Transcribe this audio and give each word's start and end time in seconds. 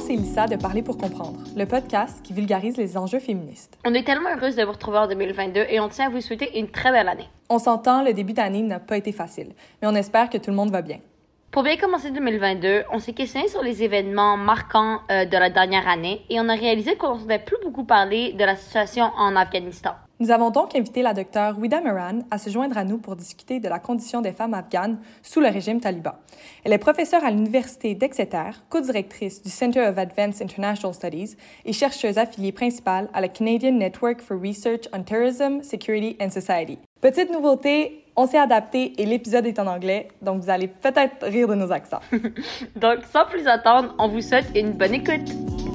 Laurence 0.00 0.10
et 0.10 0.16
Lisa 0.16 0.46
de 0.46 0.56
Parler 0.56 0.82
pour 0.82 0.96
comprendre, 0.96 1.40
le 1.54 1.66
podcast 1.66 2.22
qui 2.22 2.32
vulgarise 2.32 2.78
les 2.78 2.96
enjeux 2.96 3.18
féministes. 3.18 3.76
On 3.84 3.92
est 3.92 4.02
tellement 4.02 4.30
heureuse 4.34 4.56
de 4.56 4.62
vous 4.62 4.72
retrouver 4.72 4.96
en 4.96 5.06
2022 5.06 5.66
et 5.68 5.78
on 5.78 5.90
tient 5.90 6.06
à 6.06 6.08
vous 6.08 6.22
souhaiter 6.22 6.58
une 6.58 6.68
très 6.68 6.90
belle 6.90 7.08
année. 7.08 7.28
On 7.50 7.58
s'entend, 7.58 8.02
le 8.02 8.14
début 8.14 8.32
d'année 8.32 8.62
n'a 8.62 8.80
pas 8.80 8.96
été 8.96 9.12
facile, 9.12 9.48
mais 9.82 9.88
on 9.88 9.94
espère 9.94 10.30
que 10.30 10.38
tout 10.38 10.50
le 10.50 10.56
monde 10.56 10.70
va 10.70 10.80
bien. 10.80 11.00
Pour 11.50 11.64
bien 11.64 11.76
commencer 11.76 12.10
2022, 12.12 12.84
on 12.92 12.98
s'est 12.98 13.12
questionné 13.12 13.48
sur 13.48 13.62
les 13.62 13.82
événements 13.82 14.38
marquants 14.38 15.00
euh, 15.10 15.26
de 15.26 15.36
la 15.36 15.50
dernière 15.50 15.86
année 15.86 16.22
et 16.30 16.40
on 16.40 16.48
a 16.48 16.54
réalisé 16.54 16.96
qu'on 16.96 17.08
n'entendait 17.08 17.38
plus 17.38 17.58
beaucoup 17.62 17.84
parler 17.84 18.32
de 18.32 18.44
la 18.44 18.56
situation 18.56 19.10
en 19.18 19.36
Afghanistan. 19.36 19.96
Nous 20.20 20.30
avons 20.30 20.50
donc 20.50 20.76
invité 20.76 21.00
la 21.00 21.14
docteure 21.14 21.58
Wida 21.58 21.80
Moran 21.80 22.18
à 22.30 22.36
se 22.36 22.50
joindre 22.50 22.76
à 22.76 22.84
nous 22.84 22.98
pour 22.98 23.16
discuter 23.16 23.58
de 23.58 23.70
la 23.70 23.78
condition 23.78 24.20
des 24.20 24.32
femmes 24.32 24.52
afghanes 24.52 24.98
sous 25.22 25.40
le 25.40 25.48
régime 25.48 25.80
taliban. 25.80 26.12
Elle 26.62 26.74
est 26.74 26.78
professeure 26.78 27.24
à 27.24 27.30
l'Université 27.30 27.94
d'Exeter, 27.94 28.50
co-directrice 28.68 29.42
du 29.42 29.48
Center 29.48 29.80
of 29.80 29.96
Advanced 29.96 30.42
International 30.42 30.92
Studies 30.92 31.36
et 31.64 31.72
chercheuse 31.72 32.18
affiliée 32.18 32.52
principale 32.52 33.08
à 33.14 33.22
la 33.22 33.28
Canadian 33.28 33.72
Network 33.72 34.20
for 34.20 34.38
Research 34.38 34.82
on 34.92 35.02
Terrorism, 35.04 35.62
Security 35.62 36.18
and 36.20 36.28
Society. 36.28 36.78
Petite 37.00 37.32
nouveauté, 37.32 38.04
on 38.14 38.26
s'est 38.26 38.38
adapté 38.38 38.92
et 39.00 39.06
l'épisode 39.06 39.46
est 39.46 39.58
en 39.58 39.66
anglais, 39.66 40.08
donc 40.20 40.42
vous 40.42 40.50
allez 40.50 40.68
peut-être 40.68 41.26
rire 41.26 41.48
de 41.48 41.54
nos 41.54 41.72
accents. 41.72 42.00
donc 42.76 42.98
sans 43.10 43.24
plus 43.24 43.46
attendre, 43.46 43.94
on 43.98 44.08
vous 44.08 44.20
souhaite 44.20 44.48
une 44.54 44.72
bonne 44.72 44.92
écoute. 44.92 45.69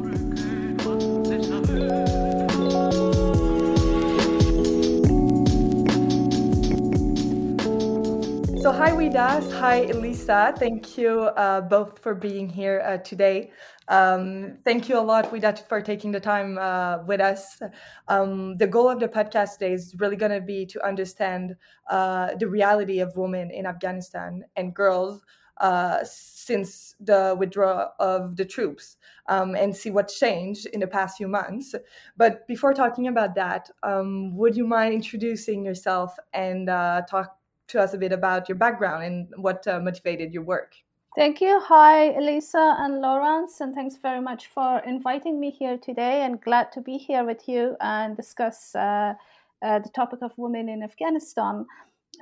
So, 8.65 8.71
hi, 8.71 8.89
Widas. 8.89 9.53
Hi, 9.59 9.81
Elisa. 9.91 10.51
Thank 10.57 10.97
you 10.97 11.19
uh, 11.37 11.61
both 11.61 11.99
for 11.99 12.15
being 12.15 12.49
here 12.49 12.81
uh, 12.83 12.97
today. 12.97 13.51
Um, 13.89 14.57
thank 14.65 14.89
you 14.89 14.97
a 14.97 15.05
lot, 15.05 15.29
Wida, 15.31 15.55
for 15.69 15.81
taking 15.81 16.11
the 16.11 16.19
time 16.19 16.57
uh, 16.57 17.03
with 17.05 17.21
us. 17.21 17.61
Um, 18.07 18.57
the 18.57 18.65
goal 18.65 18.89
of 18.89 18.99
the 18.99 19.07
podcast 19.07 19.59
today 19.59 19.73
is 19.73 19.93
really 19.99 20.15
going 20.15 20.31
to 20.31 20.41
be 20.41 20.65
to 20.65 20.83
understand 20.83 21.55
uh, 21.91 22.33
the 22.39 22.47
reality 22.47 23.01
of 23.01 23.15
women 23.15 23.51
in 23.51 23.67
Afghanistan 23.67 24.43
and 24.55 24.73
girls 24.73 25.21
uh, 25.57 25.99
since 26.03 26.95
the 26.99 27.35
withdrawal 27.37 27.91
of 27.99 28.35
the 28.35 28.45
troops 28.45 28.97
um, 29.27 29.53
and 29.53 29.75
see 29.75 29.91
what's 29.91 30.17
changed 30.17 30.65
in 30.65 30.79
the 30.79 30.87
past 30.87 31.17
few 31.17 31.27
months. 31.27 31.75
But 32.17 32.47
before 32.47 32.73
talking 32.73 33.09
about 33.09 33.35
that, 33.35 33.69
um, 33.83 34.35
would 34.37 34.57
you 34.57 34.65
mind 34.65 34.95
introducing 34.95 35.63
yourself 35.63 36.17
and 36.33 36.67
uh, 36.67 37.03
talk 37.07 37.37
to 37.67 37.81
us 37.81 37.93
a 37.93 37.97
bit 37.97 38.11
about 38.11 38.47
your 38.49 38.57
background 38.57 39.03
and 39.03 39.27
what 39.37 39.67
uh, 39.67 39.79
motivated 39.79 40.33
your 40.33 40.43
work. 40.43 40.75
Thank 41.15 41.39
you. 41.39 41.61
Hi, 41.61 42.11
Elisa 42.11 42.75
and 42.79 42.99
Lawrence, 42.99 43.61
and 43.61 43.73
thanks 43.73 43.95
very 43.95 44.19
much 44.19 44.47
for 44.47 44.79
inviting 44.79 45.39
me 45.39 45.49
here 45.49 45.77
today. 45.77 46.23
And 46.23 46.41
glad 46.41 46.73
to 46.73 46.81
be 46.81 46.97
here 46.97 47.23
with 47.23 47.47
you 47.47 47.77
and 47.79 48.17
discuss 48.17 48.75
uh, 48.75 49.13
uh, 49.61 49.79
the 49.79 49.89
topic 49.89 50.19
of 50.21 50.33
women 50.37 50.67
in 50.67 50.83
Afghanistan. 50.83 51.65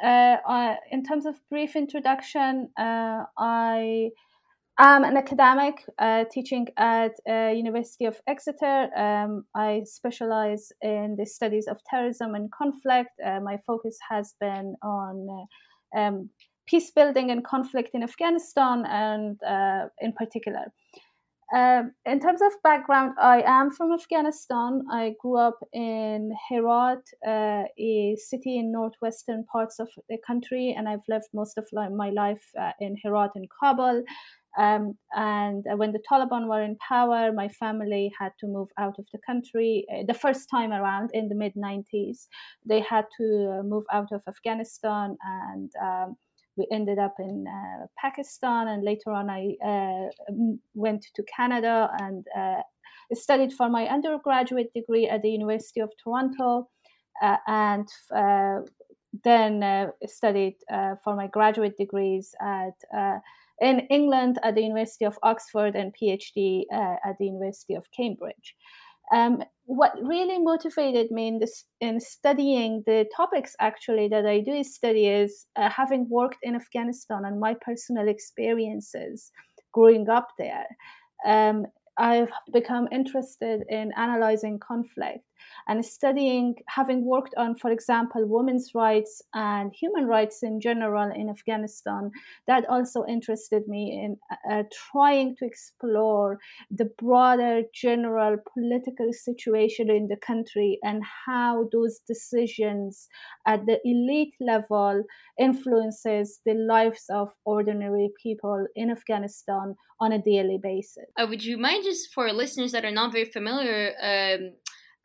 Uh, 0.01 0.75
in 0.91 1.03
terms 1.03 1.25
of 1.25 1.39
brief 1.49 1.75
introduction, 1.75 2.69
uh, 2.77 3.25
I 3.37 4.11
I'm 4.79 5.03
an 5.03 5.17
academic 5.17 5.85
uh, 5.99 6.25
teaching 6.31 6.67
at 6.77 7.11
uh, 7.29 7.49
University 7.49 8.05
of 8.05 8.19
Exeter. 8.27 8.89
Um, 8.97 9.45
I 9.55 9.83
specialize 9.85 10.71
in 10.81 11.15
the 11.15 11.27
studies 11.27 11.67
of 11.67 11.77
terrorism 11.87 12.33
and 12.33 12.51
conflict. 12.51 13.11
Uh, 13.23 13.39
my 13.39 13.57
focus 13.67 13.99
has 14.09 14.33
been 14.41 14.73
on 14.81 15.27
uh, 15.95 15.99
um, 15.99 16.29
peace 16.67 16.89
building 16.89 17.29
and 17.29 17.45
conflict 17.45 17.91
in 17.93 18.01
Afghanistan, 18.01 18.83
and 18.87 19.39
uh, 19.43 19.89
in 20.01 20.11
particular. 20.13 20.73
Um, 21.55 21.91
in 22.07 22.19
terms 22.19 22.41
of 22.41 22.53
background, 22.63 23.11
I 23.21 23.43
am 23.45 23.69
from 23.69 23.91
Afghanistan. 23.91 24.81
I 24.91 25.13
grew 25.21 25.37
up 25.37 25.59
in 25.71 26.31
Herat, 26.49 27.03
uh, 27.27 27.65
a 27.77 28.15
city 28.17 28.57
in 28.57 28.71
northwestern 28.71 29.45
parts 29.51 29.77
of 29.79 29.89
the 30.09 30.17
country, 30.25 30.73
and 30.75 30.89
I've 30.89 31.07
lived 31.07 31.27
most 31.31 31.59
of 31.59 31.67
my 31.71 32.09
life 32.09 32.43
in 32.79 32.95
Herat 33.03 33.31
and 33.35 33.47
Kabul. 33.59 34.03
Um, 34.57 34.97
and 35.15 35.65
when 35.77 35.93
the 35.93 36.03
Taliban 36.09 36.47
were 36.47 36.61
in 36.61 36.77
power, 36.77 37.31
my 37.31 37.47
family 37.47 38.11
had 38.19 38.33
to 38.39 38.47
move 38.47 38.69
out 38.77 38.99
of 38.99 39.05
the 39.11 39.19
country. 39.25 39.85
Uh, 39.91 40.03
the 40.07 40.13
first 40.13 40.49
time 40.49 40.71
around 40.71 41.09
in 41.13 41.27
the 41.27 41.35
mid 41.35 41.53
90s, 41.55 42.27
they 42.65 42.81
had 42.81 43.05
to 43.19 43.59
uh, 43.59 43.63
move 43.63 43.83
out 43.91 44.11
of 44.11 44.21
Afghanistan 44.27 45.17
and 45.23 45.71
um, 45.81 46.15
we 46.55 46.67
ended 46.71 46.99
up 46.99 47.15
in 47.17 47.45
uh, 47.47 47.87
Pakistan. 47.97 48.67
And 48.67 48.83
later 48.83 49.11
on, 49.11 49.27
I 49.29 49.55
uh, 49.65 50.09
went 50.75 51.07
to 51.15 51.23
Canada 51.23 51.89
and 51.99 52.25
uh, 52.37 52.61
studied 53.13 53.53
for 53.53 53.69
my 53.69 53.87
undergraduate 53.87 54.71
degree 54.75 55.07
at 55.07 55.23
the 55.23 55.29
University 55.29 55.79
of 55.79 55.91
Toronto. 56.03 56.69
Uh, 57.21 57.37
and 57.47 57.87
then 59.23 59.91
studied 60.07 60.55
for 61.03 61.15
my 61.15 61.27
graduate 61.27 61.77
degrees 61.77 62.33
at 62.41 62.73
in 63.63 63.79
England 63.89 64.37
at 64.43 64.55
the 64.55 64.61
University 64.61 65.05
of 65.05 65.17
Oxford 65.23 65.75
and 65.75 65.93
PhD 65.95 66.63
uh, 66.71 66.97
at 67.05 67.17
the 67.17 67.25
University 67.25 67.73
of 67.73 67.89
Cambridge. 67.95 68.55
Um, 69.13 69.43
what 69.65 69.93
really 70.01 70.39
motivated 70.39 71.11
me 71.11 71.27
in 71.27 71.39
this 71.39 71.65
in 71.79 71.99
studying 71.99 72.83
the 72.85 73.05
topics 73.15 73.55
actually 73.59 74.07
that 74.09 74.25
I 74.25 74.39
do 74.39 74.63
study 74.63 75.07
is 75.07 75.45
uh, 75.55 75.69
having 75.69 76.09
worked 76.09 76.39
in 76.43 76.55
Afghanistan 76.55 77.23
and 77.25 77.39
my 77.39 77.55
personal 77.61 78.07
experiences 78.07 79.31
growing 79.73 80.09
up 80.09 80.29
there. 80.37 80.67
Um, 81.25 81.65
I've 81.97 82.31
become 82.51 82.87
interested 82.91 83.63
in 83.69 83.91
analyzing 83.95 84.59
conflict 84.59 85.23
and 85.67 85.85
studying, 85.85 86.55
having 86.67 87.05
worked 87.05 87.33
on, 87.37 87.55
for 87.55 87.71
example, 87.71 88.25
women's 88.25 88.71
rights 88.75 89.21
and 89.33 89.71
human 89.73 90.05
rights 90.05 90.43
in 90.43 90.59
general 90.59 91.11
in 91.15 91.29
Afghanistan, 91.29 92.11
that 92.47 92.65
also 92.69 93.05
interested 93.07 93.67
me 93.67 94.01
in 94.03 94.17
uh, 94.51 94.63
trying 94.91 95.35
to 95.37 95.45
explore 95.45 96.39
the 96.69 96.89
broader 96.97 97.61
general 97.73 98.37
political 98.53 99.11
situation 99.11 99.89
in 99.89 100.07
the 100.07 100.17
country 100.17 100.79
and 100.83 101.01
how 101.25 101.67
those 101.71 101.99
decisions 102.07 103.07
at 103.47 103.65
the 103.65 103.79
elite 103.85 104.33
level 104.39 105.03
influences 105.39 106.39
the 106.45 106.53
lives 106.53 107.05
of 107.09 107.29
ordinary 107.45 108.09
people 108.21 108.65
in 108.75 108.89
Afghanistan 108.91 109.75
on 109.99 110.11
a 110.11 110.21
daily 110.21 110.59
basis. 110.61 111.05
Uh, 111.17 111.25
would 111.27 111.43
you 111.43 111.57
mind 111.57 111.83
just 111.83 112.13
for 112.13 112.31
listeners 112.31 112.71
that 112.71 112.85
are 112.85 112.91
not 112.91 113.11
very 113.11 113.25
familiar 113.25 113.93
um, 114.01 114.53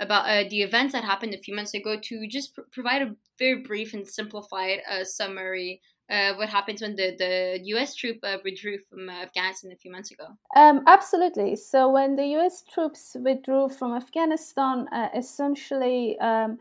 about 0.01 0.29
uh, 0.29 0.49
the 0.49 0.63
events 0.63 0.93
that 0.93 1.05
happened 1.05 1.35
a 1.35 1.39
few 1.39 1.55
months 1.55 1.75
ago 1.75 1.97
to 2.01 2.27
just 2.29 2.55
pr- 2.55 2.63
provide 2.73 3.03
a 3.03 3.15
very 3.39 3.63
brief 3.63 3.95
and 3.95 4.07
simplified 4.07 4.81
uh, 4.91 5.05
summary 5.05 5.81
uh, 6.11 6.33
what 6.35 6.49
happens 6.49 6.81
when 6.81 6.97
the, 6.97 7.15
the 7.19 7.61
U.S. 7.65 7.95
troop 7.95 8.19
uh, 8.23 8.39
withdrew 8.43 8.79
from 8.89 9.11
Afghanistan 9.11 9.73
a 9.73 9.77
few 9.77 9.91
months 9.91 10.11
ago? 10.11 10.25
Um, 10.57 10.83
absolutely. 10.87 11.55
So 11.57 11.91
when 11.91 12.17
the 12.17 12.25
U.S. 12.39 12.65
troops 12.73 13.15
withdrew 13.21 13.69
from 13.69 13.95
Afghanistan, 13.95 14.87
uh, 14.91 15.09
essentially 15.15 16.19
um, 16.21 16.59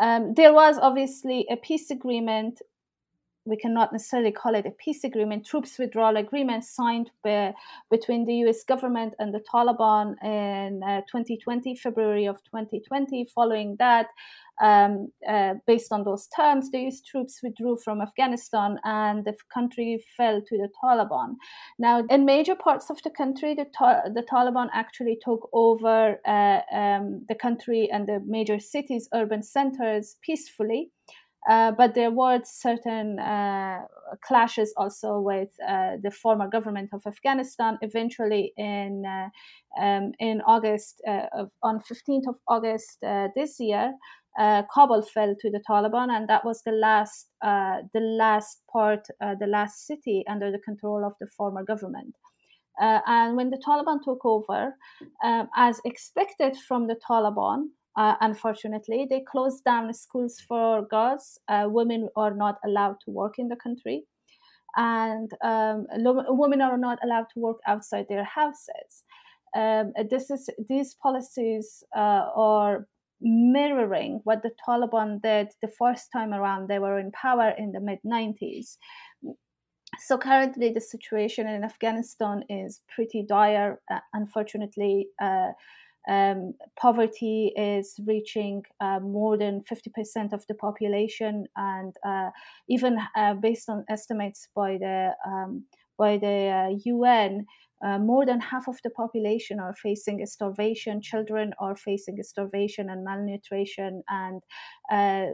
um, 0.00 0.34
there 0.34 0.52
was 0.52 0.78
obviously 0.78 1.46
a 1.50 1.56
peace 1.56 1.90
agreement 1.90 2.60
we 3.50 3.56
cannot 3.56 3.92
necessarily 3.92 4.30
call 4.30 4.54
it 4.54 4.64
a 4.64 4.70
peace 4.70 5.02
agreement, 5.04 5.44
troops 5.44 5.78
withdrawal 5.78 6.16
agreement 6.16 6.64
signed 6.64 7.10
by, 7.24 7.52
between 7.90 8.24
the 8.24 8.34
US 8.46 8.62
government 8.64 9.14
and 9.18 9.34
the 9.34 9.40
Taliban 9.52 10.14
in 10.24 10.82
uh, 10.82 11.00
2020, 11.10 11.74
February 11.74 12.26
of 12.26 12.36
2020. 12.44 13.26
Following 13.34 13.76
that, 13.78 14.06
um, 14.62 15.10
uh, 15.28 15.54
based 15.66 15.90
on 15.90 16.04
those 16.04 16.28
terms, 16.28 16.70
the 16.70 16.86
US 16.86 17.00
troops 17.00 17.40
withdrew 17.42 17.76
from 17.84 18.00
Afghanistan 18.00 18.78
and 18.84 19.24
the 19.24 19.34
country 19.52 20.02
fell 20.16 20.40
to 20.40 20.56
the 20.56 20.68
Taliban. 20.82 21.34
Now, 21.78 22.04
in 22.08 22.24
major 22.24 22.54
parts 22.54 22.88
of 22.88 23.02
the 23.02 23.10
country, 23.10 23.54
the, 23.54 23.66
the 24.14 24.22
Taliban 24.22 24.68
actually 24.72 25.18
took 25.24 25.48
over 25.52 26.20
uh, 26.24 26.60
um, 26.72 27.24
the 27.28 27.34
country 27.34 27.90
and 27.92 28.06
the 28.06 28.22
major 28.24 28.60
cities, 28.60 29.08
urban 29.12 29.42
centers 29.42 30.16
peacefully. 30.22 30.90
Uh, 31.50 31.72
but 31.72 31.96
there 31.96 32.12
were 32.12 32.40
certain 32.44 33.18
uh, 33.18 33.80
clashes 34.24 34.72
also 34.76 35.18
with 35.18 35.48
uh, 35.66 35.96
the 36.00 36.10
former 36.10 36.48
government 36.48 36.88
of 36.92 37.02
Afghanistan. 37.06 37.76
Eventually, 37.82 38.52
in 38.56 39.04
uh, 39.04 39.28
um, 39.82 40.12
in 40.20 40.40
August, 40.42 41.02
uh, 41.08 41.26
of, 41.32 41.50
on 41.64 41.80
15th 41.80 42.28
of 42.28 42.36
August 42.46 42.98
this 43.34 43.58
year, 43.58 43.92
Kabul 44.38 45.02
fell 45.02 45.34
to 45.40 45.50
the 45.50 45.60
Taliban, 45.68 46.10
and 46.10 46.28
that 46.28 46.44
was 46.44 46.62
the 46.62 46.72
last 46.72 47.26
the 47.42 48.00
last 48.00 48.62
part, 48.72 49.08
the 49.18 49.48
last 49.48 49.88
city 49.88 50.24
under 50.28 50.52
the 50.52 50.60
control 50.60 51.04
of 51.04 51.14
the 51.20 51.26
former 51.36 51.64
government. 51.64 52.14
and 52.78 53.36
when 53.36 53.50
the 53.50 53.62
Taliban 53.66 53.98
took 54.04 54.24
over, 54.24 54.72
um, 55.24 55.48
as 55.56 55.80
expected 55.84 56.56
from 56.68 56.86
the 56.86 56.96
Taliban, 57.08 57.70
uh, 58.00 58.16
unfortunately, 58.22 59.06
they 59.10 59.20
closed 59.20 59.62
down 59.64 59.92
schools 59.92 60.40
for 60.48 60.86
girls. 60.86 61.38
Uh, 61.48 61.66
women 61.68 62.08
are 62.16 62.34
not 62.34 62.56
allowed 62.64 62.96
to 63.04 63.10
work 63.10 63.34
in 63.38 63.48
the 63.48 63.56
country. 63.66 63.98
and 64.76 65.30
um, 65.42 65.86
women 66.42 66.60
are 66.62 66.78
not 66.78 66.98
allowed 67.04 67.28
to 67.32 67.40
work 67.46 67.58
outside 67.66 68.06
their 68.08 68.24
houses. 68.38 68.90
Um, 69.56 69.92
this 70.12 70.30
is 70.30 70.48
these 70.72 70.90
policies 71.06 71.66
uh, 72.04 72.24
are 72.50 72.86
mirroring 73.20 74.20
what 74.24 74.42
the 74.42 74.52
Taliban 74.64 75.20
did 75.20 75.48
the 75.60 75.72
first 75.80 76.04
time 76.16 76.32
around 76.32 76.68
they 76.68 76.78
were 76.78 76.98
in 77.04 77.10
power 77.10 77.48
in 77.62 77.72
the 77.72 77.80
mid 77.88 77.98
90s. 78.06 78.78
So 79.98 80.16
currently, 80.16 80.68
the 80.72 80.86
situation 80.94 81.44
in 81.48 81.64
Afghanistan 81.64 82.44
is 82.48 82.80
pretty 82.94 83.22
dire. 83.28 83.80
Uh, 83.90 83.98
unfortunately, 84.20 85.08
uh, 85.20 85.50
um, 86.08 86.54
poverty 86.80 87.52
is 87.56 87.98
reaching 88.06 88.62
uh, 88.80 89.00
more 89.00 89.36
than 89.36 89.62
50% 89.70 90.32
of 90.32 90.46
the 90.46 90.54
population, 90.54 91.46
and 91.56 91.94
uh, 92.06 92.30
even 92.68 92.98
uh, 93.16 93.34
based 93.34 93.68
on 93.68 93.84
estimates 93.88 94.48
by 94.54 94.78
the 94.78 95.12
um, 95.26 95.64
by 95.98 96.16
the 96.16 96.80
UN, 96.86 97.44
uh, 97.84 97.98
more 97.98 98.24
than 98.24 98.40
half 98.40 98.68
of 98.68 98.78
the 98.84 98.90
population 98.90 99.60
are 99.60 99.74
facing 99.74 100.24
starvation. 100.26 101.02
Children 101.02 101.52
are 101.58 101.76
facing 101.76 102.22
starvation 102.22 102.88
and 102.88 103.04
malnutrition, 103.04 104.02
and 104.08 104.42
uh, 104.90 105.32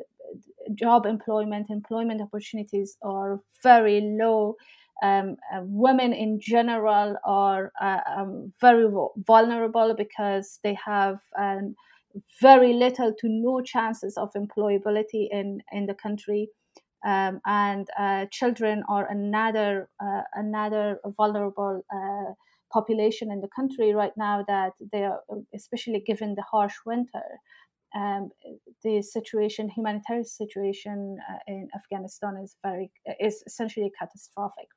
job 0.75 1.07
employment, 1.07 1.71
employment 1.71 2.21
opportunities 2.21 2.97
are 3.03 3.41
very 3.63 4.01
low. 4.01 4.57
Um, 5.03 5.37
uh, 5.53 5.61
women 5.63 6.13
in 6.13 6.41
general 6.41 7.17
are 7.25 7.73
uh, 7.81 8.01
um, 8.17 8.53
very 8.61 8.89
vulnerable 9.27 9.95
because 9.97 10.59
they 10.65 10.77
have 10.85 11.19
um, 11.39 11.75
very 12.41 12.73
little 12.73 13.13
to 13.13 13.29
no 13.29 13.61
chances 13.61 14.17
of 14.17 14.33
employability 14.35 15.29
in, 15.31 15.61
in 15.73 15.87
the 15.87 15.95
country. 15.95 16.49
Um, 17.05 17.41
and 17.47 17.87
uh, 17.99 18.27
children 18.33 18.83
are 18.89 19.07
another 19.09 19.89
uh, 20.03 20.23
another 20.35 20.99
vulnerable 21.17 21.83
uh, 21.95 22.33
population 22.73 23.31
in 23.31 23.41
the 23.41 23.49
country 23.55 23.95
right 23.95 24.17
now 24.17 24.45
that 24.49 24.73
they 24.93 25.05
are 25.05 25.21
especially 25.55 26.03
given 26.05 26.35
the 26.35 26.43
harsh 26.51 26.75
winter 26.85 27.23
um, 27.95 28.31
the 28.83 29.03
situation 29.03 29.69
humanitarian 29.69 30.25
situation 30.25 31.19
uh, 31.31 31.39
in 31.47 31.69
afghanistan 31.75 32.37
is 32.43 32.57
very 32.63 32.91
is 33.21 33.43
essentially 33.47 33.91
catastrophic 33.99 34.69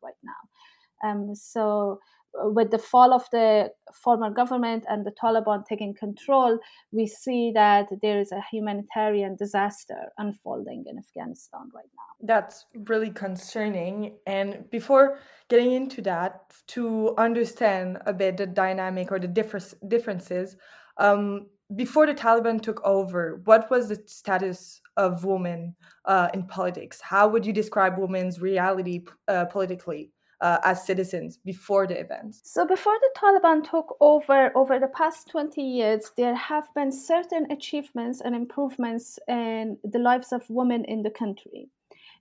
um, 1.03 1.33
so 1.35 1.99
with 2.33 2.71
the 2.71 2.77
fall 2.77 3.13
of 3.13 3.23
the 3.31 3.71
former 3.93 4.29
government 4.29 4.85
and 4.87 5.05
the 5.05 5.11
Taliban 5.11 5.65
taking 5.65 5.93
control, 5.93 6.59
we 6.91 7.07
see 7.07 7.51
that 7.55 7.87
there 8.01 8.19
is 8.19 8.31
a 8.31 8.41
humanitarian 8.51 9.35
disaster 9.35 10.11
unfolding 10.17 10.85
in 10.87 10.97
Afghanistan 10.97 11.69
right 11.73 11.89
now. 11.95 12.27
That's 12.27 12.65
really 12.87 13.09
concerning. 13.09 14.17
And 14.27 14.69
before 14.69 15.19
getting 15.49 15.71
into 15.71 16.01
that, 16.03 16.53
to 16.67 17.15
understand 17.17 17.97
a 18.05 18.13
bit 18.13 18.37
the 18.37 18.45
dynamic 18.45 19.11
or 19.11 19.19
the 19.19 19.27
difference, 19.27 19.73
differences, 19.87 20.55
um, 20.97 21.47
before 21.75 22.07
the 22.07 22.15
Taliban 22.15 22.61
took 22.61 22.81
over, 22.83 23.41
what 23.45 23.69
was 23.69 23.89
the 23.89 24.01
status 24.07 24.81
of 24.97 25.23
women 25.23 25.75
uh, 26.05 26.29
in 26.33 26.43
politics? 26.47 26.99
How 26.99 27.27
would 27.27 27.45
you 27.45 27.53
describe 27.53 27.97
women's 27.97 28.41
reality 28.41 29.05
uh, 29.27 29.45
politically? 29.45 30.11
Uh, 30.41 30.59
as 30.63 30.85
citizens 30.85 31.37
before 31.37 31.87
the 31.87 31.99
events? 31.99 32.41
So, 32.43 32.65
before 32.65 32.97
the 32.99 33.09
Taliban 33.19 33.69
took 33.69 33.95
over, 33.99 34.51
over 34.55 34.79
the 34.79 34.87
past 34.87 35.29
20 35.29 35.61
years, 35.61 36.11
there 36.17 36.35
have 36.35 36.67
been 36.75 36.91
certain 36.91 37.51
achievements 37.51 38.21
and 38.21 38.35
improvements 38.35 39.19
in 39.27 39.77
the 39.83 39.99
lives 39.99 40.31
of 40.31 40.49
women 40.49 40.85
in 40.85 41.03
the 41.03 41.11
country. 41.11 41.69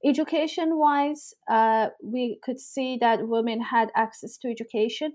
Education 0.05 0.79
wise, 0.79 1.35
uh, 1.49 1.89
we 2.03 2.39
could 2.43 2.61
see 2.61 2.99
that 3.01 3.27
women 3.27 3.61
had 3.61 3.91
access 3.97 4.37
to 4.39 4.49
education 4.49 5.15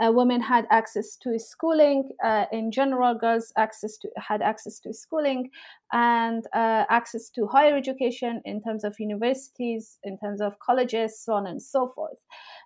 uh, 0.00 0.12
women 0.12 0.40
had 0.40 0.66
access 0.70 1.16
to 1.16 1.38
schooling 1.38 2.10
uh, 2.24 2.46
in 2.52 2.70
general 2.70 3.14
girls 3.14 3.52
access 3.56 3.96
to 3.98 4.08
had 4.16 4.42
access 4.42 4.78
to 4.80 4.92
schooling 4.92 5.50
and 5.92 6.44
uh, 6.54 6.84
access 6.88 7.30
to 7.30 7.46
higher 7.46 7.76
education 7.76 8.40
in 8.44 8.62
terms 8.62 8.84
of 8.84 8.94
universities 8.98 9.98
in 10.04 10.18
terms 10.18 10.40
of 10.40 10.58
colleges 10.60 11.18
so 11.18 11.32
on 11.32 11.46
and 11.46 11.62
so 11.62 11.88
forth. 11.94 12.18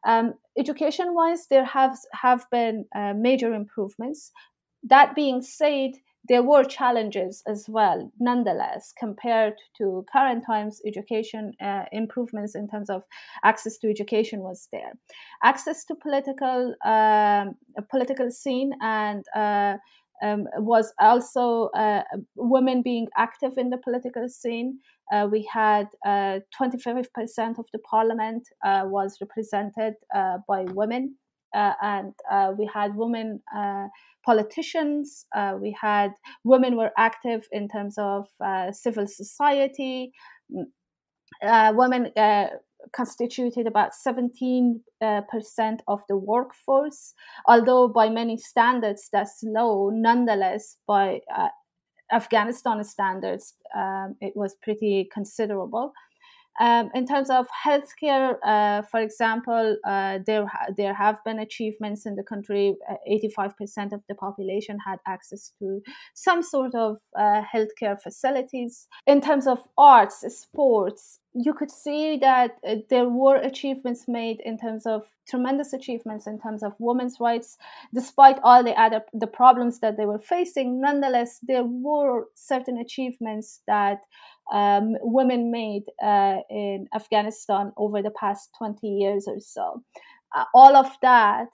Um, 0.07 0.35
education 0.59 1.15
wise 1.15 1.47
there 1.49 1.65
have 1.65 1.97
have 2.13 2.47
been 2.51 2.87
uh, 2.95 3.15
major 3.15 3.55
improvements. 3.55 4.33
That 4.83 5.15
being 5.15 5.43
said 5.43 5.93
there 6.29 6.43
were 6.43 6.65
challenges 6.65 7.43
as 7.47 7.67
well, 7.69 8.11
nonetheless, 8.21 8.93
compared 8.99 9.55
to 9.79 10.05
current 10.13 10.45
times. 10.47 10.81
Education 10.87 11.53
uh, 11.61 11.85
improvements 11.93 12.55
in 12.55 12.69
terms 12.69 12.91
of 12.91 13.03
access 13.45 13.79
to 13.79 13.91
education 13.91 14.41
was 14.41 14.69
there, 14.73 14.93
access 15.43 15.85
to 15.87 15.95
political 15.95 16.75
um, 16.85 17.55
political 17.91 18.31
scene 18.31 18.73
and. 18.81 19.25
Uh, 19.35 19.77
um, 20.23 20.47
was 20.59 20.93
also 21.01 21.65
uh, 21.71 22.03
women 22.37 22.81
being 22.81 23.09
active 23.17 23.59
in 23.59 23.71
the 23.71 23.79
political 23.79 24.29
scene. 24.29 24.79
Uh, 25.13 25.29
we 25.31 25.47
had 25.53 25.89
25% 26.07 26.39
uh, 26.57 27.51
of 27.59 27.67
the 27.73 27.79
parliament 27.81 28.49
uh, 28.65 28.83
was 28.85 29.19
represented 29.21 29.95
uh, 30.15 30.39
by 30.49 30.63
women, 30.71 31.17
and 31.55 32.15
we 32.59 32.69
had 32.73 32.97
women 32.97 33.41
politicians. 34.25 35.27
Uh, 35.35 35.57
we 35.61 35.77
had 35.81 36.13
women 36.45 36.77
were 36.77 36.93
active 36.97 37.47
in 37.53 37.69
terms 37.69 37.97
of 37.99 38.27
uh, 38.45 38.73
civil 38.73 39.07
society. 39.07 40.13
Mm, 40.55 40.65
uh, 41.43 41.73
women 41.75 42.13
uh, 42.17 42.47
constituted 42.95 43.67
about 43.67 43.93
17% 44.07 44.81
uh, 45.01 45.23
of 45.89 46.01
the 46.09 46.17
workforce, 46.17 47.15
although 47.47 47.89
by 47.89 48.09
many 48.09 48.37
standards 48.37 49.09
that's 49.13 49.41
low. 49.43 49.91
Nonetheless, 49.91 50.77
by 50.87 51.21
uh, 51.35 51.49
Afghanistan 52.13 52.85
standards, 52.85 53.55
um, 53.77 54.15
it 54.21 54.35
was 54.37 54.55
pretty 54.63 55.09
considerable. 55.13 55.93
Um, 56.61 56.91
in 56.95 57.07
terms 57.07 57.31
of 57.31 57.47
healthcare, 57.67 58.37
uh, 58.45 58.83
for 58.83 59.01
example, 59.01 59.77
uh, 59.87 60.19
there 60.27 60.47
there 60.77 60.95
have 60.95 61.23
been 61.25 61.39
achievements 61.39 62.05
in 62.05 62.15
the 62.15 62.23
country. 62.23 62.77
Uh, 62.91 62.97
eighty-five 63.07 63.57
percent 63.57 63.93
of 63.93 64.03
the 64.09 64.15
population 64.15 64.79
had 64.85 64.99
access 65.07 65.53
to 65.59 65.83
some 66.15 66.43
sort 66.43 66.75
of 66.75 66.99
uh, 67.19 67.43
healthcare 67.43 68.01
facilities. 68.01 68.87
In 69.07 69.21
terms 69.21 69.47
of 69.47 69.59
arts, 69.79 70.25
sports, 70.29 71.21
you 71.35 71.55
could 71.55 71.71
see 71.71 72.19
that 72.19 72.59
uh, 72.67 72.77
there 72.91 73.09
were 73.09 73.37
achievements 73.37 74.05
made 74.07 74.41
in 74.45 74.59
terms 74.59 74.85
of 74.87 75.07
tremendous 75.27 75.73
achievements 75.73 76.27
in 76.27 76.39
terms 76.39 76.63
of 76.63 76.75
women's 76.79 77.19
rights 77.21 77.57
despite 77.95 78.39
all 78.43 78.63
the 78.63 78.79
other 78.79 79.03
the 79.15 79.27
problems 79.27 79.79
that 79.79 79.97
they 79.97 80.05
were 80.05 80.19
facing 80.19 80.81
nonetheless 80.81 81.39
there 81.43 81.65
were 81.65 82.25
certain 82.35 82.77
achievements 82.77 83.61
that 83.67 84.01
um, 84.53 84.97
women 85.01 85.51
made 85.51 85.85
uh, 86.03 86.39
in 86.51 86.87
afghanistan 86.95 87.73
over 87.77 88.03
the 88.03 88.11
past 88.11 88.51
20 88.59 88.87
years 88.87 89.27
or 89.27 89.41
so. 89.41 89.83
Uh, 90.37 90.45
all 90.55 90.77
of 90.77 90.91
that 91.03 91.49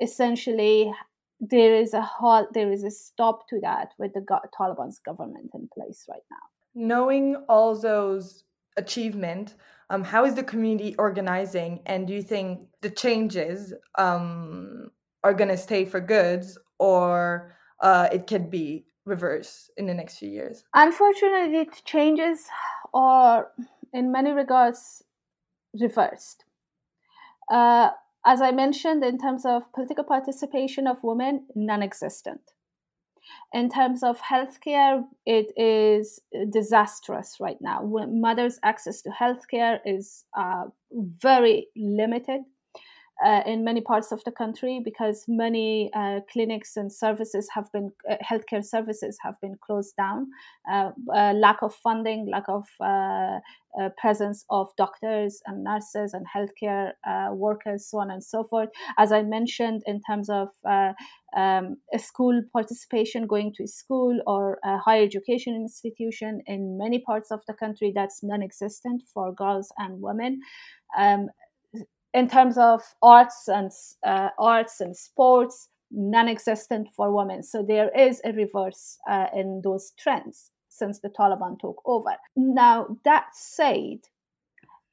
essentially 0.00 0.92
there 1.40 1.74
is 1.74 1.94
a 1.94 2.02
halt 2.02 2.48
there 2.52 2.72
is 2.72 2.82
a 2.82 2.90
stop 2.90 3.48
to 3.48 3.60
that 3.60 3.92
with 3.98 4.12
the 4.14 4.24
taliban's 4.58 4.98
government 4.98 5.50
in 5.54 5.68
place 5.72 6.04
right 6.08 6.26
now. 6.30 6.44
Knowing 6.74 7.36
all 7.48 7.78
those 7.78 8.44
achievement 8.76 9.54
um, 9.90 10.04
how 10.04 10.24
is 10.24 10.34
the 10.34 10.42
community 10.42 10.94
organizing? 10.98 11.80
And 11.86 12.06
do 12.06 12.12
you 12.12 12.22
think 12.22 12.60
the 12.82 12.90
changes 12.90 13.72
um, 13.96 14.90
are 15.24 15.34
going 15.34 15.48
to 15.48 15.56
stay 15.56 15.84
for 15.84 16.00
goods 16.00 16.58
or 16.78 17.56
uh, 17.80 18.08
it 18.12 18.26
could 18.26 18.50
be 18.50 18.84
reversed 19.08 19.70
in 19.76 19.86
the 19.86 19.94
next 19.94 20.18
few 20.18 20.28
years? 20.28 20.64
Unfortunately 20.74 21.64
the 21.64 21.82
changes 21.84 22.46
are 22.94 23.48
in 23.92 24.12
many 24.12 24.30
regards 24.30 25.02
reversed. 25.80 26.44
Uh, 27.50 27.90
as 28.26 28.42
i 28.42 28.50
mentioned 28.50 29.02
in 29.04 29.16
terms 29.18 29.46
of 29.46 29.72
political 29.72 30.04
participation 30.04 30.86
of 30.86 31.02
women 31.02 31.46
non-existent. 31.54 32.40
In 33.52 33.68
terms 33.68 34.02
of 34.02 34.20
healthcare, 34.20 35.04
it 35.26 35.52
is 35.56 36.20
disastrous 36.50 37.36
right 37.40 37.60
now. 37.60 37.82
When 37.82 38.20
Mothers' 38.20 38.58
access 38.62 39.02
to 39.02 39.10
healthcare 39.10 39.80
is 39.84 40.24
uh, 40.36 40.64
very 40.92 41.68
limited 41.76 42.42
uh, 43.24 43.42
in 43.46 43.64
many 43.64 43.80
parts 43.80 44.12
of 44.12 44.22
the 44.24 44.30
country 44.30 44.80
because 44.84 45.24
many 45.26 45.90
uh, 45.94 46.20
clinics 46.32 46.76
and 46.76 46.92
services 46.92 47.48
have 47.52 47.70
been 47.72 47.90
uh, 48.08 48.14
healthcare 48.22 48.64
services 48.64 49.18
have 49.22 49.34
been 49.40 49.56
closed 49.66 49.94
down. 49.96 50.28
Uh, 50.70 50.90
uh, 51.14 51.32
lack 51.32 51.56
of 51.62 51.74
funding 51.74 52.28
lack 52.30 52.44
of 52.48 52.64
uh, 52.80 53.38
presence 54.00 54.44
of 54.50 54.68
doctors 54.76 55.40
and 55.46 55.62
nurses 55.64 56.12
and 56.12 56.26
healthcare 56.34 56.92
workers 57.32 57.86
so 57.90 57.98
on 57.98 58.10
and 58.10 58.22
so 58.22 58.44
forth. 58.44 58.68
As 58.98 59.12
i 59.12 59.22
mentioned 59.22 59.82
in 59.86 60.00
terms 60.08 60.28
of 60.28 60.48
um, 61.36 61.76
school 61.96 62.42
participation 62.52 63.26
going 63.26 63.52
to 63.56 63.66
school 63.66 64.18
or 64.26 64.58
a 64.64 64.78
higher 64.78 65.02
education 65.02 65.54
institution 65.54 66.40
in 66.46 66.78
many 66.78 67.00
parts 67.00 67.30
of 67.30 67.40
the 67.46 67.54
country 67.54 67.92
that's 67.94 68.22
non-existent 68.22 69.02
for 69.12 69.32
girls 69.32 69.70
and 69.78 70.00
women. 70.00 70.40
Um, 70.96 71.28
in 72.18 72.28
terms 72.28 72.58
of 72.58 72.82
arts 73.02 73.48
and 73.48 73.70
uh, 74.04 74.30
arts 74.38 74.80
and 74.80 74.96
sports, 74.96 75.68
non-existent 75.90 76.88
for 76.96 77.14
women. 77.14 77.42
So 77.42 77.62
there 77.62 77.90
is 77.96 78.20
a 78.24 78.32
reverse 78.32 78.98
uh, 79.08 79.28
in 79.34 79.62
those 79.62 79.92
trends 80.02 80.50
since 80.68 80.98
the 81.00 81.10
Taliban 81.10 81.58
took 81.58 81.80
over. 81.84 82.14
Now 82.36 82.96
that 83.04 83.26
said, 83.32 84.00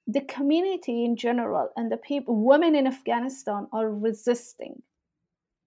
the 0.08 0.22
community 0.22 1.04
in 1.04 1.16
general 1.16 1.70
and 1.76 1.92
the 1.92 1.98
people, 1.98 2.36
women 2.36 2.76
in 2.76 2.86
Afghanistan, 2.86 3.68
are 3.74 3.90
resisting 3.90 4.82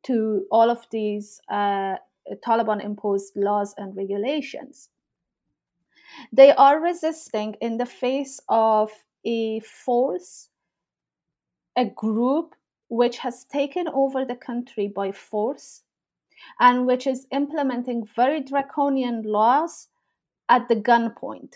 to 0.05 0.47
all 0.50 0.71
of 0.71 0.87
these 0.91 1.41
uh, 1.50 1.97
Taliban 2.47 2.85
imposed 2.85 3.37
laws 3.37 3.75
and 3.79 3.97
regulations. 3.97 4.91
They 6.33 6.53
are 6.53 6.81
resisting 6.81 7.57
in 7.61 7.79
the 7.79 7.87
face 7.87 8.41
of 8.49 8.91
a 9.25 9.61
force, 9.61 10.48
a 11.79 11.85
group 11.85 12.55
which 12.89 13.19
has 13.19 13.45
taken 13.45 13.87
over 13.95 14.25
the 14.25 14.35
country 14.35 14.89
by 14.89 15.13
force 15.13 15.83
and 16.59 16.87
which 16.87 17.07
is 17.07 17.27
implementing 17.31 18.05
very 18.17 18.41
draconian 18.41 19.23
laws 19.23 19.89
at 20.49 20.69
the 20.69 20.75
gunpoint. 20.75 21.55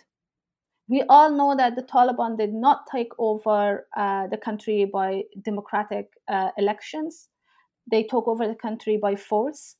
We 0.88 1.02
all 1.08 1.30
know 1.30 1.56
that 1.56 1.74
the 1.74 1.82
Taliban 1.82 2.38
did 2.38 2.54
not 2.54 2.86
take 2.86 3.12
over 3.18 3.88
uh, 3.96 4.28
the 4.28 4.36
country 4.36 4.84
by 4.84 5.24
democratic 5.42 6.10
uh, 6.28 6.50
elections. 6.56 7.28
They 7.90 8.04
took 8.04 8.28
over 8.28 8.46
the 8.46 8.54
country 8.54 8.98
by 8.98 9.16
force. 9.16 9.76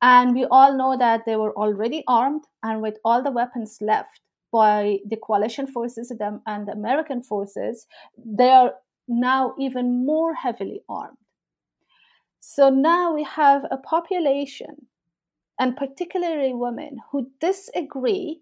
And 0.00 0.34
we 0.34 0.44
all 0.44 0.76
know 0.76 0.96
that 0.96 1.24
they 1.26 1.36
were 1.36 1.56
already 1.56 2.04
armed 2.06 2.44
and 2.62 2.82
with 2.82 2.98
all 3.04 3.22
the 3.22 3.30
weapons 3.30 3.78
left 3.80 4.20
by 4.52 4.98
the 5.08 5.16
coalition 5.16 5.66
forces 5.66 6.12
and 6.46 6.68
the 6.68 6.72
American 6.72 7.22
forces, 7.22 7.86
they 8.18 8.50
are 8.50 8.74
now 9.08 9.54
even 9.58 10.06
more 10.06 10.34
heavily 10.34 10.82
armed. 10.88 11.18
So 12.40 12.70
now 12.70 13.14
we 13.14 13.22
have 13.24 13.64
a 13.70 13.76
population, 13.76 14.86
and 15.58 15.76
particularly 15.76 16.54
women, 16.54 17.00
who 17.10 17.30
disagree 17.40 18.40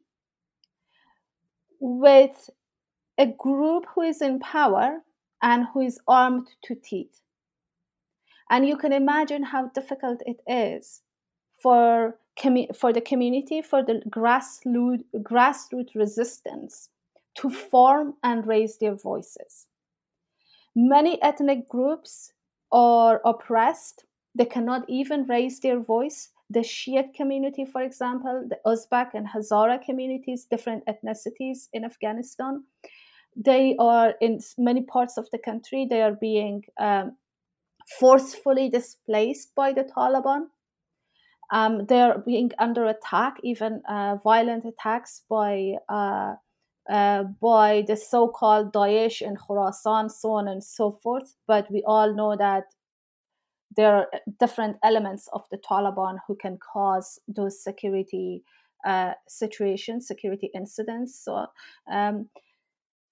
with 1.80 2.48
a 3.18 3.26
group 3.26 3.86
who 3.94 4.02
is 4.02 4.22
in 4.22 4.38
power 4.40 5.02
and 5.42 5.66
who 5.72 5.80
is 5.80 6.00
armed 6.08 6.48
to 6.64 6.74
teeth. 6.74 7.20
And 8.50 8.66
you 8.66 8.76
can 8.76 8.92
imagine 8.92 9.42
how 9.42 9.66
difficult 9.68 10.22
it 10.26 10.40
is 10.46 11.02
for 11.62 12.18
for 12.74 12.92
the 12.92 13.02
community, 13.02 13.60
for 13.60 13.82
the 13.82 14.00
grassroots 14.08 15.04
grassroots 15.16 15.94
resistance 15.94 16.88
to 17.34 17.50
form 17.50 18.14
and 18.22 18.46
raise 18.46 18.78
their 18.78 18.94
voices. 18.94 19.66
Many 20.74 21.20
ethnic 21.22 21.68
groups 21.68 22.32
are 22.72 23.20
oppressed; 23.24 24.04
they 24.34 24.44
cannot 24.44 24.88
even 24.88 25.24
raise 25.24 25.60
their 25.60 25.80
voice. 25.80 26.30
The 26.48 26.62
Shiite 26.62 27.14
community, 27.14 27.64
for 27.64 27.82
example, 27.82 28.48
the 28.48 28.58
Uzbek 28.66 29.14
and 29.14 29.28
Hazara 29.28 29.82
communities, 29.84 30.46
different 30.50 30.84
ethnicities 30.86 31.68
in 31.72 31.84
Afghanistan, 31.84 32.64
they 33.36 33.76
are 33.78 34.14
in 34.20 34.40
many 34.58 34.82
parts 34.82 35.16
of 35.16 35.30
the 35.30 35.38
country. 35.38 35.86
They 35.88 36.02
are 36.02 36.14
being 36.14 36.64
um, 36.78 37.16
forcefully 37.98 38.68
displaced 38.68 39.54
by 39.54 39.72
the 39.72 39.84
Taliban 39.84 40.46
um, 41.50 41.86
they're 41.86 42.18
being 42.18 42.52
under 42.58 42.86
attack, 42.86 43.38
even 43.42 43.82
uh, 43.88 44.16
violent 44.22 44.64
attacks 44.64 45.22
by 45.28 45.74
uh, 45.88 46.34
uh, 46.90 47.24
by 47.40 47.84
the 47.86 47.96
so-called 47.96 48.72
Daesh 48.72 49.22
in 49.22 49.36
Khorasan, 49.36 50.10
so 50.10 50.32
on 50.32 50.48
and 50.48 50.62
so 50.62 50.90
forth. 50.90 51.36
But 51.46 51.70
we 51.70 51.84
all 51.86 52.12
know 52.14 52.36
that 52.36 52.64
there 53.76 53.94
are 53.94 54.08
different 54.40 54.76
elements 54.82 55.28
of 55.32 55.44
the 55.50 55.58
Taliban 55.58 56.18
who 56.26 56.34
can 56.34 56.58
cause 56.58 57.20
those 57.28 57.62
security 57.62 58.42
uh, 58.84 59.12
situations, 59.28 60.06
security 60.06 60.50
incidents. 60.54 61.18
So. 61.24 61.46
Um, 61.90 62.28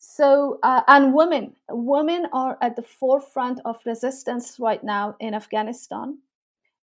so 0.01 0.61
uh, 0.63 0.83
and 0.87 1.13
women 1.13 1.57
women 1.71 2.27
are 2.33 2.57
at 2.63 2.77
the 2.77 2.83
forefront 2.83 3.61
of 3.65 3.77
resistance 3.85 4.57
right 4.61 4.85
now 4.85 5.17
in 5.19 5.35
afghanistan 5.35 6.17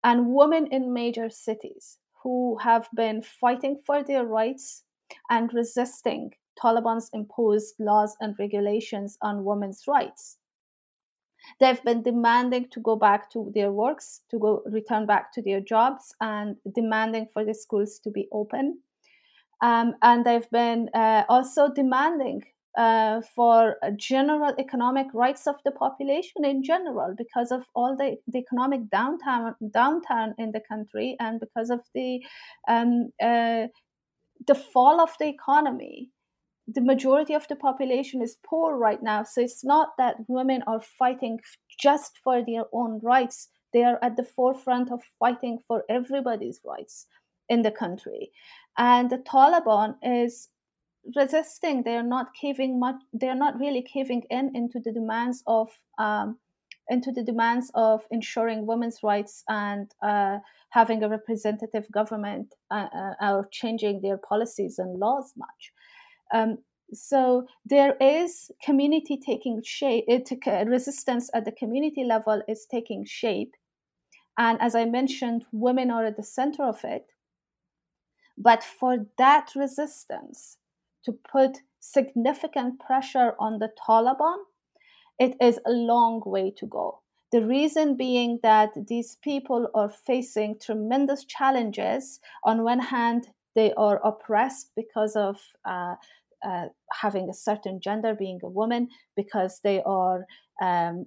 and 0.04 0.26
women 0.26 0.66
in 0.66 0.92
major 0.92 1.30
cities 1.30 1.96
who 2.22 2.58
have 2.58 2.86
been 2.94 3.22
fighting 3.22 3.80
for 3.86 4.02
their 4.02 4.26
rights 4.26 4.82
and 5.30 5.54
resisting 5.54 6.30
Taliban's 6.62 7.10
imposed 7.12 7.74
laws 7.78 8.16
and 8.20 8.34
regulations 8.38 9.18
on 9.22 9.44
women's 9.44 9.84
rights. 9.86 10.38
They've 11.60 11.82
been 11.84 12.02
demanding 12.02 12.68
to 12.70 12.80
go 12.80 12.96
back 12.96 13.30
to 13.30 13.50
their 13.54 13.72
works, 13.72 14.22
to 14.30 14.38
go 14.38 14.62
return 14.66 15.06
back 15.06 15.32
to 15.34 15.42
their 15.42 15.60
jobs, 15.60 16.14
and 16.20 16.56
demanding 16.74 17.26
for 17.32 17.44
the 17.44 17.54
schools 17.54 17.98
to 18.04 18.10
be 18.10 18.28
open. 18.32 18.80
Um, 19.62 19.94
and 20.02 20.24
they've 20.24 20.50
been 20.50 20.88
uh, 20.94 21.24
also 21.28 21.68
demanding 21.72 22.42
uh, 22.76 23.20
for 23.34 23.76
general 23.96 24.54
economic 24.58 25.06
rights 25.12 25.48
of 25.48 25.56
the 25.64 25.72
population 25.72 26.44
in 26.44 26.62
general 26.62 27.14
because 27.16 27.50
of 27.50 27.64
all 27.74 27.96
the, 27.96 28.16
the 28.28 28.38
economic 28.38 28.82
downturn 28.88 29.54
downturn 29.74 30.32
in 30.38 30.52
the 30.52 30.60
country 30.68 31.16
and 31.18 31.40
because 31.40 31.70
of 31.70 31.80
the 31.94 32.20
um, 32.68 33.10
uh, 33.20 33.66
the 34.46 34.54
fall 34.54 35.00
of 35.00 35.10
the 35.18 35.26
economy 35.26 36.10
the 36.72 36.80
majority 36.82 37.34
of 37.34 37.48
the 37.48 37.56
population 37.56 38.20
is 38.20 38.36
poor 38.44 38.76
right 38.76 39.02
now. 39.02 39.22
So 39.22 39.40
it's 39.40 39.64
not 39.64 39.90
that 39.96 40.16
women 40.28 40.62
are 40.66 40.82
fighting 40.82 41.40
just 41.80 42.18
for 42.22 42.44
their 42.44 42.64
own 42.72 43.00
rights. 43.02 43.48
They 43.72 43.84
are 43.84 43.98
at 44.02 44.16
the 44.16 44.24
forefront 44.24 44.92
of 44.92 45.00
fighting 45.18 45.58
for 45.66 45.84
everybody's 45.88 46.60
rights 46.64 47.06
in 47.48 47.62
the 47.62 47.70
country. 47.70 48.30
And 48.76 49.08
the 49.08 49.18
taliban 49.18 49.96
is 50.02 50.48
resisting. 51.16 51.82
They're 51.82 52.02
not 52.02 52.34
caving 52.34 52.78
much 52.78 52.96
they're 53.12 53.34
not 53.34 53.58
really 53.58 53.82
caving 53.82 54.24
in 54.30 54.54
into 54.54 54.78
the 54.78 54.92
demands 54.92 55.42
of 55.46 55.70
um, 55.98 56.38
into 56.90 57.12
the 57.12 57.22
demands 57.22 57.70
of 57.74 58.06
ensuring 58.10 58.66
women's 58.66 59.02
rights 59.02 59.42
and 59.48 59.90
uh, 60.02 60.38
having 60.70 61.02
a 61.02 61.08
representative 61.08 61.86
government 61.92 62.54
uh, 62.70 62.88
uh, 62.94 63.14
or 63.20 63.48
changing 63.50 64.00
their 64.00 64.18
policies 64.18 64.78
and 64.78 64.98
laws 64.98 65.32
much 65.36 65.72
um, 66.32 66.58
so 66.92 67.46
there 67.66 67.96
is 68.00 68.50
community 68.64 69.18
taking 69.24 69.62
shape 69.62 70.04
it, 70.08 70.30
uh, 70.46 70.64
resistance 70.66 71.30
at 71.34 71.44
the 71.44 71.52
community 71.52 72.04
level 72.04 72.42
is 72.48 72.66
taking 72.70 73.04
shape 73.04 73.54
and 74.38 74.60
as 74.60 74.74
i 74.74 74.84
mentioned 74.84 75.44
women 75.52 75.90
are 75.90 76.06
at 76.06 76.16
the 76.16 76.22
center 76.22 76.64
of 76.64 76.80
it 76.84 77.06
but 78.38 78.62
for 78.62 79.06
that 79.18 79.50
resistance 79.56 80.58
to 81.04 81.12
put 81.12 81.58
significant 81.80 82.78
pressure 82.78 83.34
on 83.38 83.58
the 83.58 83.70
Taliban, 83.88 84.38
it 85.18 85.36
is 85.40 85.58
a 85.66 85.72
long 85.72 86.22
way 86.24 86.52
to 86.58 86.66
go. 86.66 87.00
The 87.32 87.44
reason 87.44 87.96
being 87.96 88.38
that 88.42 88.70
these 88.86 89.16
people 89.16 89.68
are 89.74 89.88
facing 89.88 90.58
tremendous 90.60 91.24
challenges. 91.24 92.20
On 92.44 92.62
one 92.62 92.78
hand, 92.78 93.28
they 93.54 93.74
are 93.74 94.00
oppressed 94.04 94.70
because 94.76 95.16
of 95.16 95.40
uh, 95.64 95.96
uh, 96.44 96.66
having 96.92 97.28
a 97.28 97.34
certain 97.34 97.80
gender, 97.80 98.14
being 98.14 98.40
a 98.42 98.48
woman, 98.48 98.88
because 99.16 99.60
they 99.62 99.82
are 99.82 100.24
um, 100.62 101.06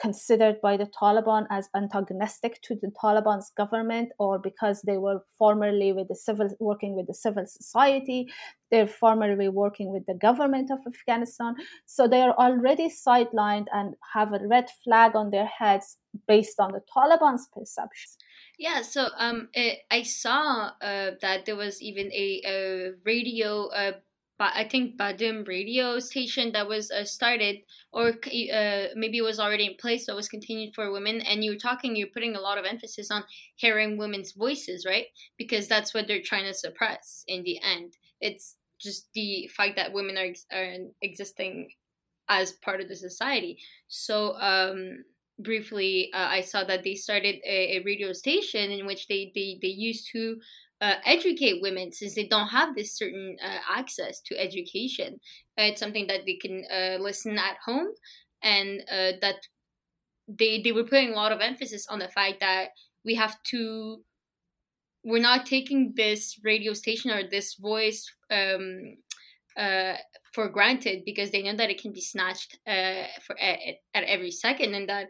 considered 0.00 0.60
by 0.60 0.76
the 0.76 0.86
Taliban 0.86 1.46
as 1.50 1.68
antagonistic 1.74 2.60
to 2.62 2.76
the 2.80 2.90
Taliban's 3.02 3.50
government 3.56 4.10
or 4.18 4.38
because 4.38 4.82
they 4.82 4.96
were 4.96 5.24
formerly 5.38 5.92
with 5.92 6.08
the 6.08 6.14
civil 6.14 6.48
working 6.60 6.94
with 6.94 7.08
the 7.08 7.14
civil 7.14 7.44
society 7.46 8.28
they're 8.72 8.88
formerly 8.88 9.48
working 9.50 9.92
with 9.92 10.06
the 10.06 10.14
government 10.14 10.70
of 10.70 10.78
Afghanistan. 10.86 11.54
So 11.84 12.08
they 12.08 12.22
are 12.22 12.32
already 12.32 12.88
sidelined 12.88 13.66
and 13.70 13.94
have 14.14 14.32
a 14.32 14.40
red 14.48 14.68
flag 14.82 15.14
on 15.14 15.30
their 15.30 15.46
heads 15.46 15.98
based 16.26 16.58
on 16.58 16.72
the 16.72 16.80
Taliban's 16.96 17.46
perceptions. 17.54 18.16
Yeah, 18.58 18.80
so 18.80 19.08
um, 19.18 19.48
it, 19.52 19.80
I 19.90 20.02
saw 20.02 20.70
uh, 20.80 21.10
that 21.20 21.44
there 21.44 21.56
was 21.56 21.82
even 21.82 22.10
a, 22.12 22.40
a 22.46 22.90
radio 23.04 23.66
uh, 23.66 23.92
I 24.40 24.64
think 24.64 24.96
Begum 24.96 25.44
radio 25.44 25.98
station 25.98 26.52
that 26.52 26.66
was 26.68 26.90
uh, 26.90 27.04
started, 27.04 27.58
or 27.92 28.08
uh, 28.08 28.86
maybe 28.96 29.18
it 29.18 29.24
was 29.24 29.38
already 29.38 29.66
in 29.66 29.74
place, 29.78 30.06
but 30.06 30.16
was 30.16 30.28
continued 30.28 30.74
for 30.74 30.90
women. 30.90 31.20
And 31.20 31.44
you 31.44 31.52
were 31.52 31.58
talking, 31.58 31.94
you're 31.94 32.08
putting 32.08 32.34
a 32.34 32.40
lot 32.40 32.58
of 32.58 32.64
emphasis 32.64 33.10
on 33.10 33.24
hearing 33.56 33.98
women's 33.98 34.32
voices, 34.32 34.84
right? 34.86 35.06
Because 35.38 35.68
that's 35.68 35.94
what 35.94 36.08
they're 36.08 36.22
trying 36.22 36.46
to 36.46 36.54
suppress 36.54 37.24
in 37.28 37.44
the 37.44 37.60
end. 37.62 37.92
It's 38.20 38.56
just 38.80 39.08
the 39.14 39.48
fact 39.56 39.76
that 39.76 39.92
women 39.92 40.18
are, 40.18 40.56
are 40.56 40.74
existing 41.02 41.70
as 42.28 42.52
part 42.52 42.80
of 42.80 42.88
the 42.88 42.96
society. 42.96 43.58
So, 43.88 44.34
um, 44.40 45.04
briefly, 45.38 46.10
uh, 46.14 46.28
I 46.30 46.40
saw 46.40 46.64
that 46.64 46.82
they 46.82 46.94
started 46.94 47.36
a, 47.46 47.76
a 47.76 47.82
radio 47.84 48.12
station 48.12 48.70
in 48.70 48.86
which 48.86 49.08
they, 49.08 49.32
they, 49.34 49.58
they 49.60 49.68
used 49.68 50.08
to 50.12 50.36
uh, 50.82 50.96
educate 51.04 51.62
women 51.62 51.92
since 51.92 52.16
they 52.16 52.26
don't 52.26 52.48
have 52.48 52.74
this 52.74 52.96
certain 52.96 53.36
uh, 53.42 53.58
access 53.70 54.20
to 54.20 54.38
education. 54.38 55.18
It's 55.56 55.80
something 55.80 56.08
that 56.08 56.22
they 56.26 56.34
can 56.34 56.64
uh, 56.70 57.00
listen 57.00 57.38
at 57.38 57.56
home, 57.64 57.86
and 58.42 58.80
uh, 58.90 59.12
that 59.20 59.36
they 60.26 60.60
they 60.60 60.72
were 60.72 60.84
putting 60.84 61.12
a 61.12 61.16
lot 61.16 61.30
of 61.30 61.40
emphasis 61.40 61.86
on 61.88 62.00
the 62.00 62.08
fact 62.08 62.40
that 62.40 62.70
we 63.04 63.14
have 63.14 63.40
to 63.44 64.02
we're 65.04 65.22
not 65.22 65.46
taking 65.46 65.92
this 65.96 66.38
radio 66.44 66.72
station 66.72 67.10
or 67.10 67.28
this 67.28 67.54
voice 67.54 68.04
um, 68.30 68.96
uh, 69.56 69.94
for 70.32 70.48
granted 70.48 71.02
because 71.04 71.30
they 71.30 71.42
know 71.42 71.56
that 71.56 71.70
it 71.70 71.80
can 71.80 71.92
be 71.92 72.00
snatched 72.00 72.58
uh, 72.68 73.04
for 73.24 73.38
at, 73.40 73.58
at 73.94 74.04
every 74.04 74.30
second 74.30 74.74
and 74.74 74.88
that 74.88 75.08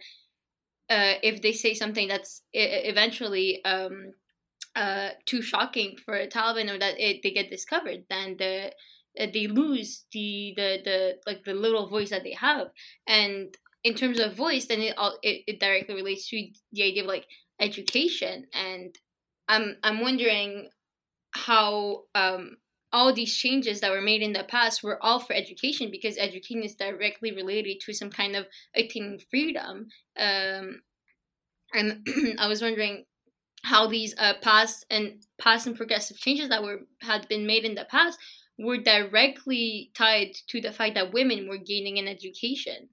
if 1.22 1.40
they 1.40 1.52
say 1.52 1.72
something 1.72 2.08
that's 2.08 2.42
eventually 2.52 3.64
um, 3.64 4.12
uh, 4.74 5.10
too 5.26 5.42
shocking 5.42 5.96
for 5.96 6.26
Taliban 6.26 6.70
or 6.70 6.78
that 6.78 6.98
it, 6.98 7.22
they 7.22 7.30
get 7.30 7.50
discovered, 7.50 8.04
then 8.08 8.36
the 8.38 8.72
uh, 9.20 9.26
they 9.32 9.46
lose 9.46 10.04
the, 10.12 10.54
the 10.56 10.78
the 10.84 11.12
like 11.26 11.44
the 11.44 11.54
little 11.54 11.88
voice 11.88 12.10
that 12.10 12.24
they 12.24 12.32
have. 12.32 12.68
And 13.06 13.54
in 13.84 13.94
terms 13.94 14.18
of 14.18 14.34
voice, 14.34 14.66
then 14.66 14.80
it 14.80 14.94
it, 15.22 15.42
it 15.46 15.60
directly 15.60 15.94
relates 15.94 16.28
to 16.28 16.46
the 16.72 16.84
idea 16.84 17.02
of 17.02 17.08
like 17.08 17.26
education. 17.60 18.46
And 18.54 18.96
I'm 19.48 19.76
I'm 19.82 20.00
wondering 20.00 20.70
how 21.34 22.04
um, 22.14 22.56
all 22.92 23.12
these 23.12 23.36
changes 23.36 23.80
that 23.80 23.90
were 23.90 24.00
made 24.00 24.22
in 24.22 24.32
the 24.32 24.44
past 24.44 24.82
were 24.82 25.02
all 25.02 25.18
for 25.18 25.32
education 25.34 25.90
because 25.90 26.16
education 26.18 26.62
is 26.62 26.74
directly 26.74 27.32
related 27.32 27.80
to 27.80 27.92
some 27.92 28.10
kind 28.10 28.36
of 28.36 28.46
attaining 28.74 29.18
freedom. 29.30 29.88
Um, 30.18 30.82
and 31.74 32.06
I 32.38 32.48
was 32.48 32.62
wondering 32.62 33.04
how 33.62 33.86
these 33.86 34.14
uh, 34.18 34.34
past 34.42 34.84
and 34.90 35.24
past 35.38 35.66
and 35.66 35.76
progressive 35.76 36.18
changes 36.18 36.48
that 36.48 36.62
were 36.62 36.80
had 37.00 37.28
been 37.28 37.46
made 37.46 37.64
in 37.64 37.74
the 37.74 37.86
past 37.90 38.18
were 38.58 38.78
directly 38.78 39.90
tied 39.94 40.32
to 40.48 40.60
the 40.60 40.72
fact 40.72 40.94
that 40.94 41.12
women 41.12 41.48
were 41.48 41.58
gaining 41.58 41.98
an 41.98 42.08
education. 42.08 42.88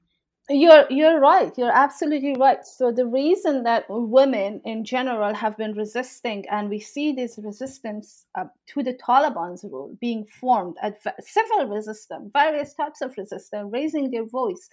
You're 0.52 0.88
you're 0.90 1.20
right. 1.20 1.56
You're 1.58 1.72
absolutely 1.72 2.36
right. 2.36 2.66
So 2.66 2.92
the 2.92 3.06
reason 3.06 3.64
that 3.64 3.86
women 3.88 4.62
in 4.66 4.84
general 4.84 5.34
have 5.36 5.56
been 5.58 5.74
resisting 5.74 6.46
and 6.50 6.70
we 6.70 6.80
see 6.80 7.12
this 7.12 7.38
resistance 7.38 8.26
uh, 8.34 8.46
to 8.70 8.82
the 8.82 8.96
taliban's 8.96 9.64
rule 9.64 9.96
being 10.02 10.26
formed 10.26 10.76
at 10.82 10.98
several 11.20 11.68
resistance 11.68 12.32
various 12.34 12.74
types 12.74 13.02
of 13.02 13.16
resistance 13.16 13.70
raising 13.72 14.10
their 14.10 14.26
voice 14.26 14.70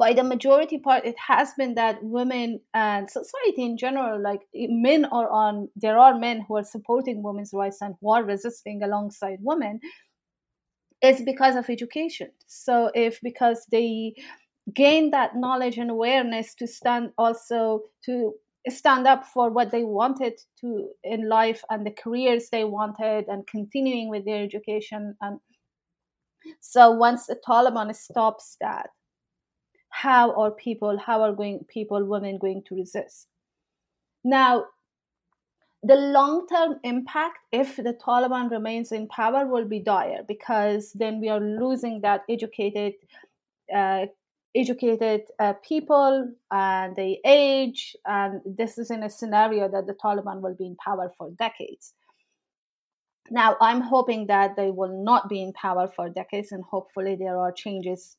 by 0.00 0.12
the 0.14 0.24
majority 0.24 0.78
part 0.78 1.04
it 1.04 1.16
has 1.28 1.52
been 1.58 1.74
that 1.74 2.02
women 2.02 2.58
and 2.72 3.10
society 3.10 3.62
in 3.64 3.76
general 3.76 4.20
like 4.22 4.40
eh, 4.56 4.66
men 4.70 5.04
are 5.06 5.30
on 5.30 5.68
there 5.76 5.98
are 5.98 6.18
men 6.18 6.44
who 6.48 6.56
are 6.56 6.64
supporting 6.64 7.22
women's 7.22 7.52
rights 7.52 7.82
and 7.82 7.94
who 8.00 8.12
are 8.12 8.24
resisting 8.24 8.82
alongside 8.82 9.38
women 9.42 9.78
it's 11.02 11.22
because 11.22 11.56
of 11.56 11.70
education. 11.70 12.30
So 12.46 12.90
if 12.94 13.20
because 13.22 13.66
they 13.70 14.14
gain 14.74 15.10
that 15.10 15.34
knowledge 15.34 15.78
and 15.78 15.90
awareness 15.90 16.54
to 16.56 16.66
stand 16.66 17.10
also 17.16 17.82
to 18.04 18.34
stand 18.68 19.06
up 19.06 19.24
for 19.24 19.50
what 19.50 19.70
they 19.70 19.84
wanted 19.84 20.38
to 20.60 20.88
in 21.02 21.28
life 21.28 21.64
and 21.70 21.86
the 21.86 21.90
careers 21.90 22.48
they 22.52 22.64
wanted 22.64 23.24
and 23.26 23.46
continuing 23.46 24.10
with 24.10 24.26
their 24.26 24.44
education 24.44 25.16
and 25.22 25.40
so 26.60 26.90
once 26.90 27.24
the 27.26 27.36
taliban 27.48 27.92
stops 27.96 28.58
that 28.60 28.90
how 29.90 30.32
are 30.34 30.50
people 30.50 30.98
how 30.98 31.22
are 31.22 31.32
going 31.32 31.64
people 31.68 32.04
women 32.04 32.38
going 32.38 32.62
to 32.68 32.74
resist? 32.74 33.26
Now 34.24 34.66
the 35.82 35.96
long 35.96 36.46
term 36.46 36.78
impact 36.84 37.38
if 37.52 37.76
the 37.76 37.94
taliban 37.94 38.50
remains 38.50 38.92
in 38.92 39.08
power 39.08 39.46
will 39.46 39.64
be 39.66 39.80
dire 39.80 40.22
because 40.26 40.92
then 40.92 41.20
we 41.20 41.28
are 41.28 41.40
losing 41.40 42.00
that 42.02 42.22
educated 42.28 42.94
uh, 43.74 44.06
educated 44.54 45.22
uh, 45.38 45.54
people 45.66 46.28
and 46.50 46.96
they 46.96 47.20
age 47.24 47.96
and 48.04 48.40
this 48.44 48.78
is 48.78 48.90
in 48.90 49.02
a 49.04 49.10
scenario 49.10 49.68
that 49.68 49.86
the 49.86 49.94
taliban 49.94 50.40
will 50.40 50.54
be 50.54 50.66
in 50.66 50.76
power 50.76 51.12
for 51.16 51.30
decades 51.38 51.94
now 53.30 53.56
i'm 53.60 53.80
hoping 53.80 54.26
that 54.26 54.56
they 54.56 54.70
will 54.70 55.04
not 55.04 55.28
be 55.28 55.42
in 55.42 55.52
power 55.52 55.88
for 55.94 56.08
decades 56.08 56.52
and 56.52 56.64
hopefully 56.64 57.16
there 57.18 57.38
are 57.38 57.52
changes 57.52 58.16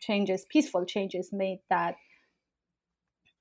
changes, 0.00 0.46
peaceful 0.48 0.84
changes 0.84 1.30
made 1.32 1.60
that 1.70 1.96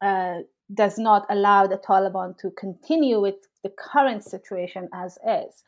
uh, 0.02 0.39
does 0.73 0.97
not 0.97 1.26
allow 1.30 1.67
the 1.67 1.78
Taliban 1.78 2.38
to 2.39 2.52
continue 2.52 3.21
with 3.21 3.36
the 3.63 3.71
current 3.78 4.23
situation 4.23 4.89
as 4.93 5.17
is. 5.28 5.63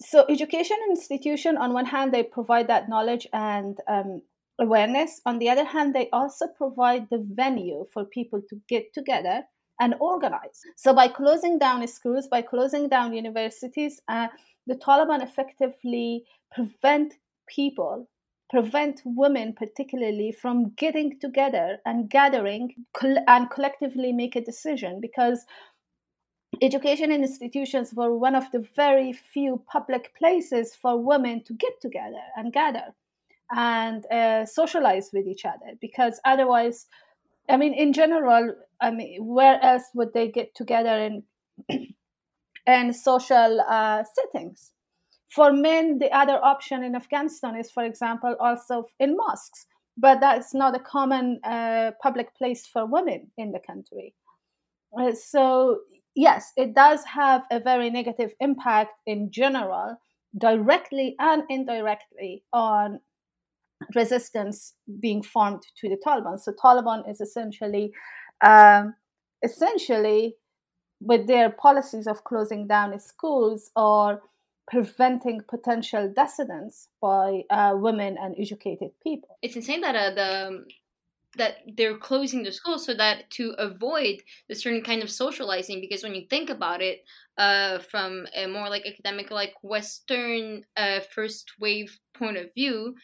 So, 0.00 0.26
education 0.28 0.76
institution, 0.90 1.56
on 1.56 1.72
one 1.72 1.86
hand, 1.86 2.12
they 2.12 2.22
provide 2.22 2.68
that 2.68 2.88
knowledge 2.88 3.26
and 3.32 3.78
um, 3.88 4.22
awareness. 4.58 5.20
On 5.24 5.38
the 5.38 5.48
other 5.48 5.64
hand, 5.64 5.94
they 5.94 6.10
also 6.10 6.46
provide 6.48 7.08
the 7.10 7.24
venue 7.32 7.86
for 7.92 8.04
people 8.04 8.42
to 8.48 8.60
get 8.68 8.92
together 8.92 9.44
and 9.80 9.94
organize. 10.00 10.60
So, 10.76 10.92
by 10.94 11.08
closing 11.08 11.58
down 11.58 11.86
schools, 11.86 12.26
by 12.28 12.42
closing 12.42 12.88
down 12.88 13.12
universities, 13.12 14.00
uh, 14.08 14.28
the 14.66 14.74
Taliban 14.74 15.22
effectively 15.22 16.24
prevent 16.52 17.14
people 17.48 18.08
prevent 18.50 19.02
women 19.04 19.52
particularly 19.52 20.30
from 20.30 20.70
getting 20.76 21.18
together 21.18 21.78
and 21.86 22.08
gathering 22.08 22.72
and 23.02 23.50
collectively 23.50 24.12
make 24.12 24.36
a 24.36 24.40
decision 24.40 25.00
because 25.00 25.44
education 26.62 27.10
institutions 27.10 27.92
were 27.94 28.16
one 28.16 28.34
of 28.34 28.50
the 28.52 28.60
very 28.76 29.12
few 29.12 29.62
public 29.66 30.14
places 30.16 30.74
for 30.80 31.02
women 31.02 31.42
to 31.42 31.52
get 31.54 31.72
together 31.80 32.22
and 32.36 32.52
gather 32.52 32.94
and 33.50 34.06
uh, 34.12 34.46
socialize 34.46 35.10
with 35.12 35.26
each 35.26 35.44
other 35.44 35.72
because 35.80 36.20
otherwise 36.24 36.86
i 37.48 37.56
mean 37.56 37.74
in 37.74 37.92
general 37.92 38.54
i 38.80 38.90
mean 38.90 39.26
where 39.26 39.62
else 39.62 39.84
would 39.94 40.12
they 40.12 40.28
get 40.28 40.54
together 40.54 40.96
in 41.68 41.93
in 42.66 42.92
social 42.92 43.60
uh, 43.68 44.02
settings 44.14 44.72
for 45.34 45.52
men, 45.52 45.98
the 45.98 46.12
other 46.16 46.38
option 46.44 46.84
in 46.84 46.94
Afghanistan 46.94 47.56
is, 47.56 47.68
for 47.68 47.84
example, 47.84 48.36
also 48.38 48.84
in 49.00 49.16
mosques, 49.16 49.66
but 49.96 50.20
that's 50.20 50.54
not 50.54 50.76
a 50.76 50.78
common 50.78 51.40
uh, 51.42 51.90
public 52.00 52.32
place 52.36 52.66
for 52.66 52.86
women 52.86 53.32
in 53.36 53.50
the 53.50 53.58
country. 53.58 54.14
Uh, 54.96 55.12
so, 55.12 55.80
yes, 56.14 56.52
it 56.56 56.72
does 56.74 57.04
have 57.04 57.42
a 57.50 57.58
very 57.58 57.90
negative 57.90 58.32
impact 58.38 58.92
in 59.06 59.28
general, 59.32 59.96
directly 60.38 61.16
and 61.18 61.42
indirectly, 61.50 62.44
on 62.52 63.00
resistance 63.96 64.74
being 65.00 65.20
formed 65.20 65.62
to 65.80 65.88
the 65.88 65.98
Taliban. 66.06 66.38
So, 66.38 66.52
Taliban 66.52 67.10
is 67.10 67.20
essentially, 67.20 67.92
um, 68.40 68.94
essentially, 69.42 70.36
with 71.04 71.26
their 71.26 71.50
policies 71.50 72.06
of 72.06 72.24
closing 72.24 72.66
down 72.66 72.98
schools 72.98 73.70
or 73.76 74.22
preventing 74.66 75.42
potential 75.46 76.10
dissidence 76.16 76.88
by 77.00 77.42
uh, 77.50 77.74
women 77.76 78.16
and 78.18 78.34
educated 78.38 78.90
people. 79.02 79.36
It's 79.42 79.56
insane 79.56 79.82
that 79.82 79.94
uh, 79.94 80.14
the 80.14 80.64
that 81.36 81.56
they're 81.76 81.96
closing 81.96 82.44
the 82.44 82.52
schools 82.52 82.86
so 82.86 82.94
that 82.94 83.28
to 83.28 83.54
avoid 83.58 84.22
the 84.48 84.54
certain 84.54 84.82
kind 84.82 85.02
of 85.02 85.10
socializing 85.10 85.80
because 85.80 86.02
when 86.02 86.14
you 86.14 86.26
think 86.30 86.48
about 86.48 86.80
it 86.80 87.04
uh, 87.38 87.78
from 87.78 88.26
a 88.36 88.46
more 88.46 88.68
like 88.68 88.86
academic 88.86 89.32
like 89.32 89.54
western 89.62 90.64
uh, 90.76 91.00
first 91.12 91.50
wave 91.58 91.98
point 92.16 92.36
of 92.36 92.54
view 92.54 92.94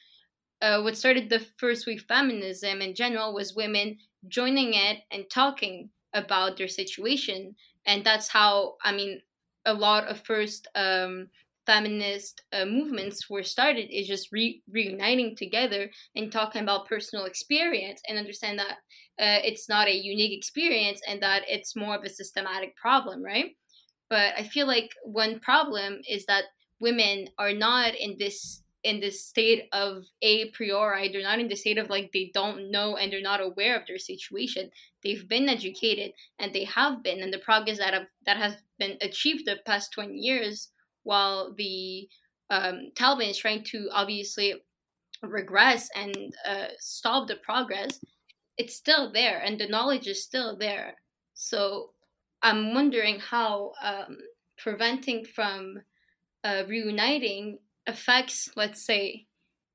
uh, 0.62 0.80
what 0.80 0.96
started 0.96 1.28
the 1.28 1.44
first 1.56 1.88
wave 1.88 2.04
feminism 2.06 2.80
in 2.80 2.94
general 2.94 3.34
was 3.34 3.56
women 3.56 3.98
joining 4.28 4.74
it 4.74 4.98
and 5.10 5.24
talking 5.28 5.90
about 6.14 6.56
their 6.56 6.68
situation 6.68 7.54
and 7.90 8.04
that's 8.04 8.28
how 8.28 8.74
i 8.84 8.92
mean 8.92 9.20
a 9.66 9.74
lot 9.74 10.04
of 10.08 10.24
first 10.24 10.68
um, 10.74 11.28
feminist 11.66 12.42
uh, 12.52 12.64
movements 12.64 13.28
were 13.28 13.42
started 13.42 13.94
is 13.94 14.08
just 14.08 14.32
re- 14.32 14.62
reuniting 14.70 15.36
together 15.36 15.90
and 16.16 16.32
talking 16.32 16.62
about 16.62 16.88
personal 16.88 17.26
experience 17.26 18.00
and 18.08 18.18
understand 18.18 18.58
that 18.58 18.78
uh, 19.20 19.40
it's 19.44 19.68
not 19.68 19.86
a 19.86 19.94
unique 19.94 20.36
experience 20.36 21.00
and 21.06 21.22
that 21.22 21.42
it's 21.46 21.76
more 21.76 21.94
of 21.94 22.04
a 22.04 22.08
systematic 22.08 22.74
problem, 22.76 23.22
right? 23.22 23.50
But 24.08 24.32
I 24.36 24.44
feel 24.44 24.66
like 24.66 24.90
one 25.04 25.38
problem 25.40 26.00
is 26.08 26.24
that 26.26 26.44
women 26.80 27.28
are 27.38 27.52
not 27.52 27.94
in 27.94 28.16
this 28.18 28.62
in 28.82 29.00
the 29.00 29.10
state 29.10 29.68
of 29.72 30.04
a 30.22 30.50
priori 30.50 31.10
they're 31.10 31.22
not 31.22 31.38
in 31.38 31.48
the 31.48 31.56
state 31.56 31.78
of 31.78 31.90
like 31.90 32.10
they 32.12 32.30
don't 32.32 32.70
know 32.70 32.96
and 32.96 33.12
they're 33.12 33.20
not 33.20 33.40
aware 33.40 33.76
of 33.76 33.86
their 33.86 33.98
situation 33.98 34.70
they've 35.04 35.28
been 35.28 35.48
educated 35.48 36.12
and 36.38 36.54
they 36.54 36.64
have 36.64 37.02
been 37.02 37.20
and 37.20 37.32
the 37.32 37.38
progress 37.38 37.78
that 37.78 37.92
have, 37.92 38.06
that 38.24 38.36
has 38.36 38.54
been 38.78 38.96
achieved 39.02 39.46
the 39.46 39.58
past 39.66 39.92
20 39.92 40.14
years 40.14 40.70
while 41.02 41.54
the 41.56 42.08
um, 42.50 42.90
Taliban 42.94 43.30
is 43.30 43.38
trying 43.38 43.64
to 43.64 43.88
obviously 43.92 44.54
regress 45.22 45.88
and 45.94 46.34
uh, 46.46 46.68
stop 46.78 47.28
the 47.28 47.36
progress, 47.36 48.00
it's 48.56 48.76
still 48.76 49.12
there 49.12 49.40
and 49.44 49.58
the 49.58 49.68
knowledge 49.68 50.06
is 50.06 50.22
still 50.22 50.56
there. 50.56 50.94
So 51.34 51.90
I'm 52.42 52.74
wondering 52.74 53.20
how 53.20 53.72
um, 53.82 54.18
preventing 54.58 55.24
from 55.24 55.78
uh, 56.44 56.64
reuniting 56.68 57.58
affects, 57.86 58.50
let's 58.56 58.84
say, 58.84 59.26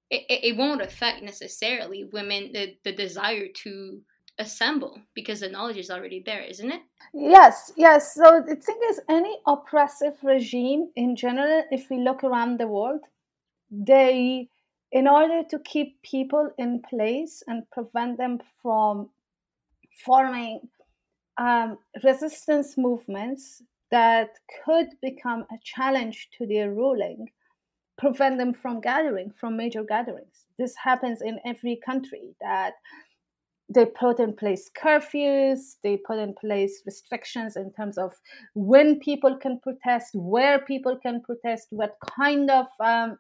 it, 0.10 0.24
it 0.28 0.58
won't 0.58 0.82
affect 0.82 1.24
necessarily 1.24 2.04
women 2.12 2.52
the, 2.54 2.76
the 2.84 2.92
desire 2.92 3.48
to 3.64 4.02
assemble 4.38 5.00
because 5.14 5.40
the 5.40 5.50
knowledge 5.50 5.78
is 5.78 5.90
already 5.90 6.22
there, 6.26 6.42
isn't 6.42 6.72
it? 6.72 6.82
Yes, 7.14 7.72
yes. 7.78 8.14
So 8.14 8.44
the 8.46 8.56
thing 8.56 8.80
is, 8.90 9.00
any 9.10 9.38
oppressive 9.48 10.16
regime 10.24 10.92
in 10.96 11.16
general, 11.16 11.64
if 11.72 11.90
we 11.90 11.98
look 11.98 12.24
around 12.24 12.60
the 12.60 12.68
world, 12.68 13.02
they, 13.72 14.50
in 14.92 15.08
order 15.08 15.44
to 15.50 15.60
keep 15.60 16.02
people 16.04 16.50
in 16.58 16.82
place 16.90 17.44
and 17.48 17.70
prevent 17.72 18.18
them 18.18 18.40
from 18.62 19.10
forming 20.04 20.60
um, 21.38 21.78
resistance 22.04 22.78
movements 22.78 23.62
that 23.92 24.30
could 24.64 24.88
become 25.02 25.46
a 25.52 25.58
challenge 25.64 26.30
to 26.38 26.46
their 26.46 26.72
ruling, 26.72 27.28
prevent 27.98 28.38
them 28.38 28.54
from 28.54 28.82
gathering, 28.82 29.32
from 29.40 29.58
major 29.58 29.84
gatherings. 29.84 30.46
This 30.58 30.76
happens 30.76 31.22
in 31.22 31.40
every 31.46 31.80
country 31.86 32.36
that 32.42 32.74
they 33.74 33.86
put 33.86 34.20
in 34.20 34.36
place 34.36 34.70
curfews, 34.80 35.76
they 35.84 35.98
put 35.98 36.20
in 36.20 36.36
place 36.40 36.84
restrictions 36.86 37.56
in 37.56 37.72
terms 37.74 37.98
of 37.98 38.14
when 38.54 39.00
people 39.00 39.38
can 39.38 39.60
protest, 39.60 40.12
where 40.14 40.60
people 40.60 40.98
can 41.02 41.22
protest, 41.22 41.68
what 41.72 41.96
kind 42.16 42.52
of 42.52 42.68
um, 42.80 43.18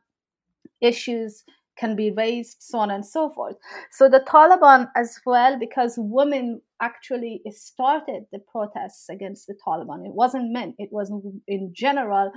issues 0.81 1.43
can 1.77 1.95
be 1.95 2.11
raised, 2.11 2.57
so 2.59 2.79
on 2.79 2.91
and 2.91 3.05
so 3.05 3.29
forth. 3.29 3.55
So 3.91 4.07
the 4.07 4.21
Taliban, 4.21 4.87
as 4.95 5.19
well, 5.25 5.59
because 5.59 5.95
women 5.97 6.61
actually 6.81 7.41
started 7.49 8.25
the 8.31 8.39
protests 8.39 9.09
against 9.09 9.47
the 9.47 9.55
Taliban. 9.65 10.05
It 10.05 10.13
wasn't 10.13 10.53
men, 10.53 10.75
it 10.77 10.89
was 10.91 11.11
in 11.47 11.73
general. 11.73 12.31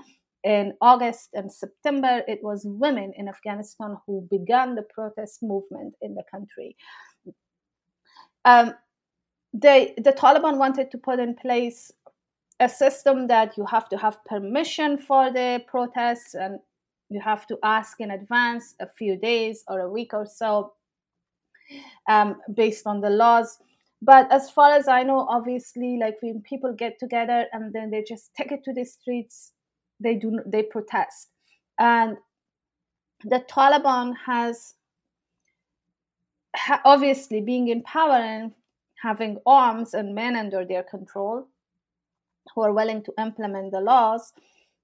In 0.44 0.72
August 0.81 1.31
and 1.35 1.53
September, 1.53 2.22
it 2.29 2.38
was 2.42 2.62
women 2.64 3.12
in 3.16 3.29
Afghanistan 3.29 3.96
who 4.07 4.27
began 4.31 4.74
the 4.74 4.83
protest 4.83 5.42
movement 5.42 5.94
in 6.01 6.14
the 6.14 6.22
country. 6.31 6.77
Um, 8.44 8.74
they, 9.53 9.94
the 9.96 10.12
Taliban 10.12 10.59
wanted 10.59 10.90
to 10.92 10.98
put 10.98 11.18
in 11.18 11.35
place 11.35 11.90
a 12.61 12.68
system 12.68 13.27
that 13.29 13.57
you 13.57 13.64
have 13.66 13.88
to 13.88 13.96
have 13.96 14.24
permission 14.24 14.98
for 14.98 15.33
the 15.33 15.62
protests 15.66 16.35
and 16.35 16.59
you 17.09 17.20
have 17.20 17.46
to 17.46 17.59
ask 17.62 18.01
in 18.01 18.11
advance 18.11 18.74
a 18.81 18.87
few 18.87 19.16
days 19.16 19.64
or 19.68 19.81
a 19.81 19.90
week 19.90 20.12
or 20.12 20.27
so 20.27 20.72
um, 22.09 22.37
based 22.55 22.87
on 22.87 23.01
the 23.01 23.11
laws 23.11 23.59
but 24.03 24.31
as 24.33 24.51
far 24.51 24.72
as 24.72 24.88
i 24.88 25.03
know 25.03 25.27
obviously 25.29 25.98
like 25.98 26.16
when 26.20 26.40
people 26.42 26.72
get 26.72 26.98
together 26.98 27.46
and 27.53 27.72
then 27.72 27.90
they 27.90 28.03
just 28.03 28.35
take 28.35 28.53
it 28.53 28.62
to 28.64 28.72
the 28.72 28.85
streets 28.85 29.53
they 30.01 30.15
do 30.15 30.41
they 30.47 30.63
protest. 30.63 31.29
And 31.79 32.17
the 33.25 33.41
taliban 33.41 34.15
has 34.27 34.75
obviously 36.85 37.41
being 37.41 37.69
in 37.69 37.83
power 37.83 38.17
and 38.17 38.53
having 39.03 39.39
arms 39.47 39.95
and 39.95 40.15
men 40.15 40.35
under 40.37 40.65
their 40.65 40.83
control 40.83 41.47
who 42.55 42.63
are 42.63 42.73
willing 42.73 43.03
to 43.03 43.13
implement 43.19 43.71
the 43.73 43.81
laws 43.81 44.33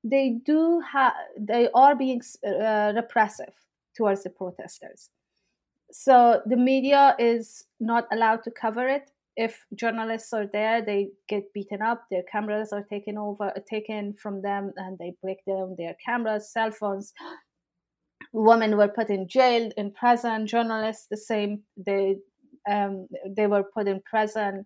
they 0.04 0.38
do 0.44 0.80
have 0.80 1.14
they 1.38 1.68
are 1.74 1.96
being 1.96 2.20
uh, 2.46 2.92
repressive 2.94 3.54
towards 3.96 4.22
the 4.22 4.30
protesters. 4.30 5.08
So 5.90 6.42
the 6.46 6.56
media 6.56 7.16
is 7.18 7.64
not 7.80 8.06
allowed 8.12 8.42
to 8.44 8.50
cover 8.50 8.86
it 8.86 9.10
if 9.36 9.64
journalists 9.74 10.32
are 10.32 10.46
there 10.52 10.82
they 10.82 11.08
get 11.28 11.52
beaten 11.52 11.82
up 11.82 12.04
their 12.10 12.22
cameras 12.30 12.72
are 12.72 12.84
taken 12.84 13.18
over 13.18 13.52
taken 13.68 14.14
from 14.14 14.40
them 14.42 14.72
and 14.76 14.98
they 14.98 15.12
break 15.22 15.38
down 15.46 15.74
their 15.76 15.96
cameras 16.04 16.52
cell 16.52 16.70
phones 16.70 17.12
women 18.32 18.76
were 18.76 18.88
put 18.88 19.10
in 19.10 19.26
jail 19.28 19.70
in 19.76 19.90
prison 19.92 20.46
journalists 20.46 21.06
the 21.10 21.16
same 21.16 21.62
they 21.76 22.16
um, 22.70 23.06
they 23.36 23.46
were 23.46 23.64
put 23.74 23.86
in 23.86 24.00
prison 24.08 24.64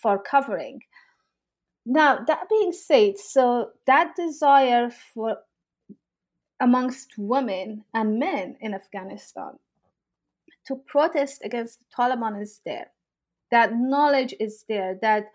for 0.00 0.22
covering 0.22 0.80
now, 1.84 2.18
that 2.26 2.48
being 2.48 2.72
said, 2.72 3.18
so 3.18 3.70
that 3.86 4.14
desire 4.14 4.90
for 4.90 5.38
amongst 6.60 7.14
women 7.18 7.84
and 7.92 8.20
men 8.20 8.56
in 8.60 8.72
Afghanistan 8.72 9.58
to 10.66 10.76
protest 10.86 11.42
against 11.44 11.80
the 11.80 11.86
Taliban 11.96 12.40
is 12.40 12.60
there. 12.64 12.91
That 13.52 13.74
knowledge 13.76 14.34
is 14.40 14.64
there. 14.68 14.98
That 15.00 15.30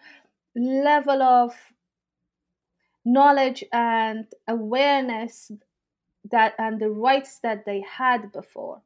level 0.55 1.21
of 1.23 1.55
knowledge 3.05 3.63
and 3.71 4.25
awareness 4.49 5.49
that 6.29 6.53
and 6.59 6.81
the 6.81 6.89
rights 6.89 7.39
that 7.39 7.63
they 7.65 7.79
had 7.81 8.33
before 8.33 8.81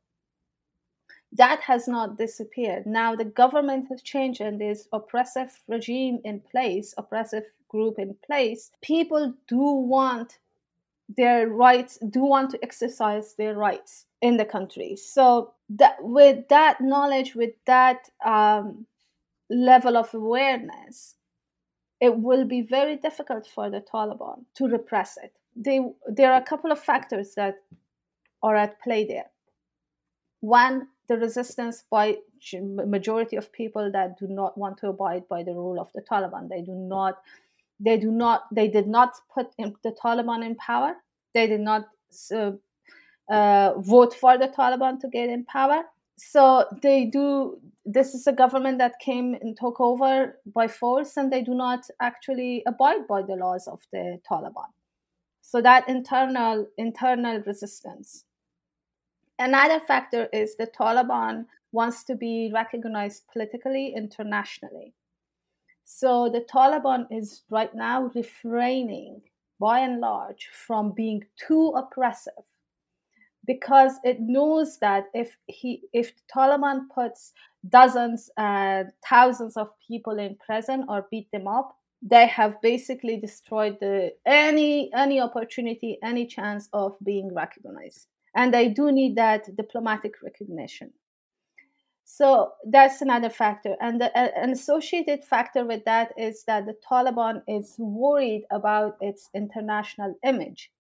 that 1.34 1.62
has 1.62 1.88
not 1.88 2.18
disappeared. 2.18 2.86
Now 2.86 3.16
the 3.16 3.26
government 3.26 3.88
has 3.90 4.02
changed 4.02 4.42
and 4.42 4.60
there's 4.60 4.88
oppressive 4.92 5.58
regime 5.68 6.20
in 6.24 6.42
place, 6.42 6.94
oppressive 6.98 7.46
group 7.70 8.00
in 8.00 8.16
place. 8.26 8.72
People 8.82 9.34
do 9.48 9.62
want 9.62 10.40
their 11.16 11.48
rights, 11.48 11.98
do 12.10 12.22
want 12.22 12.52
to 12.52 12.64
exercise 12.64 13.34
their 13.34 13.56
rights 13.56 14.06
in 14.22 14.38
the 14.38 14.46
country. 14.46 14.96
So 14.96 15.54
that 15.70 15.98
with 16.02 16.48
that 16.50 16.82
knowledge, 16.82 17.34
with 17.34 17.54
that 17.66 18.10
um, 18.26 18.86
level 19.52 19.98
of 19.98 20.14
awareness, 20.14 21.16
it 22.00 22.18
will 22.18 22.46
be 22.46 22.62
very 22.62 22.96
difficult 22.96 23.46
for 23.46 23.70
the 23.70 23.82
Taliban 23.82 24.46
to 24.56 24.68
repress 24.68 25.18
it. 25.22 25.34
They, 25.56 25.80
there 26.08 26.32
are 26.32 26.42
a 26.42 26.46
couple 26.46 26.72
of 26.72 26.80
factors 26.80 27.36
that 27.36 27.58
are 28.42 28.56
at 28.56 28.82
play 28.82 29.06
there. 29.06 29.30
One, 30.40 30.88
the 31.08 31.18
resistance 31.18 31.84
by 31.92 32.18
majority 32.64 33.36
of 33.36 33.52
people 33.52 33.92
that 33.92 34.18
do 34.18 34.28
not 34.28 34.58
want 34.58 34.78
to 34.80 34.88
abide 34.88 35.28
by 35.28 35.44
the 35.44 35.54
rule 35.54 35.80
of 35.80 35.92
the 35.94 36.02
Taliban. 36.02 36.50
They 36.50 36.62
do 36.62 36.74
not, 36.74 37.20
they 37.80 37.98
do 37.98 38.12
not, 38.12 38.46
they 38.52 38.68
did 38.68 38.88
not 38.88 39.14
put 39.34 39.52
the 39.58 39.96
Taliban 40.04 40.44
in 40.44 40.56
power. 40.56 40.96
They 41.34 41.48
did 41.48 41.62
not 41.62 41.90
uh, 42.34 42.52
uh, 43.32 43.74
vote 43.80 44.14
for 44.16 44.38
the 44.38 44.48
Taliban 44.48 45.00
to 45.02 45.08
get 45.08 45.30
in 45.30 45.46
power. 45.46 45.84
So 46.30 46.66
they 46.82 47.06
do. 47.06 47.60
This 47.84 48.14
is 48.14 48.28
a 48.28 48.32
government 48.32 48.78
that 48.78 49.00
came 49.00 49.34
and 49.34 49.58
took 49.58 49.82
over 49.82 50.38
by 50.54 50.68
force, 50.68 51.18
and 51.18 51.34
they 51.34 51.42
do 51.42 51.56
not 51.56 51.86
actually 52.00 52.64
abide 52.68 53.08
by 53.08 53.24
the 53.24 53.36
laws 53.36 53.68
of 53.68 53.82
the 53.92 54.20
Taliban. 54.30 54.70
So 55.42 55.62
that 55.62 55.90
internal 55.90 56.68
internal 56.78 57.42
resistance 57.46 58.26
Another 59.42 59.80
factor 59.80 60.30
is 60.32 60.56
the 60.56 60.68
Taliban 60.68 61.48
wants 61.72 62.04
to 62.04 62.16
be 62.16 62.52
recognized 62.54 63.24
politically 63.34 63.92
internationally. 63.96 64.94
So 65.84 66.30
the 66.30 66.42
Taliban 66.42 67.08
is 67.10 67.42
right 67.50 67.74
now 67.74 68.12
refraining, 68.14 69.20
by 69.60 69.80
and 69.80 70.00
large, 70.00 70.48
from 70.54 70.92
being 70.92 71.24
too 71.48 71.70
oppressive 71.76 72.46
because 73.54 73.94
it 74.04 74.18
knows 74.20 74.78
that 74.80 75.06
if 75.14 75.38
he 75.48 75.72
if 75.94 76.08
Taliban 76.34 76.80
puts 76.94 77.34
dozens 77.68 78.30
and 78.38 78.92
thousands 79.08 79.56
of 79.58 79.68
people 79.88 80.18
in 80.20 80.38
prison 80.46 80.86
or 80.90 81.08
beat 81.12 81.30
them 81.32 81.48
up, 81.48 81.78
they 82.02 82.28
have 82.28 82.62
basically 82.62 83.18
destroyed 83.18 83.78
the 83.82 84.12
any 84.26 84.92
any 84.94 85.20
opportunity, 85.20 85.98
any 86.04 86.26
chance 86.26 86.70
of 86.74 86.98
being 87.04 87.34
recognized 87.34 88.08
and 88.36 88.54
they 88.54 88.70
do 88.70 88.92
need 88.92 89.16
that 89.18 89.56
diplomatic 89.56 90.14
recognition. 90.24 90.92
So 92.06 92.52
that's 92.70 93.02
another 93.02 93.30
factor. 93.30 93.76
And 93.80 94.02
the, 94.02 94.08
uh, 94.18 94.30
an 94.36 94.52
associated 94.52 95.24
factor 95.24 95.66
with 95.66 95.86
that 95.86 96.12
is 96.18 96.44
that 96.46 96.66
the 96.66 96.76
Taliban 96.90 97.42
is 97.48 97.76
worried 97.78 98.46
about 98.52 98.98
its 99.00 99.30
international 99.34 100.16
image. 100.26 100.72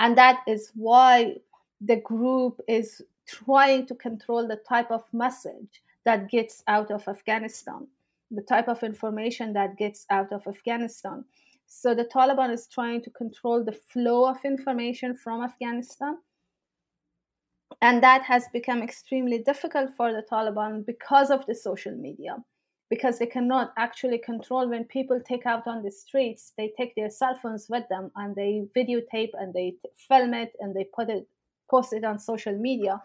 And 0.00 0.16
that 0.16 0.40
is 0.48 0.72
why 0.74 1.36
the 1.82 1.96
group 1.96 2.60
is 2.66 3.02
trying 3.28 3.86
to 3.86 3.94
control 3.94 4.48
the 4.48 4.56
type 4.56 4.90
of 4.90 5.04
message 5.12 5.82
that 6.04 6.30
gets 6.30 6.64
out 6.66 6.90
of 6.90 7.06
Afghanistan, 7.06 7.86
the 8.30 8.42
type 8.42 8.68
of 8.68 8.82
information 8.82 9.52
that 9.52 9.76
gets 9.76 10.06
out 10.08 10.32
of 10.32 10.46
Afghanistan. 10.46 11.24
So 11.66 11.94
the 11.94 12.06
Taliban 12.06 12.50
is 12.50 12.66
trying 12.66 13.02
to 13.02 13.10
control 13.10 13.62
the 13.62 13.72
flow 13.72 14.28
of 14.28 14.38
information 14.42 15.14
from 15.14 15.42
Afghanistan. 15.42 16.16
And 17.82 18.02
that 18.02 18.22
has 18.22 18.46
become 18.54 18.82
extremely 18.82 19.38
difficult 19.38 19.90
for 19.96 20.12
the 20.12 20.24
Taliban 20.32 20.84
because 20.84 21.30
of 21.30 21.44
the 21.46 21.54
social 21.54 21.94
media, 21.94 22.36
because 22.90 23.20
they 23.20 23.26
cannot 23.26 23.72
actually 23.78 24.18
control 24.18 24.68
when 24.68 24.84
people 24.84 25.20
take 25.20 25.46
out 25.46 25.66
on 25.68 25.82
the 25.82 25.90
streets, 25.90 26.52
they 26.58 26.72
take 26.76 26.94
their 26.96 27.08
cell 27.08 27.38
phones 27.40 27.68
with 27.70 27.88
them 27.88 28.10
and 28.16 28.34
they 28.34 28.66
videotape 28.76 29.30
and 29.34 29.54
they 29.54 29.76
film 30.08 30.34
it 30.34 30.52
and 30.58 30.74
they 30.74 30.84
put 30.84 31.08
it, 31.08 31.26
post 31.70 31.92
it 31.92 32.04
on 32.04 32.18
social 32.18 32.52
media. 32.52 33.00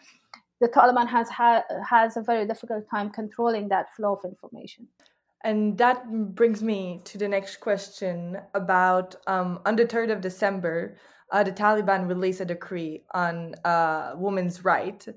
The 0.59 0.69
Taliban 0.69 1.07
has, 1.07 1.29
ha- 1.29 1.63
has 1.87 2.17
a 2.17 2.21
very 2.21 2.47
difficult 2.47 2.89
time 2.89 3.11
controlling 3.11 3.69
that 3.69 3.95
flow 3.95 4.13
of 4.13 4.25
information. 4.25 4.87
And 5.43 5.77
that 5.77 6.11
brings 6.33 6.63
me 6.63 7.01
to 7.03 7.19
the 7.19 7.27
next 7.27 7.57
question 7.57 8.39
about 8.55 9.15
um, 9.27 9.59
on 9.67 9.75
the 9.75 9.85
3rd 9.85 10.13
of 10.13 10.21
December, 10.21 10.97
uh, 11.31 11.43
the 11.43 11.51
Taliban 11.51 12.07
released 12.07 12.41
a 12.41 12.45
decree 12.45 13.03
on 13.13 13.53
uh, 13.63 14.13
women's 14.15 14.65
right. 14.65 15.07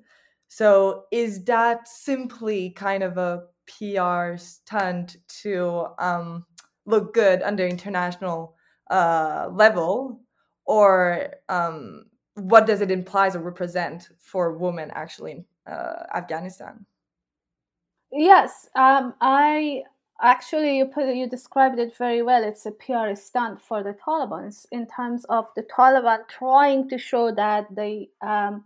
So 0.49 1.05
is 1.11 1.45
that 1.45 1.89
simply 1.89 2.71
kind 2.71 3.03
of 3.03 3.17
a 3.17 3.45
PR 3.69 4.37
stunt 4.37 5.17
to 5.43 5.87
um, 5.99 6.45
look 6.87 7.15
good 7.15 7.43
under 7.43 7.67
international 7.67 8.57
uh, 8.91 9.49
level, 9.53 10.21
or 10.65 11.35
um, 11.49 12.07
what 12.35 12.67
does 12.67 12.81
it 12.81 12.91
imply 12.91 13.29
or 13.29 13.41
represent 13.41 14.09
for 14.19 14.57
women 14.57 14.91
actually 14.95 15.33
in 15.33 15.45
uh, 15.67 16.05
Afghanistan? 16.15 16.85
Yes, 18.11 18.69
um, 18.75 19.15
I 19.21 19.83
actually 20.23 20.79
you 20.79 20.87
put 20.87 21.15
you 21.15 21.29
described 21.29 21.79
it 21.79 21.97
very 21.97 22.23
well. 22.23 22.43
It's 22.43 22.67
a 22.67 22.73
PR 22.73 23.15
stunt 23.15 23.61
for 23.61 23.83
the 23.83 23.95
Taliban 23.95 24.55
in 24.73 24.87
terms 24.87 25.25
of 25.27 25.47
the 25.57 25.63
Taliban 25.63 26.27
trying 26.29 26.89
to 26.89 26.99
show 26.99 27.33
that 27.35 27.67
they 27.75 28.09
um, 28.23 28.65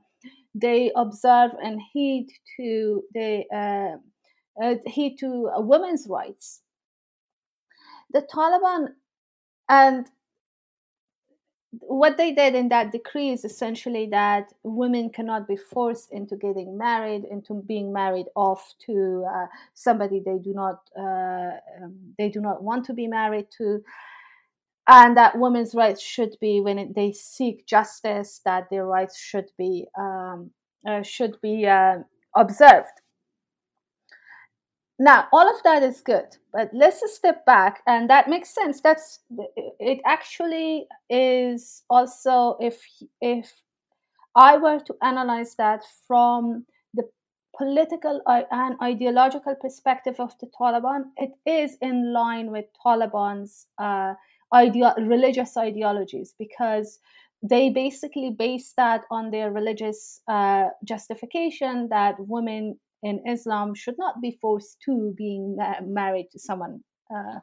they 0.54 0.92
observe 0.94 1.52
and 1.62 1.80
heed 1.92 2.28
to 2.56 3.02
the 3.14 3.44
uh, 3.52 3.96
uh, 4.60 4.74
heed 4.86 5.16
to 5.18 5.50
women's 5.58 6.06
rights. 6.08 6.62
The 8.12 8.22
Taliban 8.22 8.88
and 9.68 10.06
what 11.80 12.18
they 12.18 12.32
did 12.32 12.54
in 12.54 12.68
that 12.68 12.92
decree 12.92 13.30
is 13.30 13.44
essentially 13.44 14.06
that 14.10 14.52
women 14.62 15.08
cannot 15.08 15.48
be 15.48 15.56
forced 15.56 16.12
into 16.12 16.36
getting 16.36 16.76
married, 16.76 17.24
into 17.24 17.54
being 17.54 17.92
married 17.92 18.26
off 18.36 18.74
to 18.86 19.24
uh, 19.34 19.46
somebody 19.72 20.20
they 20.20 20.38
do 20.38 20.52
not 20.52 20.80
uh, 20.98 21.52
um, 21.82 21.96
they 22.18 22.28
do 22.28 22.40
not 22.40 22.62
want 22.62 22.84
to 22.84 22.92
be 22.92 23.06
married 23.06 23.46
to, 23.56 23.82
and 24.86 25.16
that 25.16 25.38
women's 25.38 25.74
rights 25.74 26.02
should 26.02 26.36
be 26.40 26.60
when 26.60 26.78
it, 26.78 26.94
they 26.94 27.10
seek 27.12 27.66
justice, 27.66 28.42
that 28.44 28.68
their 28.70 28.84
rights 28.84 29.18
should 29.18 29.48
be 29.56 29.86
um, 29.98 30.50
uh, 30.86 31.02
should 31.02 31.40
be 31.40 31.66
uh, 31.66 32.00
observed. 32.36 33.00
Now, 35.02 35.26
all 35.32 35.52
of 35.52 35.60
that 35.64 35.82
is 35.82 36.00
good, 36.00 36.36
but 36.52 36.70
let's 36.72 37.02
step 37.12 37.44
back, 37.44 37.82
and 37.88 38.08
that 38.08 38.28
makes 38.28 38.54
sense. 38.54 38.80
That's 38.80 39.18
it. 39.80 40.00
Actually, 40.06 40.86
is 41.10 41.82
also 41.90 42.56
if 42.60 42.80
if 43.20 43.52
I 44.36 44.58
were 44.58 44.78
to 44.78 44.94
analyze 45.02 45.56
that 45.56 45.82
from 46.06 46.66
the 46.94 47.02
political 47.58 48.20
and 48.28 48.76
ideological 48.80 49.56
perspective 49.56 50.20
of 50.20 50.38
the 50.38 50.46
Taliban, 50.56 51.06
it 51.16 51.32
is 51.46 51.76
in 51.82 52.12
line 52.12 52.52
with 52.52 52.66
Taliban's 52.86 53.66
uh, 53.78 54.14
idea, 54.54 54.94
religious 54.98 55.56
ideologies 55.56 56.32
because 56.38 57.00
they 57.42 57.70
basically 57.70 58.30
base 58.30 58.72
that 58.76 59.02
on 59.10 59.32
their 59.32 59.50
religious 59.50 60.20
uh, 60.28 60.68
justification 60.84 61.88
that 61.88 62.14
women 62.20 62.78
in 63.02 63.22
Islam 63.26 63.74
should 63.74 63.98
not 63.98 64.20
be 64.20 64.38
forced 64.40 64.80
to 64.84 65.14
being 65.16 65.56
ma- 65.56 65.80
married 65.84 66.28
to 66.32 66.38
someone 66.38 66.82
uh, 67.14 67.38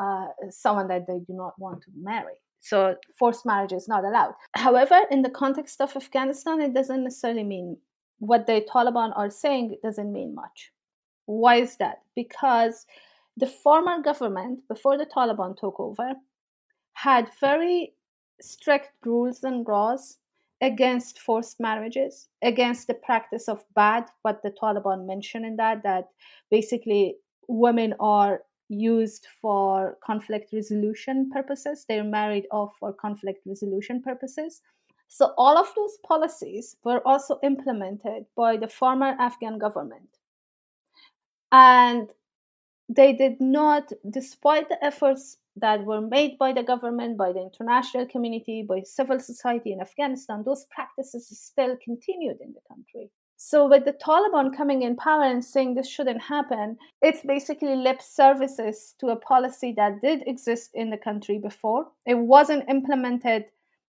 uh, 0.00 0.26
someone 0.50 0.88
that 0.88 1.06
they 1.06 1.18
do 1.18 1.34
not 1.34 1.52
want 1.58 1.82
to 1.82 1.90
marry. 2.00 2.34
So 2.60 2.96
forced 3.18 3.44
marriage 3.44 3.72
is 3.72 3.88
not 3.88 4.04
allowed. 4.04 4.34
However, 4.54 5.00
in 5.10 5.22
the 5.22 5.30
context 5.30 5.80
of 5.80 5.94
Afghanistan, 5.96 6.60
it 6.60 6.72
doesn't 6.72 7.04
necessarily 7.04 7.42
mean 7.42 7.76
what 8.18 8.46
the 8.46 8.64
Taliban 8.72 9.12
are 9.16 9.30
saying 9.30 9.76
doesn't 9.82 10.12
mean 10.12 10.34
much. 10.34 10.70
Why 11.26 11.56
is 11.56 11.76
that? 11.76 12.02
Because 12.14 12.86
the 13.36 13.48
former 13.48 14.00
government, 14.00 14.60
before 14.68 14.96
the 14.96 15.06
Taliban 15.06 15.56
took 15.56 15.78
over, 15.78 16.14
had 16.92 17.28
very 17.40 17.94
strict 18.40 18.92
rules 19.04 19.42
and 19.42 19.66
laws 19.66 20.18
against 20.62 21.18
forced 21.18 21.58
marriages, 21.58 22.28
against 22.40 22.86
the 22.86 22.94
practice 22.94 23.48
of 23.48 23.64
bad, 23.74 24.04
what 24.22 24.42
the 24.42 24.50
Taliban 24.50 25.04
mentioned 25.06 25.44
in 25.44 25.56
that, 25.56 25.82
that 25.82 26.08
basically 26.50 27.16
women 27.48 27.94
are 27.98 28.42
used 28.68 29.26
for 29.40 29.98
conflict 30.06 30.52
resolution 30.52 31.28
purposes. 31.30 31.84
They're 31.86 32.04
married 32.04 32.46
off 32.52 32.72
for 32.78 32.92
conflict 32.92 33.40
resolution 33.44 34.00
purposes. 34.00 34.62
So 35.08 35.34
all 35.36 35.58
of 35.58 35.66
those 35.76 35.98
policies 36.06 36.76
were 36.84 37.06
also 37.06 37.38
implemented 37.42 38.24
by 38.36 38.56
the 38.56 38.68
former 38.68 39.16
Afghan 39.18 39.58
government. 39.58 40.18
And 41.50 42.08
they 42.88 43.12
did 43.12 43.40
not, 43.40 43.92
despite 44.08 44.68
the 44.68 44.82
efforts 44.82 45.38
that 45.56 45.84
were 45.84 46.00
made 46.00 46.38
by 46.38 46.52
the 46.52 46.62
government, 46.62 47.16
by 47.18 47.32
the 47.32 47.40
international 47.40 48.06
community, 48.06 48.64
by 48.66 48.80
civil 48.82 49.20
society 49.20 49.72
in 49.72 49.80
Afghanistan, 49.80 50.42
those 50.44 50.66
practices 50.70 51.28
still 51.38 51.76
continued 51.84 52.38
in 52.40 52.52
the 52.52 52.60
country. 52.68 53.10
So, 53.44 53.68
with 53.68 53.84
the 53.84 53.92
Taliban 53.92 54.56
coming 54.56 54.82
in 54.82 54.94
power 54.94 55.24
and 55.24 55.44
saying 55.44 55.74
this 55.74 55.88
shouldn't 55.88 56.22
happen, 56.22 56.76
it's 57.02 57.22
basically 57.26 57.74
lip 57.74 58.00
services 58.00 58.94
to 59.00 59.08
a 59.08 59.16
policy 59.16 59.74
that 59.76 60.00
did 60.00 60.22
exist 60.28 60.70
in 60.74 60.90
the 60.90 60.96
country 60.96 61.38
before. 61.38 61.86
It 62.06 62.14
wasn't 62.14 62.68
implemented. 62.70 63.46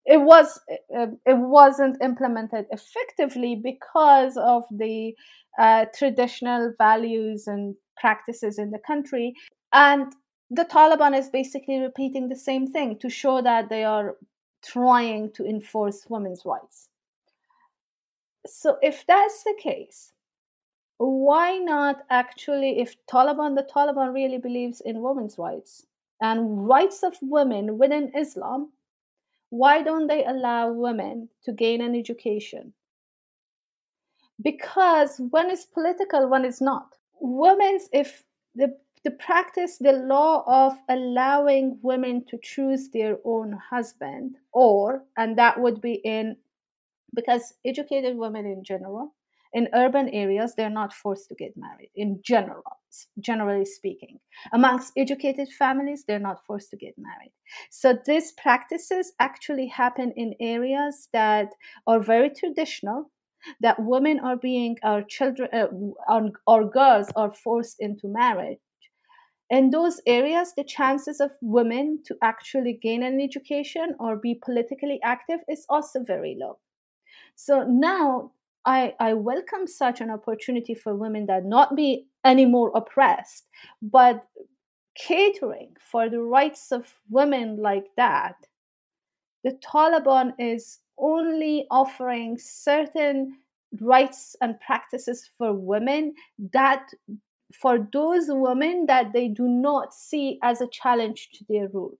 It 0.04 0.20
was 0.20 0.58
uh, 0.98 1.06
it 1.24 1.38
wasn't 1.38 2.02
implemented 2.02 2.66
effectively 2.72 3.54
because 3.54 4.36
of 4.36 4.64
the 4.70 5.14
uh, 5.60 5.84
traditional 5.96 6.74
values 6.76 7.46
and 7.46 7.76
practices 7.96 8.58
in 8.58 8.72
the 8.72 8.80
country, 8.84 9.32
and 9.72 10.12
the 10.50 10.64
Taliban 10.64 11.18
is 11.18 11.28
basically 11.28 11.80
repeating 11.80 12.28
the 12.28 12.36
same 12.36 12.70
thing 12.70 12.98
to 12.98 13.10
show 13.10 13.42
that 13.42 13.68
they 13.68 13.84
are 13.84 14.16
trying 14.62 15.32
to 15.32 15.44
enforce 15.44 16.06
women's 16.08 16.44
rights. 16.44 16.88
So, 18.46 18.78
if 18.80 19.04
that's 19.06 19.42
the 19.42 19.54
case, 19.60 20.12
why 20.98 21.58
not 21.58 22.04
actually, 22.10 22.80
if 22.80 22.96
Taliban, 23.06 23.56
the 23.56 23.68
Taliban 23.74 24.14
really 24.14 24.38
believes 24.38 24.80
in 24.80 25.02
women's 25.02 25.36
rights 25.36 25.84
and 26.20 26.66
rights 26.66 27.02
of 27.02 27.14
women 27.20 27.76
within 27.76 28.12
Islam, 28.16 28.72
why 29.50 29.82
don't 29.82 30.06
they 30.06 30.24
allow 30.24 30.72
women 30.72 31.28
to 31.44 31.52
gain 31.52 31.80
an 31.80 31.94
education? 31.94 32.72
Because 34.42 35.20
one 35.30 35.50
is 35.50 35.66
political, 35.66 36.28
one 36.28 36.44
is 36.44 36.60
not. 36.60 36.94
Women's, 37.20 37.88
if 37.92 38.24
the 38.54 38.76
the 39.06 39.12
practice 39.12 39.78
the 39.78 39.92
law 39.92 40.42
of 40.48 40.72
allowing 40.88 41.78
women 41.80 42.24
to 42.28 42.36
choose 42.42 42.88
their 42.92 43.18
own 43.24 43.56
husband 43.70 44.34
or 44.52 45.04
and 45.16 45.38
that 45.38 45.60
would 45.60 45.80
be 45.80 45.94
in 46.04 46.36
because 47.14 47.54
educated 47.64 48.16
women 48.16 48.44
in 48.44 48.64
general 48.64 49.14
in 49.52 49.68
urban 49.74 50.08
areas 50.08 50.54
they're 50.56 50.78
not 50.82 50.92
forced 50.92 51.28
to 51.28 51.36
get 51.36 51.52
married 51.56 51.90
in 51.94 52.20
general 52.24 52.64
generally 53.20 53.64
speaking. 53.64 54.18
Amongst 54.52 54.92
educated 54.96 55.48
families 55.56 56.04
they're 56.04 56.18
not 56.30 56.44
forced 56.44 56.70
to 56.70 56.76
get 56.76 56.94
married. 56.98 57.32
So 57.70 57.96
these 58.06 58.32
practices 58.32 59.12
actually 59.20 59.68
happen 59.68 60.12
in 60.16 60.34
areas 60.40 61.08
that 61.12 61.50
are 61.86 62.00
very 62.00 62.30
traditional 62.30 63.12
that 63.60 63.78
women 63.78 64.18
are 64.18 64.36
being 64.36 64.76
our 64.82 65.02
children 65.02 65.48
uh, 65.52 66.62
girls 66.72 67.08
are 67.14 67.32
forced 67.32 67.76
into 67.78 68.08
marriage 68.08 68.58
in 69.50 69.70
those 69.70 70.00
areas, 70.06 70.52
the 70.56 70.64
chances 70.64 71.20
of 71.20 71.30
women 71.40 72.00
to 72.06 72.16
actually 72.22 72.74
gain 72.82 73.02
an 73.02 73.20
education 73.20 73.94
or 74.00 74.16
be 74.16 74.40
politically 74.44 75.00
active 75.04 75.40
is 75.48 75.64
also 75.68 76.02
very 76.02 76.36
low. 76.38 76.58
So 77.36 77.64
now 77.64 78.32
I, 78.64 78.94
I 78.98 79.14
welcome 79.14 79.66
such 79.66 80.00
an 80.00 80.10
opportunity 80.10 80.74
for 80.74 80.96
women 80.96 81.26
that 81.26 81.44
not 81.44 81.76
be 81.76 82.06
any 82.24 82.44
more 82.44 82.72
oppressed, 82.74 83.46
but 83.80 84.26
catering 84.96 85.76
for 85.80 86.08
the 86.08 86.20
rights 86.20 86.72
of 86.72 86.92
women 87.08 87.58
like 87.62 87.86
that. 87.96 88.34
The 89.44 89.52
Taliban 89.64 90.32
is 90.40 90.80
only 90.98 91.66
offering 91.70 92.36
certain 92.38 93.38
rights 93.80 94.34
and 94.40 94.58
practices 94.60 95.28
for 95.38 95.52
women 95.52 96.14
that 96.52 96.88
for 97.52 97.88
those 97.92 98.24
women 98.28 98.86
that 98.86 99.12
they 99.12 99.28
do 99.28 99.46
not 99.48 99.94
see 99.94 100.38
as 100.42 100.60
a 100.60 100.68
challenge 100.68 101.30
to 101.34 101.44
their 101.48 101.68
rule. 101.68 101.98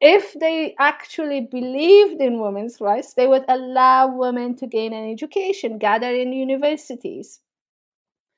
If 0.00 0.34
they 0.34 0.76
actually 0.78 1.48
believed 1.50 2.20
in 2.20 2.40
women's 2.40 2.80
rights, 2.80 3.14
they 3.14 3.26
would 3.26 3.44
allow 3.48 4.06
women 4.06 4.54
to 4.56 4.66
gain 4.66 4.92
an 4.92 5.10
education, 5.10 5.78
gather 5.78 6.10
in 6.10 6.32
universities. 6.32 7.40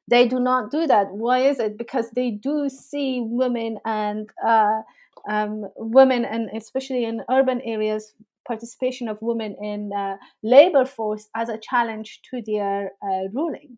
They 0.09 0.27
do 0.27 0.41
not 0.41 0.71
do 0.71 0.87
that. 0.87 1.13
Why 1.13 1.41
is 1.41 1.59
it? 1.59 1.77
Because 1.77 2.11
they 2.11 2.31
do 2.31 2.69
see 2.69 3.21
women 3.21 3.79
and 3.85 4.31
uh, 4.45 4.81
um, 5.29 5.69
women, 5.77 6.25
and 6.25 6.49
especially 6.57 7.05
in 7.05 7.23
urban 7.31 7.61
areas, 7.61 8.15
participation 8.47 9.07
of 9.07 9.21
women 9.21 9.55
in 9.63 9.93
uh, 9.93 10.17
labor 10.43 10.87
force 10.87 11.29
as 11.37 11.51
a 11.51 11.59
challenge 11.59 12.21
to 12.31 12.43
their 12.43 12.93
uh, 13.03 13.29
ruling, 13.33 13.77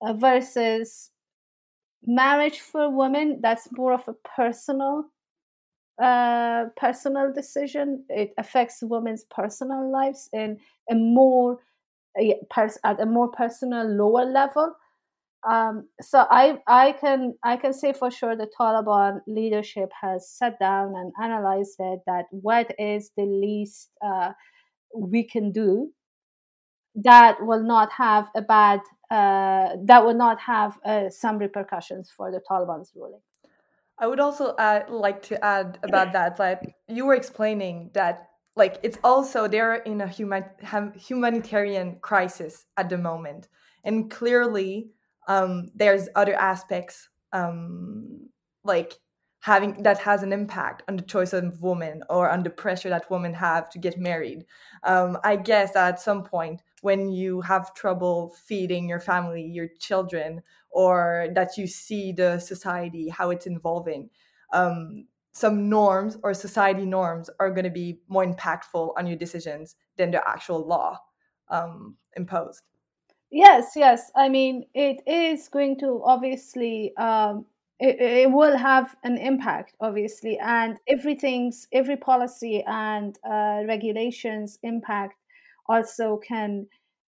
uh, 0.00 0.14
versus 0.14 1.10
marriage 2.06 2.60
for 2.60 2.90
women 2.90 3.40
that's 3.42 3.68
more 3.72 3.92
of 3.92 4.06
a 4.08 4.14
personal 4.36 5.06
uh, 6.02 6.66
personal 6.76 7.32
decision. 7.32 8.04
It 8.08 8.32
affects 8.38 8.78
women's 8.82 9.24
personal 9.30 9.90
lives 9.92 10.28
in 10.32 10.58
a 10.90 10.94
more 10.94 11.58
at 12.84 13.00
a 13.00 13.06
more 13.06 13.28
personal 13.30 13.86
lower 13.86 14.24
level. 14.24 14.74
um, 15.48 15.88
so 16.00 16.26
I 16.30 16.58
I 16.68 16.92
can 16.92 17.34
I 17.44 17.56
can 17.58 17.72
say 17.74 17.92
for 17.92 18.10
sure 18.10 18.36
the 18.36 18.48
Taliban 18.58 19.20
leadership 19.26 19.90
has 20.00 20.28
sat 20.30 20.58
down 20.60 20.94
and 20.96 21.12
analyzed 21.22 21.76
it 21.80 22.00
that 22.06 22.26
what 22.30 22.74
is 22.78 23.10
the 23.16 23.24
least 23.26 23.90
uh, 24.04 24.32
we 24.96 25.24
can 25.24 25.52
do 25.52 25.92
that 26.94 27.36
will 27.40 27.62
not 27.62 27.90
have 27.92 28.28
a 28.34 28.42
bad 28.42 28.80
uh, 29.10 29.76
that 29.84 30.04
will 30.04 30.14
not 30.14 30.40
have 30.40 30.78
uh, 30.84 31.08
some 31.08 31.38
repercussions 31.38 32.10
for 32.10 32.30
the 32.30 32.40
Taliban's 32.50 32.92
ruling. 32.96 33.20
I 33.98 34.06
would 34.06 34.18
also 34.18 34.54
add, 34.58 34.90
like 34.90 35.22
to 35.24 35.44
add 35.44 35.78
about 35.82 36.12
that, 36.14 36.38
like 36.38 36.74
you 36.88 37.06
were 37.06 37.14
explaining 37.14 37.90
that 37.94 38.28
like 38.56 38.78
it's 38.82 38.98
also 39.04 39.46
they're 39.46 39.76
in 39.76 40.00
a 40.00 40.08
human 40.08 40.44
humanitarian 40.96 41.98
crisis 42.00 42.64
at 42.76 42.88
the 42.88 42.98
moment, 42.98 43.48
and 43.84 44.10
clearly 44.10 44.90
um, 45.28 45.70
there's 45.74 46.08
other 46.14 46.34
aspects 46.34 47.08
um, 47.32 48.28
like 48.64 48.94
having 49.40 49.82
that 49.82 49.98
has 49.98 50.22
an 50.22 50.32
impact 50.32 50.82
on 50.88 50.96
the 50.96 51.02
choice 51.02 51.32
of 51.32 51.60
women 51.62 52.02
or 52.08 52.30
on 52.30 52.42
the 52.42 52.50
pressure 52.50 52.88
that 52.88 53.10
women 53.10 53.34
have 53.34 53.68
to 53.70 53.78
get 53.78 53.98
married. 53.98 54.44
Um, 54.82 55.18
I 55.22 55.36
guess 55.36 55.76
at 55.76 56.00
some 56.00 56.24
point 56.24 56.62
when 56.84 57.10
you 57.10 57.40
have 57.40 57.72
trouble 57.72 58.36
feeding 58.46 58.86
your 58.86 59.00
family, 59.00 59.42
your 59.42 59.68
children, 59.78 60.42
or 60.70 61.28
that 61.34 61.56
you 61.56 61.66
see 61.66 62.12
the 62.12 62.38
society 62.38 63.08
how 63.08 63.30
it's 63.30 63.46
evolving, 63.46 64.10
um, 64.52 65.06
some 65.32 65.70
norms 65.70 66.18
or 66.22 66.34
society 66.34 66.84
norms 66.84 67.30
are 67.40 67.50
going 67.50 67.64
to 67.64 67.70
be 67.70 68.00
more 68.08 68.26
impactful 68.26 68.92
on 68.98 69.06
your 69.06 69.16
decisions 69.16 69.76
than 69.96 70.10
the 70.10 70.28
actual 70.28 70.66
law 70.66 70.98
um, 71.48 71.96
imposed. 72.18 72.62
Yes, 73.30 73.72
yes. 73.74 74.12
I 74.14 74.28
mean, 74.28 74.66
it 74.74 75.00
is 75.06 75.48
going 75.48 75.78
to 75.80 76.02
obviously, 76.04 76.94
um, 76.98 77.46
it, 77.80 77.98
it 77.98 78.30
will 78.30 78.58
have 78.58 78.94
an 79.04 79.16
impact, 79.16 79.74
obviously, 79.80 80.38
and 80.38 80.76
everything's, 80.86 81.66
every 81.72 81.96
policy 81.96 82.62
and 82.66 83.18
uh, 83.24 83.62
regulations 83.66 84.58
impact 84.62 85.16
also 85.68 86.18
can, 86.26 86.66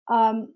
um, 0.09 0.55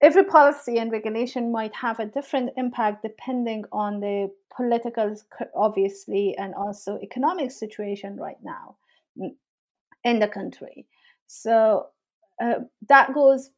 every 0.00 0.24
policy 0.24 0.78
and 0.78 0.90
regulation 0.90 1.52
might 1.52 1.74
have 1.74 2.00
a 2.00 2.06
different 2.06 2.50
impact 2.56 3.02
depending 3.02 3.64
on 3.72 4.00
the 4.00 4.30
political, 4.54 5.14
obviously, 5.54 6.36
and 6.36 6.54
also 6.54 6.98
economic 7.02 7.50
situation 7.50 8.16
right 8.16 8.38
now 8.42 8.76
in 10.04 10.18
the 10.18 10.28
country. 10.28 10.86
So 11.26 11.88
uh, 12.42 12.60
that 12.88 13.14
goes 13.14 13.50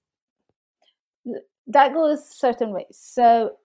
that 1.68 1.94
goes 1.94 2.28
certain 2.28 2.72
ways. 2.72 2.98
So 3.00 3.56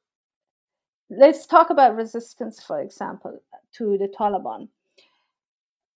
let's 1.09 1.45
talk 1.47 1.69
about 1.71 1.95
resistance, 1.95 2.61
for 2.63 2.79
example, 2.79 3.41
to 3.73 3.97
the 3.97 4.07
Taliban. 4.07 4.69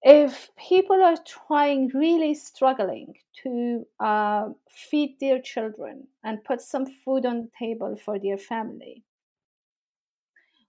If 0.03 0.49
people 0.57 1.03
are 1.03 1.17
trying, 1.25 1.89
really 1.93 2.33
struggling 2.33 3.15
to 3.43 3.85
uh, 3.99 4.49
feed 4.69 5.17
their 5.19 5.39
children 5.39 6.07
and 6.23 6.43
put 6.43 6.61
some 6.61 6.85
food 6.85 7.25
on 7.25 7.43
the 7.43 7.51
table 7.57 7.95
for 8.03 8.17
their 8.17 8.37
family, 8.37 9.03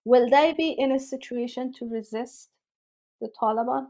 will 0.05 0.29
they 0.29 0.53
be 0.53 0.71
in 0.71 0.93
a 0.93 1.01
situation 1.01 1.73
to 1.75 1.89
resist 1.89 2.51
the 3.21 3.31
Taliban? 3.41 3.87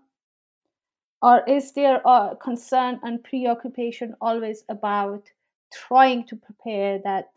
Or 1.23 1.45
is 1.49 1.73
their 1.73 2.07
uh, 2.07 2.35
concern 2.35 3.01
and 3.03 3.23
preoccupation 3.23 4.15
always 4.21 4.65
about 4.69 5.31
trying 5.73 6.27
to 6.27 6.37
prepare 6.37 7.01
that 7.05 7.31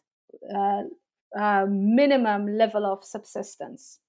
uh, 0.55 0.83
uh, 1.35 1.65
minimum 1.69 2.57
level 2.57 2.85
of 2.85 3.03
subsistence. 3.03 3.99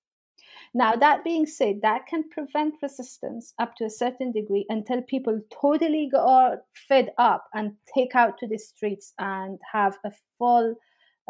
Now, 0.76 0.94
that 0.94 1.24
being 1.24 1.46
said, 1.46 1.76
that 1.80 2.06
can 2.06 2.28
prevent 2.28 2.74
resistance 2.82 3.54
up 3.58 3.76
to 3.76 3.86
a 3.86 3.90
certain 3.90 4.30
degree 4.30 4.66
until 4.68 5.00
people 5.00 5.40
totally 5.50 6.06
go 6.12 6.58
fed 6.86 7.12
up 7.16 7.46
and 7.54 7.72
take 7.94 8.14
out 8.14 8.36
to 8.36 8.46
the 8.46 8.58
streets 8.58 9.14
and 9.18 9.58
have 9.72 9.96
a 10.04 10.10
full, 10.36 10.74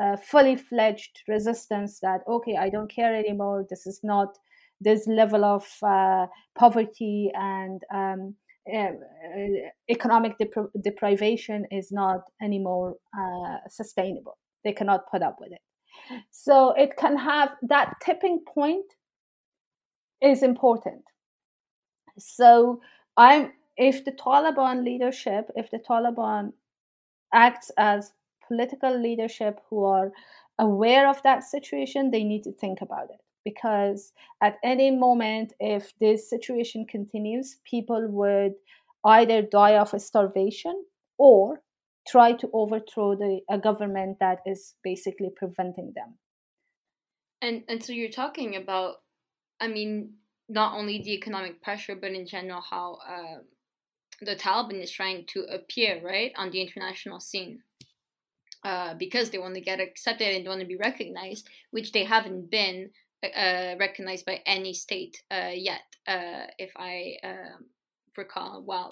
uh, 0.02 0.16
fully 0.16 0.56
fledged 0.56 1.22
resistance 1.28 2.00
that, 2.00 2.22
okay, 2.26 2.56
I 2.56 2.68
don't 2.70 2.90
care 2.90 3.14
anymore. 3.14 3.64
This 3.70 3.86
is 3.86 4.00
not 4.02 4.36
this 4.80 5.06
level 5.06 5.44
of 5.44 5.64
uh, 5.80 6.26
poverty 6.58 7.30
and 7.34 7.80
um, 7.94 8.34
uh, 8.74 8.88
economic 9.88 10.36
depri- 10.40 10.72
deprivation 10.82 11.66
is 11.70 11.92
not 11.92 12.22
anymore 12.42 12.96
uh, 13.16 13.58
sustainable. 13.68 14.38
They 14.64 14.72
cannot 14.72 15.08
put 15.08 15.22
up 15.22 15.36
with 15.38 15.52
it. 15.52 15.60
So 16.32 16.72
it 16.72 16.96
can 16.96 17.16
have 17.16 17.50
that 17.62 17.94
tipping 18.04 18.42
point 18.52 18.86
is 20.22 20.42
important. 20.42 21.02
So 22.18 22.80
I'm 23.16 23.52
if 23.76 24.04
the 24.04 24.12
Taliban 24.12 24.84
leadership, 24.84 25.50
if 25.54 25.70
the 25.70 25.78
Taliban 25.78 26.52
acts 27.32 27.70
as 27.76 28.12
political 28.46 28.98
leadership 28.98 29.60
who 29.68 29.84
are 29.84 30.12
aware 30.58 31.08
of 31.08 31.22
that 31.22 31.44
situation, 31.44 32.10
they 32.10 32.24
need 32.24 32.42
to 32.44 32.52
think 32.52 32.80
about 32.80 33.10
it 33.10 33.20
because 33.44 34.12
at 34.42 34.56
any 34.64 34.90
moment, 34.90 35.52
if 35.60 35.92
this 36.00 36.28
situation 36.28 36.84
continues, 36.84 37.58
people 37.64 38.08
would 38.08 38.54
either 39.04 39.40
die 39.42 39.76
of 39.76 39.94
starvation 40.00 40.84
or 41.18 41.62
try 42.08 42.32
to 42.32 42.50
overthrow 42.52 43.14
the 43.14 43.40
a 43.48 43.58
government 43.58 44.18
that 44.20 44.38
is 44.46 44.74
basically 44.82 45.30
preventing 45.36 45.92
them. 45.94 46.18
And 47.40 47.62
and 47.68 47.82
so 47.82 47.92
you're 47.92 48.10
talking 48.10 48.56
about, 48.56 48.96
I 49.60 49.68
mean, 49.68 50.14
not 50.48 50.76
only 50.76 51.02
the 51.02 51.14
economic 51.14 51.62
pressure, 51.62 51.96
but 51.96 52.12
in 52.12 52.26
general 52.26 52.60
how 52.60 52.98
uh, 53.06 53.40
the 54.20 54.36
Taliban 54.36 54.82
is 54.82 54.90
trying 54.90 55.24
to 55.26 55.40
appear 55.44 56.00
right 56.02 56.32
on 56.36 56.50
the 56.50 56.60
international 56.60 57.20
scene. 57.20 57.62
Uh, 58.64 58.94
because 58.94 59.30
they 59.30 59.38
want 59.38 59.54
to 59.54 59.60
get 59.60 59.78
accepted 59.78 60.34
and 60.34 60.48
want 60.48 60.60
to 60.60 60.66
be 60.66 60.76
recognized, 60.76 61.48
which 61.70 61.92
they 61.92 62.02
haven't 62.02 62.50
been 62.50 62.90
uh, 63.22 63.76
recognized 63.78 64.26
by 64.26 64.40
any 64.44 64.72
state 64.72 65.22
uh, 65.30 65.50
yet, 65.54 65.82
uh, 66.08 66.46
if 66.58 66.72
I 66.76 67.16
um, 67.22 67.66
recall 68.16 68.64
well. 68.66 68.90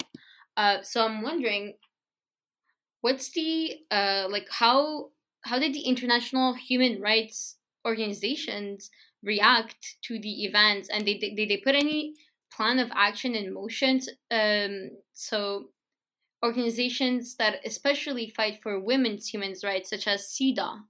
Uh, 0.55 0.77
so 0.81 1.03
I'm 1.05 1.21
wondering, 1.21 1.73
what's 3.01 3.31
the 3.31 3.75
uh, 3.91 4.27
like 4.29 4.47
how 4.49 5.09
how 5.41 5.59
did 5.59 5.73
the 5.73 5.81
international 5.81 6.53
human 6.53 7.01
rights 7.01 7.57
organizations 7.85 8.89
react 9.25 9.97
to 10.03 10.19
the 10.19 10.45
events, 10.45 10.89
and 10.89 11.05
did 11.05 11.21
they, 11.21 11.31
did 11.31 11.49
they 11.49 11.57
put 11.57 11.75
any 11.75 12.13
plan 12.51 12.79
of 12.79 12.91
action 12.93 13.35
in 13.35 13.53
motion? 13.53 13.99
Um, 14.31 14.91
so 15.13 15.69
organizations 16.43 17.35
that 17.37 17.59
especially 17.65 18.29
fight 18.29 18.59
for 18.61 18.79
women's 18.79 19.27
human 19.27 19.55
rights, 19.63 19.89
such 19.89 20.07
as 20.07 20.27
CEDAW, 20.27 20.81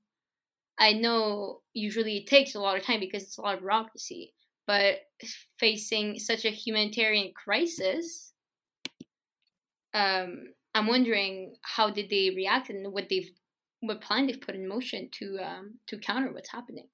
I 0.77 0.93
know 0.93 1.61
usually 1.73 2.17
it 2.17 2.27
takes 2.27 2.55
a 2.55 2.59
lot 2.59 2.77
of 2.77 2.83
time 2.83 2.99
because 2.99 3.23
it's 3.23 3.37
a 3.37 3.41
lot 3.41 3.55
of 3.55 3.61
bureaucracy, 3.61 4.33
but 4.67 4.99
facing 5.57 6.19
such 6.19 6.43
a 6.43 6.49
humanitarian 6.49 7.31
crisis, 7.33 8.33
um, 9.93 10.47
I'm 10.73 10.87
wondering 10.87 11.55
how 11.61 11.89
did 11.89 12.09
they 12.09 12.31
react 12.35 12.69
and 12.69 12.91
what 12.91 13.07
they've 13.09 13.31
what 13.81 14.01
plan 14.01 14.25
they've 14.25 14.41
put 14.41 14.55
in 14.55 14.67
motion 14.67 15.09
to 15.19 15.37
um, 15.39 15.75
to 15.87 15.97
counter 15.97 16.33
what's 16.33 16.49
happening. 16.49 16.87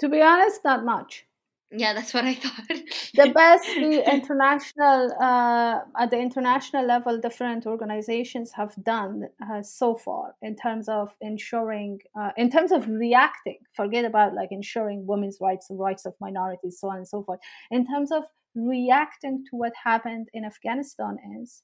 To 0.00 0.08
be 0.08 0.20
honest, 0.20 0.60
not 0.64 0.84
much. 0.84 1.26
Yeah, 1.72 1.94
that's 1.94 2.14
what 2.14 2.24
I 2.24 2.34
thought. 2.34 2.68
the 2.68 3.30
best 3.34 3.64
the 3.64 4.02
international 4.12 5.12
uh, 5.20 5.80
at 5.98 6.10
the 6.10 6.18
international 6.18 6.86
level, 6.86 7.18
different 7.18 7.66
organizations 7.66 8.52
have 8.52 8.72
done 8.84 9.28
uh, 9.50 9.62
so 9.62 9.96
far 9.96 10.36
in 10.42 10.54
terms 10.54 10.88
of 10.88 11.16
ensuring, 11.20 12.00
uh, 12.18 12.30
in 12.36 12.50
terms 12.50 12.70
of 12.70 12.88
reacting. 12.88 13.58
Forget 13.74 14.04
about 14.04 14.34
like 14.34 14.52
ensuring 14.52 15.06
women's 15.06 15.38
rights, 15.40 15.66
the 15.66 15.74
rights 15.74 16.06
of 16.06 16.14
minorities, 16.20 16.78
so 16.78 16.88
on 16.88 16.98
and 16.98 17.08
so 17.08 17.24
forth. 17.24 17.40
In 17.72 17.84
terms 17.86 18.12
of 18.12 18.24
reacting 18.54 19.44
to 19.50 19.56
what 19.56 19.72
happened 19.82 20.28
in 20.34 20.44
Afghanistan, 20.44 21.18
is 21.40 21.62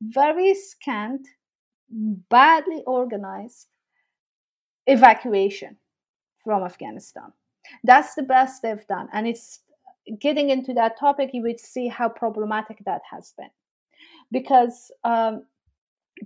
very 0.00 0.54
scant, 0.54 1.28
badly 1.90 2.82
organized 2.86 3.68
evacuation 4.86 5.76
from 6.42 6.62
Afghanistan 6.62 7.32
that's 7.84 8.14
the 8.14 8.22
best 8.22 8.62
they've 8.62 8.86
done. 8.86 9.08
And 9.12 9.26
it's 9.26 9.60
getting 10.20 10.50
into 10.50 10.74
that 10.74 10.98
topic, 10.98 11.30
you 11.32 11.42
would 11.42 11.60
see 11.60 11.88
how 11.88 12.08
problematic 12.08 12.78
that 12.84 13.02
has 13.10 13.32
been. 13.36 13.50
Because 14.30 14.90
um, 15.04 15.44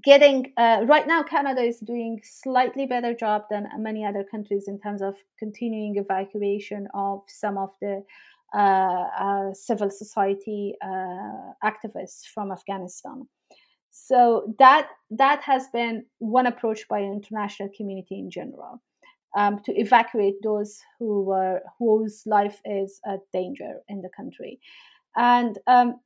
getting 0.02 0.52
uh, 0.56 0.84
right 0.86 1.06
now 1.06 1.22
canada 1.22 1.62
is 1.62 1.78
doing 1.80 2.20
slightly 2.22 2.86
better 2.86 3.14
job 3.14 3.42
than 3.50 3.68
many 3.78 4.04
other 4.04 4.24
countries 4.24 4.68
in 4.68 4.78
terms 4.78 5.02
of 5.02 5.14
continuing 5.38 5.96
evacuation 5.96 6.86
of 6.94 7.22
some 7.26 7.56
of 7.56 7.70
the 7.80 8.02
uh, 8.54 9.04
uh, 9.18 9.52
civil 9.52 9.90
society 9.90 10.74
uh, 10.82 11.52
activists 11.64 12.26
from 12.34 12.52
afghanistan 12.52 13.26
So 13.90 14.54
that 14.58 14.88
that 15.10 15.42
has 15.42 15.68
been 15.72 16.04
one 16.18 16.46
approach 16.46 16.86
by 16.88 17.00
international 17.00 17.70
community 17.76 18.18
in 18.18 18.30
general 18.30 18.82
um, 19.36 19.60
to 19.64 19.72
evacuate 19.72 20.34
those 20.42 20.80
who 20.98 21.22
were 21.22 21.60
whose 21.78 22.22
life 22.26 22.60
is 22.64 23.00
a 23.06 23.16
danger 23.32 23.80
in 23.88 24.00
the 24.02 24.10
country, 24.16 24.60
and 25.16 25.58
um, 25.66 26.00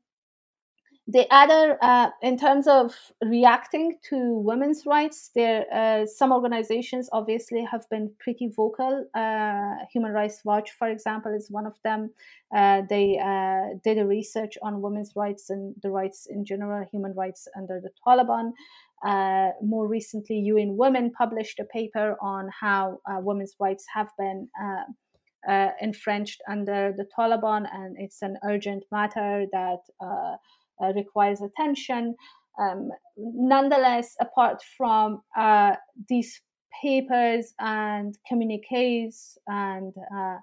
the 1.08 1.26
other, 1.30 1.78
uh, 1.82 2.10
in 2.22 2.38
terms 2.38 2.68
of 2.68 2.94
reacting 3.24 3.98
to 4.08 4.38
women's 4.38 4.86
rights, 4.86 5.30
there 5.34 5.66
uh, 5.72 6.06
some 6.06 6.30
organizations 6.30 7.08
obviously 7.12 7.64
have 7.64 7.88
been 7.90 8.12
pretty 8.20 8.48
vocal. 8.54 9.04
Uh, 9.12 9.84
Human 9.92 10.12
Rights 10.12 10.42
Watch, 10.44 10.70
for 10.70 10.88
example, 10.88 11.34
is 11.34 11.50
one 11.50 11.66
of 11.66 11.74
them. 11.82 12.10
Uh, 12.54 12.82
they 12.88 13.18
uh, 13.18 13.76
did 13.82 13.98
a 13.98 14.06
research 14.06 14.56
on 14.62 14.80
women's 14.80 15.16
rights 15.16 15.50
and 15.50 15.74
the 15.82 15.90
rights 15.90 16.26
in 16.30 16.44
general, 16.44 16.86
human 16.92 17.14
rights 17.14 17.48
under 17.56 17.80
the 17.80 17.90
Taliban. 18.06 18.52
Uh, 19.04 19.50
more 19.62 19.88
recently, 19.88 20.36
UN 20.36 20.76
Women 20.76 21.10
published 21.12 21.58
a 21.58 21.64
paper 21.64 22.16
on 22.20 22.48
how 22.58 23.00
women's 23.20 23.54
rights 23.58 23.84
have 23.94 24.10
been. 24.18 24.48
infringed 25.80 26.40
under 26.48 26.94
the 26.96 27.06
Taliban, 27.16 27.66
and 27.74 27.96
it's 27.98 28.22
an 28.22 28.36
urgent 28.44 28.84
matter 28.92 29.44
that 29.50 29.82
uh, 30.82 30.92
requires 30.94 31.40
attention. 31.42 32.14
Um, 32.58 32.90
nonetheless, 33.16 34.16
apart 34.20 34.62
from 34.76 35.22
uh, 35.36 35.76
these 36.08 36.40
papers 36.82 37.54
and 37.60 38.16
communiques 38.28 39.38
and 39.46 39.92
uh, 40.16 40.36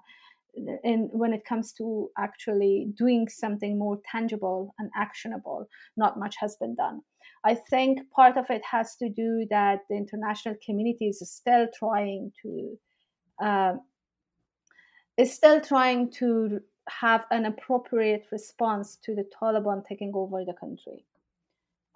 in 0.84 1.08
when 1.12 1.32
it 1.32 1.44
comes 1.44 1.72
to 1.72 2.10
actually 2.18 2.88
doing 2.96 3.28
something 3.28 3.78
more 3.78 4.00
tangible 4.10 4.74
and 4.78 4.90
actionable 4.96 5.68
not 5.96 6.18
much 6.18 6.34
has 6.40 6.56
been 6.56 6.74
done 6.74 7.00
i 7.44 7.54
think 7.54 8.08
part 8.10 8.36
of 8.36 8.48
it 8.50 8.62
has 8.64 8.96
to 8.96 9.08
do 9.08 9.46
that 9.50 9.80
the 9.88 9.96
international 9.96 10.56
community 10.64 11.08
is 11.08 11.20
still 11.30 11.66
trying 11.74 12.32
to 12.42 12.78
uh, 13.40 13.74
is 15.16 15.32
still 15.32 15.60
trying 15.60 16.10
to 16.10 16.60
have 16.88 17.26
an 17.30 17.46
appropriate 17.46 18.26
response 18.32 18.96
to 18.96 19.14
the 19.14 19.24
Taliban 19.40 19.86
taking 19.86 20.12
over 20.14 20.44
the 20.44 20.54
country. 20.54 21.04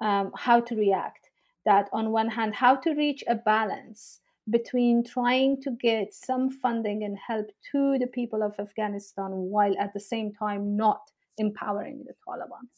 Um, 0.02 0.32
how 0.36 0.60
to 0.60 0.74
react. 0.74 1.30
That, 1.64 1.88
on 1.92 2.10
one 2.10 2.28
hand, 2.28 2.54
how 2.54 2.76
to 2.76 2.94
reach 2.94 3.24
a 3.26 3.34
balance 3.34 4.20
between 4.50 5.02
trying 5.02 5.62
to 5.62 5.70
get 5.70 6.12
some 6.12 6.50
funding 6.50 7.04
and 7.04 7.16
help 7.16 7.46
to 7.72 7.98
the 7.98 8.06
people 8.06 8.42
of 8.42 8.54
Afghanistan 8.58 9.30
while 9.30 9.74
at 9.78 9.94
the 9.94 10.00
same 10.00 10.32
time 10.32 10.76
not 10.76 11.10
empowering 11.38 12.04
the 12.06 12.12
Taliban. 12.26 12.68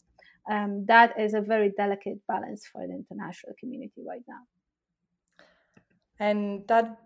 Um, 0.51 0.85
that 0.87 1.19
is 1.19 1.35
a 1.35 1.41
very 1.41 1.73
delicate 1.77 2.19
balance 2.29 2.67
for 2.71 2.87
the 2.87 2.95
international 2.95 3.55
community 3.59 4.03
right 4.07 4.23
now. 4.29 4.43
And 6.19 6.67
that 6.69 6.99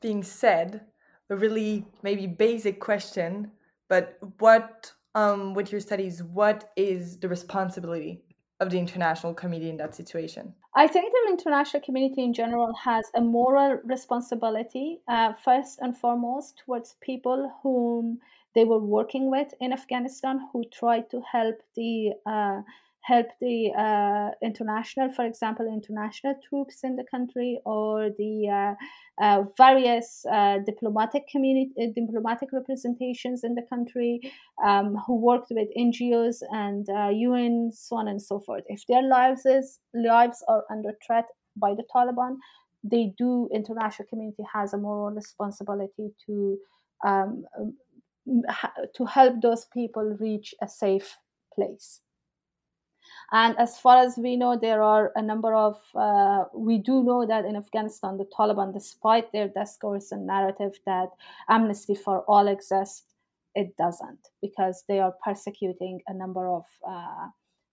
being 0.00 0.22
said, 0.22 0.82
a 1.30 1.36
really 1.36 1.86
maybe 2.02 2.26
basic 2.26 2.80
question 2.80 3.50
but 3.92 4.16
what, 4.38 4.90
um, 5.14 5.52
with 5.52 5.70
your 5.70 5.80
studies, 5.82 6.22
what 6.22 6.72
is 6.76 7.18
the 7.18 7.28
responsibility 7.28 8.22
of 8.58 8.70
the 8.70 8.78
international 8.78 9.34
community 9.34 9.68
in 9.68 9.76
that 9.76 9.94
situation? 9.94 10.54
I 10.74 10.86
think 10.88 11.12
the 11.12 11.30
international 11.30 11.82
community 11.82 12.24
in 12.24 12.32
general 12.32 12.72
has 12.82 13.04
a 13.14 13.20
moral 13.20 13.80
responsibility, 13.84 15.02
uh, 15.08 15.34
first 15.34 15.80
and 15.82 15.94
foremost, 15.94 16.62
towards 16.64 16.96
people 17.02 17.52
whom 17.62 18.18
they 18.54 18.64
were 18.64 18.78
working 18.78 19.30
with 19.30 19.48
in 19.60 19.72
Afghanistan 19.72 20.40
who 20.52 20.64
tried 20.72 21.10
to 21.10 21.20
help 21.32 21.56
the 21.76 22.12
uh, 22.26 22.62
help 23.02 23.26
the 23.40 23.72
uh, 23.76 24.30
international, 24.46 25.10
for 25.10 25.24
example, 25.24 25.66
international 25.66 26.34
troops 26.48 26.84
in 26.84 26.94
the 26.96 27.04
country 27.10 27.60
or 27.64 28.10
the 28.16 28.48
uh, 28.48 28.74
uh, 29.22 29.42
various 29.56 30.24
uh, 30.30 30.58
diplomatic 30.64 31.26
community, 31.28 31.72
uh, 31.80 31.86
diplomatic 31.94 32.50
representations 32.52 33.42
in 33.42 33.54
the 33.54 33.62
country 33.68 34.20
um, 34.64 34.96
who 35.06 35.16
worked 35.16 35.48
with 35.50 35.68
NGOs 35.76 36.42
and 36.52 36.86
UN, 37.18 37.70
so 37.74 37.96
on 37.96 38.06
and 38.08 38.22
so 38.22 38.38
forth. 38.38 38.62
If 38.68 38.86
their 38.86 39.02
lives 39.02 39.44
is, 39.46 39.80
lives 39.94 40.42
are 40.48 40.62
under 40.70 40.92
threat 41.04 41.26
by 41.56 41.74
the 41.74 41.84
Taliban, 41.94 42.36
they 42.84 43.12
do. 43.18 43.48
International 43.52 44.06
community 44.08 44.44
has 44.52 44.72
a 44.72 44.78
moral 44.78 45.14
responsibility 45.14 46.12
to 46.26 46.56
um, 47.04 47.44
to 48.26 49.04
help 49.04 49.40
those 49.40 49.64
people 49.66 50.16
reach 50.20 50.54
a 50.62 50.68
safe 50.68 51.18
place. 51.54 52.00
And 53.32 53.58
as 53.58 53.78
far 53.78 53.98
as 53.98 54.16
we 54.18 54.36
know, 54.36 54.58
there 54.58 54.82
are 54.82 55.10
a 55.16 55.22
number 55.22 55.54
of, 55.54 55.76
uh, 55.94 56.44
we 56.54 56.78
do 56.78 57.02
know 57.02 57.26
that 57.26 57.44
in 57.44 57.56
Afghanistan, 57.56 58.18
the 58.18 58.26
Taliban, 58.26 58.72
despite 58.72 59.32
their 59.32 59.48
discourse 59.48 60.12
and 60.12 60.26
narrative 60.26 60.78
that 60.86 61.08
amnesty 61.48 61.94
for 61.94 62.20
all 62.28 62.46
exists, 62.46 63.04
it 63.54 63.76
doesn't 63.76 64.28
because 64.40 64.84
they 64.88 65.00
are 65.00 65.14
persecuting 65.24 66.00
a 66.06 66.14
number 66.14 66.48
of 66.48 66.64
uh, 66.88 67.28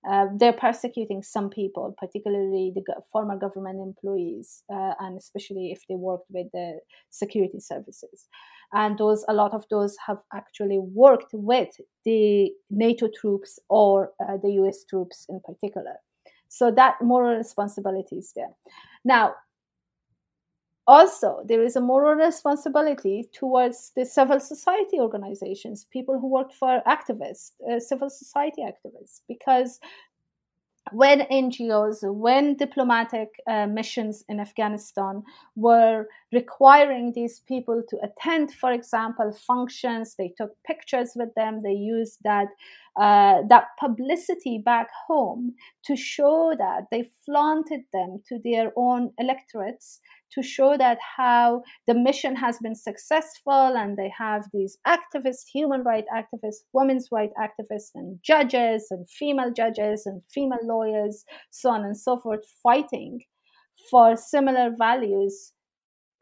uh, 0.10 0.28
they're 0.38 0.54
persecuting 0.54 1.22
some 1.22 1.50
people, 1.50 1.94
particularly 1.98 2.72
the 2.74 2.84
former 3.12 3.38
government 3.38 3.82
employees, 3.82 4.64
uh, 4.72 4.94
and 5.00 5.18
especially 5.18 5.72
if 5.72 5.86
they 5.90 5.96
worked 5.96 6.28
with 6.30 6.48
the 6.54 6.80
security 7.10 7.60
services. 7.60 8.28
And 8.74 8.98
those, 8.98 9.26
a 9.28 9.34
lot 9.34 9.54
of 9.54 9.66
those 9.70 9.96
have 10.06 10.20
actually 10.34 10.80
worked 10.80 11.34
with 11.34 11.70
the 12.06 12.52
NATO 12.70 13.10
troops 13.20 13.60
or 13.70 14.12
uh, 14.20 14.38
the 14.38 14.52
US 14.62 14.84
troops 14.84 15.26
in 15.30 15.40
particular. 15.42 15.96
So 16.50 16.72
that 16.72 16.96
moral 17.02 17.38
responsibility 17.38 18.18
is 18.18 18.32
there. 18.36 18.52
Now, 19.06 19.36
also 20.90 21.42
there 21.46 21.64
is 21.64 21.76
a 21.76 21.82
moral 21.82 22.16
responsibility 22.16 23.30
towards 23.32 23.92
the 23.96 24.04
civil 24.04 24.40
society 24.40 25.00
organizations 25.00 25.86
people 25.92 26.20
who 26.20 26.28
work 26.28 26.52
for 26.52 26.82
activists 26.88 27.52
uh, 27.72 27.80
civil 27.80 28.10
society 28.10 28.64
activists 28.64 29.22
because 29.28 29.80
when 30.92 31.22
NGOs, 31.22 31.98
when 32.04 32.56
diplomatic 32.56 33.30
uh, 33.48 33.68
missions 33.68 34.24
in 34.30 34.40
Afghanistan 34.40 35.24
were 35.56 36.08
requiring 36.32 37.14
these 37.14 37.40
people 37.42 37.82
to 37.90 37.98
attend, 38.04 38.54
for 38.54 38.72
example, 38.72 39.32
functions, 39.32 40.16
they 40.16 40.34
took 40.38 40.52
pictures 40.64 41.12
with 41.16 41.34
them, 41.36 41.62
they 41.64 41.74
used 41.74 42.20
that 42.24 42.48
uh, 43.00 43.44
that 43.48 43.68
publicity 43.80 44.58
back 44.58 44.90
home 45.08 45.54
to 45.86 45.96
show 45.96 46.54
that 46.58 46.88
they 46.92 47.10
flaunted 47.26 47.82
them 47.94 48.22
to 48.28 48.40
their 48.44 48.74
own 48.76 49.12
electorates 49.20 50.02
to 50.34 50.44
show 50.44 50.78
that 50.78 50.98
how 51.18 51.62
the 51.88 51.94
mission 51.94 52.36
has 52.36 52.58
been 52.62 52.76
successful 52.76 53.76
and 53.78 53.98
they 53.98 54.12
have 54.18 54.44
these 54.54 54.78
activists 54.88 55.48
human 55.54 55.84
rights 55.84 56.08
activists 56.16 56.64
women's 56.74 57.08
rights 57.12 57.34
activists 57.40 57.92
and 57.96 58.20
judges 58.24 58.88
and 58.92 59.10
female 59.10 59.52
judges 59.52 60.06
and 60.06 60.22
female 60.34 60.60
lawyers 60.64 61.24
so 61.52 61.70
on 61.70 61.84
and 61.84 61.98
so 61.98 62.18
forth 62.20 62.44
fighting 62.64 63.20
for 63.90 64.16
similar 64.16 64.72
values 64.78 65.54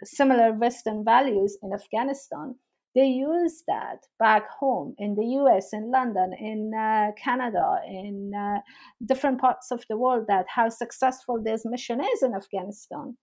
similar 0.03 0.53
western 0.53 1.03
values 1.03 1.57
in 1.63 1.71
afghanistan 1.73 2.55
they 2.97 3.05
use 3.05 3.63
that 3.67 3.99
back 4.17 4.49
home 4.59 4.95
in 4.97 5.13
the 5.13 5.25
US, 5.39 5.71
in 5.71 5.91
London, 5.91 6.33
in 6.33 6.71
uh, 6.73 7.11
Canada, 7.23 7.79
in 7.85 8.31
uh, 8.33 8.61
different 9.05 9.39
parts 9.39 9.69
of 9.69 9.83
the 9.87 9.95
world, 9.95 10.25
that 10.29 10.47
how 10.49 10.69
successful 10.69 11.39
this 11.39 11.61
mission 11.63 12.01
is 12.01 12.23
in 12.23 12.33
Afghanistan. 12.33 13.15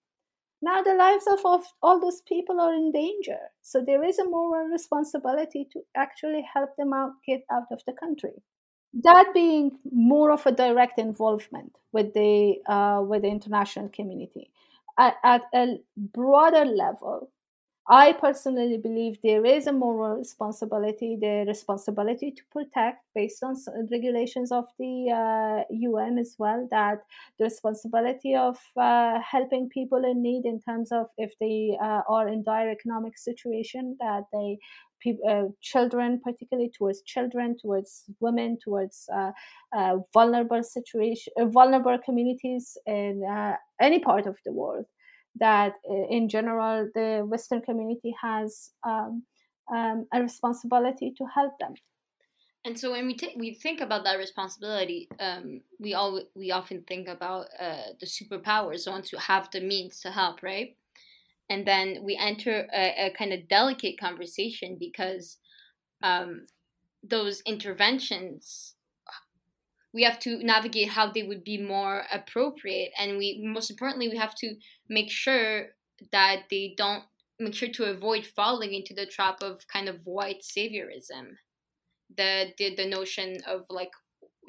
Now 0.64 0.80
the 0.82 0.94
lives 0.94 1.26
of, 1.26 1.40
of 1.44 1.62
all 1.82 2.00
those 2.00 2.22
people 2.22 2.58
are 2.58 2.72
in 2.72 2.90
danger. 2.90 3.38
So 3.60 3.82
there 3.86 4.02
is 4.02 4.18
a 4.18 4.24
moral 4.24 4.66
responsibility 4.68 5.68
to 5.72 5.80
actually 5.94 6.42
help 6.54 6.74
them 6.76 6.94
out 6.94 7.12
get 7.26 7.44
out 7.52 7.66
of 7.70 7.82
the 7.86 7.92
country. 7.92 8.32
That 9.02 9.34
being 9.34 9.72
more 9.92 10.30
of 10.32 10.46
a 10.46 10.52
direct 10.52 10.98
involvement 10.98 11.76
with 11.92 12.14
the 12.14 12.62
uh, 12.66 13.02
with 13.06 13.22
the 13.22 13.28
international 13.28 13.90
community 13.90 14.50
at, 14.98 15.16
at 15.22 15.42
a 15.54 15.80
broader 15.96 16.64
level 16.64 17.30
I 17.86 18.14
personally 18.14 18.78
believe 18.78 19.18
there 19.22 19.44
is 19.44 19.66
a 19.66 19.72
moral 19.72 20.16
responsibility, 20.16 21.18
the 21.20 21.44
responsibility 21.46 22.30
to 22.30 22.42
protect 22.50 23.04
based 23.14 23.42
on 23.42 23.56
regulations 23.90 24.50
of 24.52 24.64
the 24.78 25.10
uh, 25.10 25.64
UN 25.70 26.16
as 26.16 26.34
well, 26.38 26.66
that 26.70 27.00
the 27.38 27.44
responsibility 27.44 28.34
of 28.36 28.58
uh, 28.78 29.20
helping 29.20 29.68
people 29.68 30.02
in 30.02 30.22
need 30.22 30.46
in 30.46 30.60
terms 30.60 30.92
of 30.92 31.08
if 31.18 31.34
they 31.40 31.76
uh, 31.82 32.00
are 32.08 32.26
in 32.26 32.42
dire 32.42 32.70
economic 32.70 33.18
situation, 33.18 33.98
that 34.00 34.24
they 34.32 34.58
uh, 35.28 35.48
children, 35.60 36.18
particularly 36.24 36.70
towards 36.70 37.02
children, 37.02 37.54
towards 37.60 38.04
women, 38.20 38.56
towards 38.64 39.06
uh, 39.14 39.32
uh, 39.76 39.98
vulnerable 40.14 40.62
situation, 40.62 41.30
uh, 41.38 41.44
vulnerable 41.44 41.98
communities 42.02 42.78
in 42.86 43.22
uh, 43.30 43.54
any 43.78 43.98
part 43.98 44.26
of 44.26 44.38
the 44.46 44.52
world 44.52 44.86
that 45.36 45.74
uh, 45.90 46.06
in 46.08 46.28
general 46.28 46.88
the 46.94 47.24
Western 47.26 47.60
community 47.62 48.14
has 48.20 48.70
um, 48.86 49.22
um, 49.74 50.06
a 50.12 50.20
responsibility 50.20 51.12
to 51.18 51.24
help 51.34 51.58
them. 51.58 51.74
And 52.66 52.78
so 52.78 52.92
when 52.92 53.06
we 53.06 53.14
t- 53.14 53.34
we 53.36 53.52
think 53.52 53.80
about 53.80 54.04
that 54.04 54.16
responsibility, 54.16 55.08
um, 55.20 55.60
we 55.78 55.92
all 55.92 56.22
we 56.34 56.50
often 56.50 56.82
think 56.82 57.08
about 57.08 57.46
uh, 57.60 57.92
the 58.00 58.06
superpowers, 58.06 58.84
the 58.84 58.90
ones 58.90 59.10
who 59.10 59.18
have 59.18 59.50
the 59.50 59.60
means 59.60 60.00
to 60.00 60.10
help, 60.10 60.42
right? 60.42 60.74
And 61.50 61.66
then 61.66 62.02
we 62.02 62.16
enter 62.16 62.66
a, 62.74 63.06
a 63.06 63.14
kind 63.18 63.34
of 63.34 63.48
delicate 63.48 64.00
conversation 64.00 64.76
because 64.80 65.36
um, 66.02 66.46
those 67.02 67.42
interventions 67.42 68.73
we 69.94 70.02
have 70.02 70.18
to 70.20 70.42
navigate 70.44 70.90
how 70.90 71.10
they 71.10 71.22
would 71.22 71.44
be 71.44 71.58
more 71.58 72.04
appropriate. 72.12 72.90
And 72.98 73.16
we 73.16 73.40
most 73.42 73.70
importantly 73.70 74.08
we 74.08 74.18
have 74.18 74.34
to 74.36 74.56
make 74.88 75.10
sure 75.10 75.68
that 76.12 76.44
they 76.50 76.74
don't 76.76 77.04
make 77.38 77.54
sure 77.54 77.70
to 77.70 77.84
avoid 77.84 78.26
falling 78.26 78.74
into 78.74 78.92
the 78.94 79.06
trap 79.06 79.42
of 79.42 79.66
kind 79.68 79.88
of 79.88 80.06
white 80.06 80.42
saviorism. 80.42 81.36
The 82.14 82.52
the, 82.58 82.74
the 82.74 82.86
notion 82.86 83.38
of 83.46 83.66
like 83.70 83.92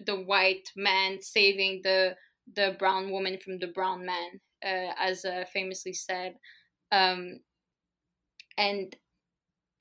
the 0.05 0.19
white 0.19 0.71
man 0.75 1.21
saving 1.21 1.81
the 1.83 2.17
the 2.53 2.75
brown 2.79 3.11
woman 3.11 3.37
from 3.43 3.59
the 3.59 3.67
brown 3.67 4.05
man 4.05 4.41
uh, 4.63 4.93
as 4.99 5.25
uh, 5.25 5.45
famously 5.53 5.93
said. 5.93 6.35
Um, 6.91 7.39
and 8.57 8.95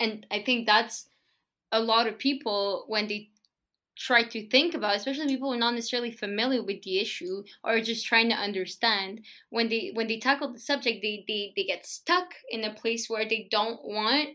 and 0.00 0.26
i 0.30 0.42
think 0.42 0.66
that's 0.66 1.08
a 1.72 1.80
lot 1.80 2.06
of 2.06 2.18
people 2.18 2.84
when 2.88 3.06
they 3.08 3.30
try 3.96 4.24
to 4.24 4.48
think 4.48 4.74
about, 4.74 4.96
especially 4.96 5.28
people 5.28 5.48
who 5.48 5.54
are 5.54 5.58
not 5.58 5.74
necessarily 5.74 6.10
familiar 6.10 6.62
with 6.62 6.82
the 6.82 6.98
issue 6.98 7.42
or 7.62 7.80
just 7.80 8.06
trying 8.06 8.28
to 8.28 8.34
understand, 8.34 9.20
when 9.50 9.68
they 9.68 9.92
when 9.94 10.08
they 10.08 10.18
tackle 10.18 10.52
the 10.52 10.58
subject, 10.58 11.00
they 11.02 11.24
they, 11.28 11.52
they 11.56 11.64
get 11.64 11.86
stuck 11.86 12.34
in 12.50 12.64
a 12.64 12.74
place 12.74 13.08
where 13.08 13.28
they 13.28 13.48
don't 13.50 13.84
want 13.84 14.30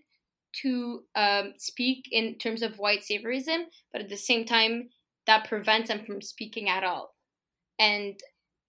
to 0.61 1.03
um, 1.15 1.53
speak 1.57 2.07
in 2.11 2.35
terms 2.35 2.61
of 2.61 2.79
white 2.79 3.01
saviorism, 3.01 3.65
but 3.91 4.01
at 4.01 4.09
the 4.09 4.17
same 4.17 4.45
time, 4.45 4.89
that 5.27 5.47
prevents 5.47 5.89
them 5.89 6.03
from 6.05 6.21
speaking 6.21 6.69
at 6.69 6.83
all. 6.83 7.15
And 7.77 8.19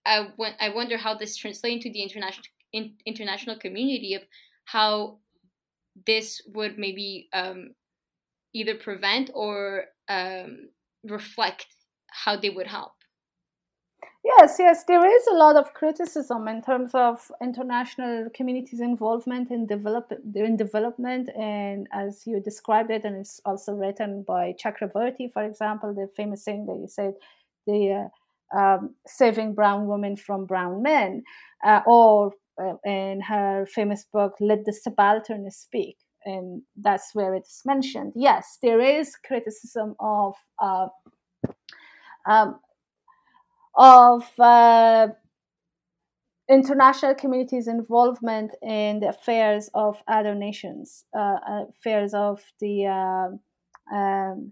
I, 0.05 0.27
I 0.59 0.69
wonder 0.69 0.97
how 0.97 1.15
this 1.15 1.35
translates 1.35 1.85
into 1.85 1.91
the 1.91 2.03
international 2.03 2.45
in, 2.73 2.93
international 3.05 3.57
community 3.57 4.13
of 4.13 4.21
how 4.65 5.17
this 6.05 6.41
would 6.53 6.77
maybe 6.77 7.29
um, 7.33 7.73
either 8.53 8.75
prevent 8.75 9.29
or 9.33 9.85
um, 10.07 10.69
reflect 11.03 11.67
how 12.07 12.35
they 12.35 12.49
would 12.49 12.67
help. 12.67 12.93
Yes, 14.23 14.57
yes, 14.59 14.83
there 14.83 15.03
is 15.03 15.27
a 15.27 15.33
lot 15.33 15.55
of 15.55 15.73
criticism 15.73 16.47
in 16.47 16.61
terms 16.61 16.91
of 16.93 17.31
international 17.41 18.29
communities' 18.35 18.79
involvement 18.79 19.49
in 19.49 19.65
develop 19.65 20.11
in 20.35 20.55
development, 20.57 21.29
and 21.35 21.87
as 21.91 22.27
you 22.27 22.39
described 22.39 22.91
it, 22.91 23.03
and 23.03 23.15
it's 23.15 23.41
also 23.45 23.73
written 23.73 24.21
by 24.21 24.53
Chakravorty, 24.63 25.31
for 25.33 25.43
example, 25.43 25.93
the 25.93 26.07
famous 26.15 26.43
saying 26.43 26.67
that 26.67 26.77
you 26.77 26.87
said, 26.87 27.15
the 27.65 28.09
uh, 28.53 28.57
um, 28.57 28.93
saving 29.07 29.55
brown 29.55 29.87
women 29.87 30.15
from 30.15 30.45
brown 30.45 30.83
men, 30.83 31.23
uh, 31.65 31.81
or 31.87 32.33
uh, 32.61 32.75
in 32.85 33.21
her 33.21 33.65
famous 33.65 34.05
book, 34.13 34.35
"Let 34.39 34.65
the 34.65 34.73
Subaltern 34.73 35.49
Speak." 35.49 35.97
And 36.25 36.61
that's 36.75 37.13
where 37.13 37.35
it's 37.35 37.63
mentioned. 37.65 38.13
Yes, 38.15 38.57
there 38.61 38.79
is 38.79 39.15
criticism 39.15 39.95
of 39.99 40.35
uh, 40.59 40.87
um, 42.29 42.59
of 43.75 44.23
uh, 44.39 45.07
international 46.49 47.15
communities' 47.15 47.67
involvement 47.67 48.51
in 48.61 48.99
the 48.99 49.09
affairs 49.09 49.69
of 49.73 50.01
other 50.07 50.35
nations, 50.35 51.05
uh, 51.17 51.37
affairs 51.69 52.13
of 52.13 52.43
the 52.59 52.85
uh, 52.85 53.95
um, 53.95 54.51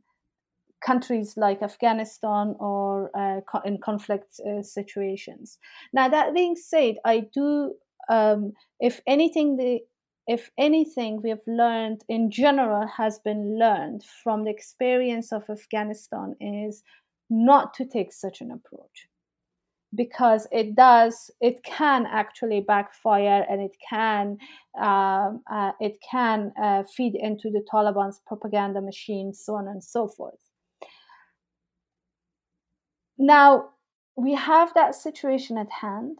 countries 0.82 1.36
like 1.36 1.61
Afghanistan 1.61 2.55
or 2.59 3.11
uh, 3.17 3.41
in 3.65 3.78
conflict 3.80 4.39
uh, 4.39 4.61
situations. 4.61 5.57
Now, 5.93 6.07
that 6.09 6.34
being 6.34 6.55
said, 6.55 6.95
I 7.05 7.28
do. 7.34 7.76
Um, 8.09 8.53
if 8.80 9.01
anything, 9.05 9.57
the 9.57 9.82
if 10.30 10.52
anything 10.60 11.20
we 11.24 11.30
have 11.32 11.42
learned 11.48 12.04
in 12.08 12.30
general 12.30 12.86
has 12.86 13.18
been 13.18 13.58
learned 13.58 14.04
from 14.24 14.44
the 14.44 14.52
experience 14.52 15.32
of 15.34 15.50
Afghanistan 15.50 16.36
is 16.40 16.84
not 17.32 17.74
to 17.74 17.84
take 17.84 18.14
such 18.14 18.40
an 18.40 18.52
approach. 18.52 19.08
Because 19.96 20.46
it 20.52 20.76
does 20.76 21.32
it 21.42 21.64
can 21.64 22.06
actually 22.06 22.62
backfire 22.62 23.44
and 23.50 23.60
it 23.60 23.76
can 23.90 24.38
um, 24.80 25.42
uh, 25.52 25.72
it 25.80 25.98
can 26.08 26.54
uh, 26.62 26.84
feed 26.84 27.16
into 27.16 27.50
the 27.50 27.66
Taliban's 27.74 28.22
propaganda 28.28 28.82
machine 28.82 29.34
so 29.34 29.56
on 29.56 29.68
and 29.68 29.84
so 29.84 30.08
forth. 30.08 30.52
Now 33.18 33.70
we 34.16 34.36
have 34.36 34.76
that 34.76 34.94
situation 34.94 35.58
at 35.58 35.72
hand. 35.72 36.20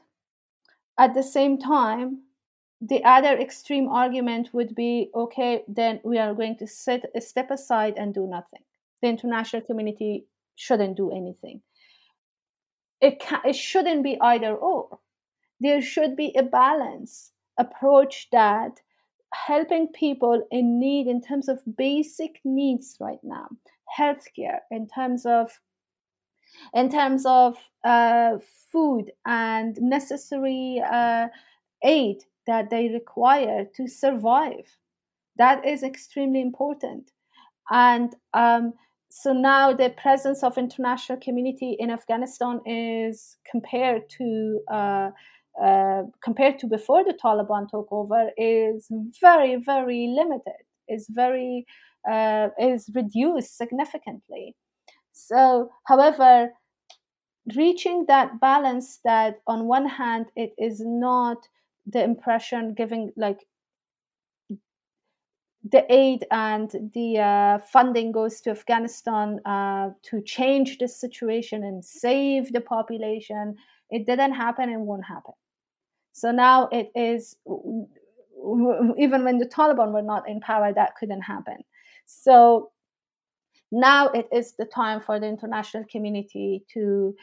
At 0.98 1.14
the 1.14 1.22
same 1.22 1.60
time 1.60 2.24
the 2.82 3.04
other 3.04 3.38
extreme 3.38 3.90
argument 3.90 4.50
would 4.54 4.74
be 4.74 5.10
okay 5.14 5.64
then 5.68 6.00
we 6.04 6.18
are 6.18 6.34
going 6.34 6.58
to 6.58 6.68
set 6.68 7.04
step 7.22 7.52
aside 7.52 7.96
and 7.98 8.14
do 8.14 8.26
nothing. 8.26 8.62
The 9.02 9.10
international 9.10 9.62
community 9.64 10.26
shouldn't 10.56 10.98
do 10.98 11.12
anything. 11.12 11.62
It 13.02 13.20
can, 13.20 13.40
it 13.46 13.56
shouldn't 13.56 14.04
be 14.04 14.18
either 14.20 14.56
or. 14.56 15.00
There 15.60 15.82
should 15.82 16.16
be 16.16 16.34
a 16.38 16.44
balance 16.44 17.32
approach 17.58 18.30
that 18.32 18.82
helping 19.34 19.88
people 19.90 20.48
in 20.52 20.80
need 20.80 21.08
in 21.08 21.22
terms 21.22 21.50
of 21.50 21.60
basic 21.78 22.40
needs 22.44 22.98
right 23.00 23.20
now 23.24 23.48
healthcare 23.98 24.60
in 24.72 24.88
terms 24.88 25.26
of 25.26 25.60
in 26.74 26.90
terms 26.90 27.26
of 27.26 27.58
uh, 27.84 28.38
food 28.72 29.12
and 29.26 29.78
necessary 29.82 30.82
uh, 30.92 31.28
aid 31.84 32.24
that 32.50 32.70
they 32.70 32.90
require 32.90 33.66
to 33.76 33.88
survive. 33.88 34.68
That 35.38 35.66
is 35.66 35.84
extremely 35.84 36.42
important. 36.42 37.12
And 37.70 38.16
um, 38.34 38.74
so 39.10 39.34
now 39.34 39.74
the 39.74 39.92
presence 39.92 40.44
of 40.44 40.58
international 40.58 41.20
community 41.20 41.78
in 41.80 41.92
Afghanistan 41.92 42.60
is 42.66 43.38
compared 43.50 44.10
to 44.18 44.60
uh, 44.72 45.10
uh, 45.64 46.04
compared 46.24 46.58
to 46.60 46.68
before 46.68 47.04
the 47.04 47.18
Taliban 47.24 47.70
took 47.70 47.88
over 47.92 48.30
is 48.38 48.88
very 49.22 49.56
very 49.58 50.14
limited. 50.20 50.62
Is 50.88 51.08
very 51.10 51.66
uh, 52.12 52.48
is 52.60 52.90
reduced 52.96 53.58
significantly. 53.58 54.56
So, 55.12 55.70
however, 55.86 56.52
reaching 57.56 58.06
that 58.08 58.40
balance 58.40 59.00
that 59.04 59.42
on 59.48 59.68
one 59.68 59.88
hand 59.88 60.26
it 60.36 60.52
is 60.58 60.82
not 60.84 61.38
the 61.90 62.04
impression 62.04 62.74
giving 62.74 63.12
like 63.18 63.40
the 65.72 65.86
aid 65.94 66.26
and 66.32 66.92
the 66.94 67.20
uh, 67.20 67.58
funding 67.60 68.12
goes 68.12 68.40
to 68.42 68.50
Afghanistan 68.50 69.40
uh, 69.46 69.90
to 70.04 70.22
change 70.22 70.78
the 70.78 70.88
situation 70.88 71.64
and 71.64 71.84
save 71.84 72.54
the 72.54 72.62
population. 72.62 73.56
It 73.90 74.06
didn't 74.06 74.34
happen 74.34 74.70
and 74.70 74.86
won't 74.86 75.06
happen. 75.06 75.34
So 76.14 76.32
now 76.32 76.70
it 76.72 76.92
is, 76.96 77.36
even 78.98 79.24
when 79.24 79.38
the 79.38 79.46
Taliban 79.46 79.92
were 79.92 80.02
not 80.02 80.28
in 80.30 80.40
power, 80.40 80.74
that 80.74 80.96
couldn't 80.96 81.22
happen. 81.22 81.58
So 82.06 82.72
now 83.72 84.08
it 84.10 84.28
is 84.32 84.54
the 84.54 84.66
time 84.66 85.02
for 85.02 85.20
the 85.20 85.28
international 85.28 85.86
community 85.92 86.66
to 86.74 87.16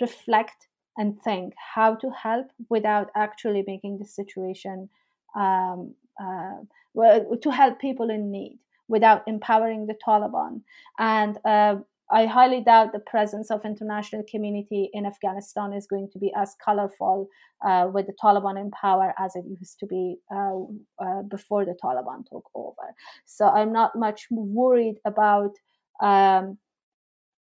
reflect 0.00 0.68
and 0.98 1.20
think 1.22 1.54
how 1.74 1.94
to 1.94 2.10
help 2.10 2.48
without 2.68 3.08
actually 3.16 3.64
making 3.66 3.98
the 3.98 4.04
situation 4.04 4.88
um, 5.34 5.94
uh, 6.20 6.56
well, 6.94 7.36
to 7.42 7.50
help 7.50 7.80
people 7.80 8.10
in 8.10 8.30
need 8.30 8.58
without 8.88 9.22
empowering 9.26 9.86
the 9.86 9.94
Taliban. 10.06 10.62
And 10.98 11.38
uh, 11.44 11.76
I 12.10 12.24
highly 12.26 12.62
doubt 12.62 12.92
the 12.92 13.00
presence 13.00 13.50
of 13.50 13.64
international 13.64 14.24
community 14.28 14.90
in 14.92 15.04
Afghanistan 15.06 15.72
is 15.72 15.86
going 15.86 16.08
to 16.12 16.18
be 16.18 16.32
as 16.36 16.56
colorful 16.64 17.28
uh, 17.64 17.88
with 17.92 18.06
the 18.06 18.14
Taliban 18.14 18.58
in 18.58 18.70
power 18.70 19.14
as 19.18 19.36
it 19.36 19.44
used 19.60 19.78
to 19.80 19.86
be 19.86 20.16
uh, 20.34 20.58
uh, 20.98 21.22
before 21.22 21.64
the 21.64 21.76
Taliban 21.82 22.24
took 22.28 22.48
over. 22.54 22.94
So 23.26 23.48
I'm 23.48 23.72
not 23.72 23.94
much 23.94 24.26
worried 24.30 24.96
about 25.04 25.52
um, 26.00 26.58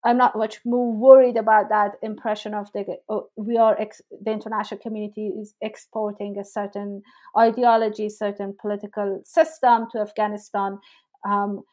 I'm 0.05 0.17
not 0.17 0.37
much 0.37 0.59
more 0.65 0.91
worried 0.91 1.37
about 1.37 1.69
that 1.69 1.93
impression 2.01 2.53
of 2.53 2.71
the 2.73 2.97
oh, 3.07 3.29
we 3.37 3.57
are 3.57 3.79
ex, 3.79 4.01
the 4.21 4.31
international 4.31 4.81
community 4.81 5.27
is 5.27 5.55
exporting 5.61 6.37
a 6.37 6.43
certain 6.43 7.01
ideology, 7.37 8.09
certain 8.09 8.55
political 8.59 9.21
system 9.23 9.87
to 9.91 9.99
Afghanistan. 9.99 10.79
Um, 11.25 11.63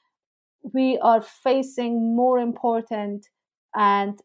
we 0.62 0.99
are 0.99 1.22
facing 1.22 2.14
more 2.14 2.39
important 2.39 3.26
and 3.74 4.20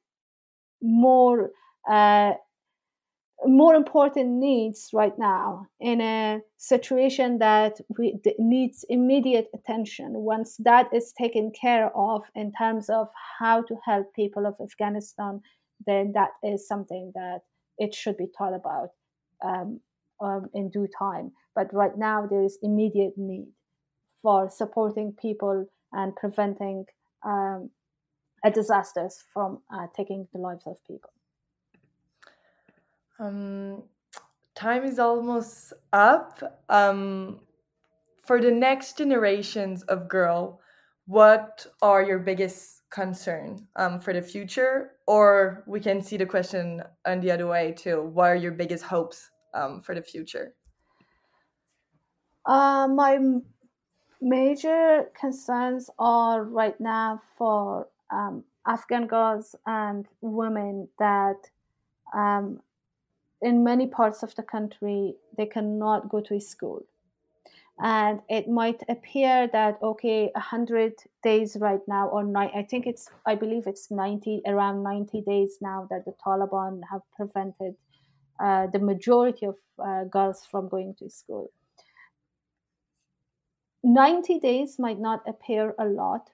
more 0.82 1.52
uh, 1.90 2.34
more 3.44 3.76
important 3.76 4.30
needs 4.40 4.90
right 4.94 5.18
now 5.18 5.68
in 5.80 6.02
a 6.02 6.40
situation 6.58 7.38
that 7.40 7.80
we, 7.98 8.16
needs 8.40 8.86
immediate 8.90 9.48
attention. 9.54 10.14
Once 10.14 10.58
that 10.58 10.88
is 10.94 11.14
taken 11.14 11.52
care 11.60 11.92
of 11.96 12.22
in 12.36 12.52
terms 12.54 12.90
of 12.90 13.08
how 13.40 13.62
to 13.64 13.76
help 13.86 14.14
people 14.16 14.46
of 14.46 14.56
Afghanistan, 14.62 15.42
then 15.86 16.14
that 16.14 16.30
is 16.44 16.68
something 16.68 17.12
that 17.14 17.42
it 17.78 17.94
should 17.94 18.18
be 18.18 18.28
thought 18.38 18.54
about 18.54 18.90
um, 19.44 19.80
um, 20.22 20.50
in 20.54 20.70
due 20.70 20.88
time. 20.98 21.32
But 21.56 21.74
right 21.74 21.98
now, 21.98 22.26
there 22.26 22.44
is 22.44 22.58
immediate 22.64 23.14
need 23.18 23.48
for 24.22 24.50
supporting 24.50 25.14
people 25.22 25.66
and 25.92 26.16
preventing 26.16 26.86
um, 27.26 27.70
disasters 28.54 29.24
from 29.34 29.60
uh, 29.74 29.88
taking 29.96 30.28
the 30.34 30.40
lives 30.40 30.64
of 30.66 30.78
people. 30.88 31.15
Um, 33.20 33.84
time 34.56 34.84
is 34.84 35.00
almost 35.00 35.74
up. 35.94 36.64
Um, 36.70 37.40
for 38.26 38.42
the 38.42 38.52
next 38.52 38.98
generations 38.98 39.84
of 39.84 40.08
girl, 40.08 40.60
what 41.06 41.68
are 41.82 42.02
your 42.04 42.20
biggest 42.20 42.82
concern 42.90 43.68
um, 43.76 44.00
for 44.00 44.14
the 44.14 44.22
future? 44.22 44.94
Or 45.06 45.64
we 45.68 45.80
can 45.80 46.02
see 46.02 46.18
the 46.18 46.26
question 46.26 46.82
on 47.06 47.20
the 47.20 47.32
other 47.32 47.48
way 47.48 47.74
too. 47.74 48.02
What 48.02 48.32
are 48.32 48.36
your 48.36 48.54
biggest 48.54 48.84
hopes 48.84 49.30
um, 49.54 49.82
for 49.82 49.94
the 49.94 50.02
future? 50.02 50.56
Uh, 52.46 52.88
my 52.88 53.20
major 54.22 55.10
concerns 55.20 55.90
are 56.00 56.44
right 56.44 56.80
now 56.80 57.22
for 57.38 57.88
um, 58.12 58.44
Afghan 58.68 59.08
girls 59.08 59.56
and 59.66 60.08
women 60.22 60.88
that 60.98 61.38
um, 62.16 62.62
in 63.42 63.64
many 63.64 63.88
parts 63.88 64.24
of 64.24 64.34
the 64.36 64.44
country 64.44 65.16
they 65.38 65.46
cannot 65.46 66.10
go 66.10 66.22
to 66.22 66.40
school. 66.40 66.84
And 67.78 68.22
it 68.30 68.48
might 68.48 68.82
appear 68.88 69.50
that 69.52 69.78
okay 69.84 70.32
100 70.34 70.94
days 71.24 71.58
right 71.60 71.82
now 71.88 72.08
or 72.08 72.24
i 72.38 72.64
think 72.70 72.88
it's 72.88 73.10
i 73.26 73.36
believe 73.36 73.68
it's 73.68 73.92
90 73.92 74.42
around 74.48 74.82
90 74.82 75.22
days 75.22 75.58
now 75.60 75.86
that 75.90 76.06
the 76.06 76.14
taliban 76.26 76.80
have 76.90 77.02
prevented 77.18 77.76
uh, 78.40 78.68
the 78.68 78.80
majority 78.80 79.46
of 79.46 79.56
uh, 79.80 80.04
girls 80.06 80.46
from 80.50 80.68
going 80.68 80.94
to 81.00 81.10
school. 81.10 81.52
90 83.84 84.40
days 84.40 84.78
might 84.80 85.00
not 85.00 85.22
appear 85.28 85.76
a 85.80 85.86
lot 85.86 86.32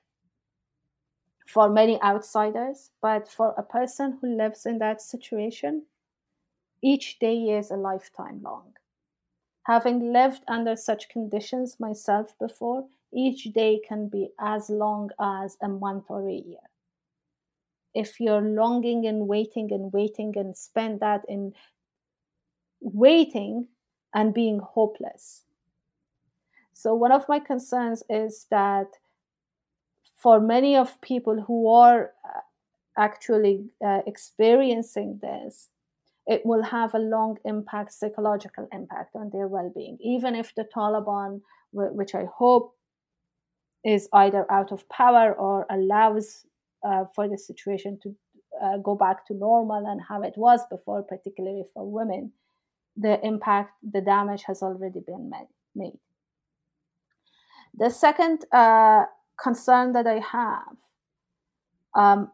for 1.46 1.70
many 1.70 2.02
outsiders 2.02 2.92
but 3.02 3.28
for 3.28 3.54
a 3.58 3.64
person 3.64 4.18
who 4.22 4.38
lives 4.38 4.66
in 4.66 4.80
that 4.80 5.02
situation 5.02 5.84
each 6.82 7.20
day 7.20 7.36
is 7.50 7.72
a 7.72 7.76
lifetime 7.76 8.42
long. 8.42 8.74
Having 9.64 10.12
lived 10.12 10.44
under 10.48 10.76
such 10.76 11.10
conditions 11.10 11.80
myself 11.80 12.34
before, 12.40 12.88
each 13.14 13.44
day 13.54 13.80
can 13.88 14.08
be 14.08 14.30
as 14.40 14.70
long 14.70 15.10
as 15.20 15.58
a 15.62 15.68
month 15.68 16.06
or 16.10 16.28
a 16.28 16.34
year. 16.34 16.70
If 17.94 18.20
you're 18.20 18.42
longing 18.42 19.06
and 19.06 19.28
waiting 19.28 19.72
and 19.72 19.92
waiting 19.94 20.34
and 20.38 20.58
spend 20.58 21.02
that 21.02 21.24
in 21.28 21.54
waiting 22.80 23.68
and 24.14 24.34
being 24.34 24.60
hopeless. 24.60 25.44
So, 26.74 26.96
one 26.96 27.12
of 27.12 27.30
my 27.30 27.40
concerns 27.40 28.02
is 28.10 28.48
that 28.50 28.88
for 30.16 30.40
many 30.40 30.76
of 30.76 31.00
people 31.02 31.42
who 31.42 31.70
are 31.70 32.12
uh, 32.26 32.42
actually 32.98 33.70
uh, 33.86 34.02
experiencing 34.08 35.20
this, 35.22 35.70
it 36.28 36.42
will 36.46 36.64
have 36.64 36.94
a 36.94 37.00
long 37.00 37.38
impact, 37.46 37.94
psychological 37.94 38.68
impact 38.72 39.16
on 39.16 39.30
their 39.32 39.48
well 39.48 39.72
being. 39.74 39.98
Even 40.02 40.36
if 40.36 40.54
the 40.56 40.66
Taliban, 40.76 41.42
which 41.72 42.16
I 42.16 42.26
hope 42.34 42.76
is 43.84 44.08
either 44.14 44.50
out 44.52 44.72
of 44.72 44.88
power 44.90 45.34
or 45.34 45.66
allows 45.70 46.46
uh, 46.86 47.06
for 47.16 47.28
the 47.28 47.38
situation 47.38 48.00
to 48.04 48.16
uh, 48.62 48.78
go 48.78 48.96
back 48.96 49.26
to 49.28 49.34
normal 49.34 49.86
and 49.88 50.02
how 50.02 50.22
it 50.22 50.34
was 50.38 50.62
before, 50.70 51.02
particularly 51.04 51.64
for 51.74 51.90
women, 51.90 52.32
the 52.98 53.26
impact, 53.26 53.72
the 53.92 54.02
damage 54.02 54.44
has 54.44 54.62
already 54.62 55.00
been 55.00 55.32
made. 55.76 56.00
The 57.74 57.90
second 57.90 58.46
uh, 58.52 59.06
concern 59.42 59.94
that 59.94 60.06
I 60.06 60.20
have 60.20 60.76
um, 61.96 62.32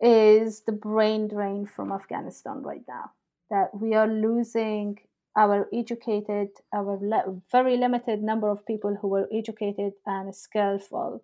is 0.00 0.62
the 0.62 0.72
brain 0.72 1.28
drain 1.28 1.66
from 1.66 1.92
Afghanistan 1.92 2.62
right 2.62 2.84
now. 2.88 3.12
That 3.50 3.70
we 3.74 3.94
are 3.94 4.08
losing 4.08 4.98
our 5.36 5.68
educated, 5.72 6.48
our 6.74 6.98
le- 7.00 7.40
very 7.52 7.76
limited 7.76 8.22
number 8.22 8.48
of 8.48 8.66
people 8.66 8.96
who 9.00 9.08
were 9.08 9.28
educated 9.32 9.92
and 10.06 10.34
skillful. 10.34 11.22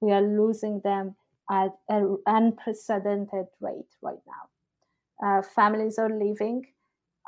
We 0.00 0.12
are 0.12 0.22
losing 0.22 0.80
them 0.80 1.16
at 1.50 1.72
an 1.88 2.18
unprecedented 2.26 3.46
rate 3.60 3.92
right 4.00 4.22
now. 4.26 4.44
Uh, 5.20 5.42
families 5.42 5.98
are 5.98 6.10
leaving. 6.10 6.66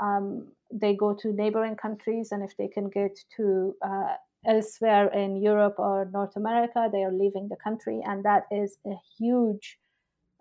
Um, 0.00 0.52
they 0.72 0.94
go 0.94 1.14
to 1.14 1.32
neighboring 1.32 1.76
countries, 1.76 2.30
and 2.30 2.42
if 2.42 2.56
they 2.56 2.68
can 2.68 2.88
get 2.88 3.18
to 3.36 3.74
uh, 3.84 4.14
elsewhere 4.46 5.08
in 5.08 5.36
Europe 5.36 5.74
or 5.78 6.08
North 6.12 6.36
America, 6.36 6.88
they 6.90 7.02
are 7.02 7.12
leaving 7.12 7.48
the 7.48 7.56
country, 7.56 8.00
and 8.04 8.24
that 8.24 8.44
is 8.52 8.78
a 8.86 8.94
huge 9.18 9.78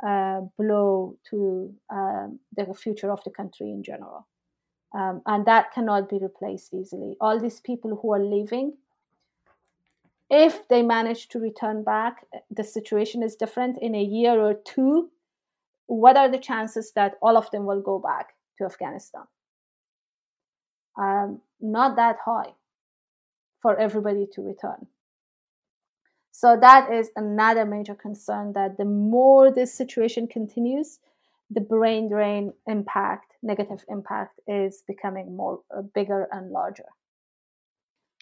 uh, 0.05 0.41
blow 0.57 1.17
to 1.29 1.73
um, 1.89 2.39
the 2.55 2.73
future 2.73 3.11
of 3.11 3.23
the 3.23 3.29
country 3.29 3.69
in 3.69 3.83
general. 3.83 4.27
Um, 4.93 5.21
and 5.25 5.45
that 5.45 5.71
cannot 5.73 6.09
be 6.09 6.17
replaced 6.17 6.73
easily. 6.73 7.15
All 7.21 7.39
these 7.39 7.59
people 7.59 7.99
who 8.01 8.13
are 8.13 8.23
leaving, 8.23 8.73
if 10.29 10.67
they 10.67 10.81
manage 10.81 11.27
to 11.29 11.39
return 11.39 11.83
back, 11.83 12.25
the 12.49 12.63
situation 12.63 13.21
is 13.23 13.35
different 13.35 13.77
in 13.81 13.93
a 13.93 14.01
year 14.03 14.39
or 14.39 14.53
two. 14.53 15.09
What 15.87 16.17
are 16.17 16.29
the 16.29 16.39
chances 16.39 16.91
that 16.93 17.15
all 17.21 17.37
of 17.37 17.49
them 17.51 17.65
will 17.65 17.81
go 17.81 17.99
back 17.99 18.33
to 18.57 18.65
Afghanistan? 18.65 19.23
Um, 20.97 21.41
not 21.61 21.95
that 21.95 22.17
high 22.23 22.53
for 23.59 23.77
everybody 23.77 24.27
to 24.33 24.41
return. 24.41 24.87
So 26.31 26.57
that 26.59 26.91
is 26.91 27.09
another 27.15 27.65
major 27.65 27.95
concern 27.95 28.53
that 28.53 28.77
the 28.77 28.85
more 28.85 29.51
this 29.51 29.73
situation 29.73 30.27
continues, 30.27 30.99
the 31.49 31.61
brain 31.61 32.09
drain 32.09 32.53
impact, 32.67 33.33
negative 33.41 33.83
impact, 33.89 34.39
is 34.47 34.83
becoming 34.87 35.35
more 35.35 35.61
uh, 35.75 35.81
bigger 35.81 36.27
and 36.31 36.51
larger. 36.51 36.85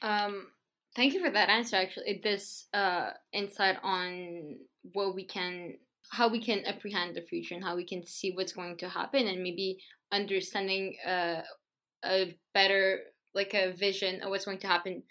Um, 0.02 0.48
thank 0.96 1.14
you 1.14 1.24
for 1.24 1.30
that 1.32 1.50
answer. 1.50 1.76
Actually, 1.76 2.22
this 2.24 2.68
uh, 2.74 3.10
insight 3.34 3.78
on 3.84 4.58
what 4.94 5.14
we 5.14 5.26
can, 5.26 5.76
how 6.10 6.30
we 6.30 6.42
can 6.42 6.66
apprehend 6.66 7.16
the 7.16 7.22
future, 7.22 7.56
and 7.56 7.64
how 7.64 7.76
we 7.76 7.86
can 7.86 8.06
see 8.06 8.32
what's 8.32 8.54
going 8.54 8.78
to 8.78 8.90
happen, 8.90 9.28
and 9.28 9.44
maybe 9.44 9.80
understanding 10.12 10.96
uh, 11.06 11.42
a 12.06 12.38
better, 12.54 13.02
like 13.36 13.54
a 13.54 13.74
vision 13.74 14.22
of 14.22 14.30
what's 14.30 14.46
going 14.46 14.60
to 14.60 14.68
happen, 14.68 15.04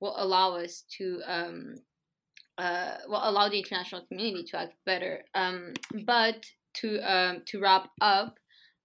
will 0.00 0.14
allow 0.16 0.56
us 0.56 0.84
to 0.98 1.20
um, 1.26 1.74
uh, 2.58 2.96
will 3.08 3.20
allow 3.22 3.48
the 3.48 3.58
international 3.58 4.06
community 4.06 4.44
to 4.50 4.58
act 4.58 4.74
better. 4.86 5.24
Um, 5.34 5.74
but 6.04 6.44
to 6.80 6.98
um, 7.00 7.42
to 7.46 7.60
wrap 7.60 7.88
up, 8.00 8.34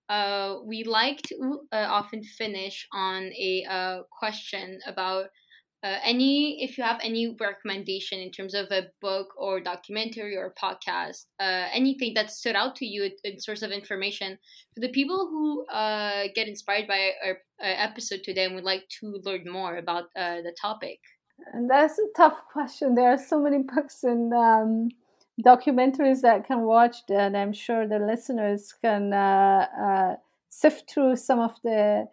uh, 0.10 0.58
we 0.66 0.84
like 0.84 1.22
to 1.24 1.62
uh, 1.72 1.86
often 1.88 2.24
finish 2.24 2.88
on 2.94 3.32
a 3.38 3.66
uh, 3.70 4.00
question 4.18 4.80
about 4.88 5.26
uh, 5.82 5.96
any 6.04 6.62
if 6.62 6.78
you 6.78 6.84
have 6.84 7.00
any 7.02 7.36
recommendation 7.40 8.20
in 8.20 8.32
terms 8.32 8.54
of 8.54 8.68
a 8.72 8.88
book 9.02 9.28
or 9.38 9.62
documentary 9.62 10.36
or 10.36 10.54
podcast, 10.62 11.26
uh, 11.40 11.68
anything 11.72 12.14
that 12.16 12.32
stood 12.32 12.56
out 12.56 12.76
to 12.76 12.86
you 12.86 13.10
in 13.24 13.40
source 13.40 13.62
of 13.62 13.72
information 13.72 14.38
for 14.74 14.82
the 14.82 14.90
people 14.90 15.28
who 15.30 15.66
get 16.36 16.48
inspired 16.48 16.88
by 16.88 17.12
our, 17.26 17.38
our 17.62 17.76
episode 17.78 18.22
today 18.24 18.46
and 18.46 18.56
would 18.56 18.64
like 18.64 18.84
to 19.00 19.22
learn 19.24 19.50
more 19.50 19.78
about 19.78 20.06
the 20.16 20.54
topic. 20.60 21.00
And 21.54 21.70
that's 21.70 21.98
a 22.00 22.08
tough 22.16 22.42
question. 22.52 22.96
There 22.96 23.12
are 23.12 23.18
so 23.18 23.40
many 23.40 23.64
books 23.76 24.04
and 24.04 24.34
um, 24.34 24.90
documentaries 25.46 26.22
that 26.22 26.46
can 26.46 26.62
watch, 26.62 26.98
and 27.10 27.36
I'm 27.36 27.54
sure 27.54 27.88
the 27.88 28.00
listeners 28.00 28.74
can 28.82 29.14
uh, 29.14 29.68
uh, 29.80 30.16
sift 30.50 30.92
through 30.92 31.16
some 31.16 31.40
of 31.40 31.56
the 31.64 32.08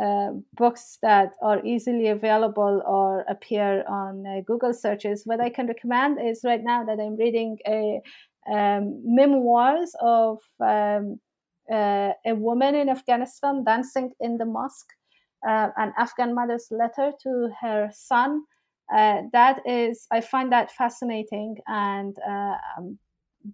uh, 0.00 0.30
books 0.54 0.98
that 1.02 1.32
are 1.42 1.64
easily 1.64 2.08
available 2.08 2.82
or 2.86 3.24
appear 3.28 3.84
on 3.88 4.24
uh, 4.26 4.40
Google 4.46 4.72
searches. 4.72 5.22
What 5.24 5.40
I 5.40 5.50
can 5.50 5.66
recommend 5.66 6.18
is 6.20 6.42
right 6.44 6.62
now 6.62 6.84
that 6.84 7.00
I'm 7.00 7.16
reading 7.16 7.58
a 7.66 8.00
um, 8.50 9.02
memoirs 9.04 9.94
of 10.00 10.38
um, 10.60 11.20
uh, 11.70 12.12
a 12.26 12.34
woman 12.34 12.74
in 12.74 12.88
Afghanistan 12.88 13.64
dancing 13.64 14.12
in 14.20 14.38
the 14.38 14.46
mosque. 14.46 14.92
Uh, 15.46 15.68
an 15.76 15.92
Afghan 15.96 16.34
mother's 16.34 16.68
letter 16.70 17.12
to 17.22 17.48
her 17.60 17.88
son 17.92 18.44
uh, 18.94 19.22
that 19.32 19.60
is 19.66 20.06
i 20.10 20.20
find 20.20 20.52
that 20.52 20.70
fascinating 20.72 21.56
and 21.66 22.16
uh, 22.28 22.56
um, 22.76 22.98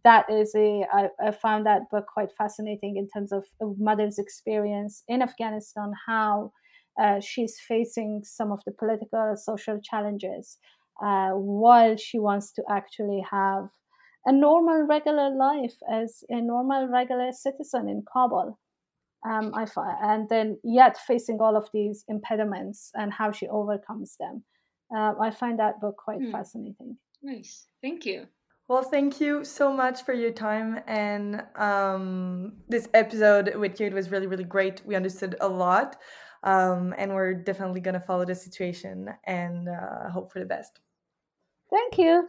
that 0.05 0.27
is 0.31 0.55
a 0.55 0.85
I, 0.93 1.09
I 1.25 1.31
found 1.31 1.67
that 1.67 1.91
book 1.91 2.07
quite 2.13 2.31
fascinating 2.37 2.97
in 2.97 3.09
terms 3.09 3.33
of 3.33 3.45
a 3.61 3.67
mother's 3.79 4.19
experience 4.19 5.05
in 5.09 5.23
Afghanistan, 5.23 5.93
how 6.07 6.53
uh, 7.01 7.21
she's 7.21 7.59
facing 7.61 8.23
some 8.25 8.51
of 8.51 8.61
the 8.67 8.73
political 8.73 9.35
social 9.37 9.81
challenges 9.81 10.59
uh, 11.05 11.31
while 11.31 11.97
she 11.97 12.19
wants 12.19 12.53
to 12.53 12.63
actually 12.71 13.25
have 13.31 13.69
a 14.25 14.33
normal 14.33 14.87
regular 14.89 15.31
life 15.31 15.75
as 15.91 16.25
a 16.31 16.41
normal 16.41 16.89
regular 16.89 17.31
citizen 17.33 17.89
in 17.89 18.03
Kabul. 18.13 18.59
Um, 19.29 19.53
I 19.55 19.67
and 20.03 20.29
then 20.29 20.59
yet 20.63 20.97
facing 20.99 21.39
all 21.41 21.57
of 21.57 21.69
these 21.73 22.05
impediments 22.09 22.91
and 22.95 23.13
how 23.13 23.33
she 23.33 23.49
overcomes 23.49 24.17
them 24.21 24.45
uh, 24.95 25.15
I 25.21 25.31
find 25.31 25.59
that 25.59 25.81
book 25.81 25.97
quite 25.97 26.21
mm. 26.21 26.33
fascinating. 26.33 26.97
Nice. 27.23 27.67
Thank 27.83 28.05
you. 28.07 28.27
Well, 28.69 28.83
thank 28.83 29.21
you 29.21 29.45
so 29.45 29.73
much 29.73 30.03
for 30.03 30.13
your 30.13 30.33
time. 30.33 30.81
And 30.87 31.43
um, 31.55 32.55
this 32.69 32.89
episode 32.95 33.55
with 33.55 33.79
you, 33.81 33.87
it 33.87 33.93
was 33.93 34.11
really, 34.11 34.27
really 34.27 34.45
great. 34.45 34.83
We 34.85 34.97
understood 34.97 35.37
a 35.41 35.49
lot. 35.49 35.97
Um, 36.43 36.95
and 36.99 37.15
we're 37.15 37.35
definitely 37.35 37.81
going 37.81 37.95
to 37.95 38.01
follow 38.01 38.25
the 38.25 38.35
situation 38.35 39.09
and 39.25 39.69
uh, 39.69 40.11
hope 40.11 40.33
for 40.33 40.41
the 40.41 40.47
best. 40.47 40.81
Thank 41.71 41.99
you. 41.99 42.29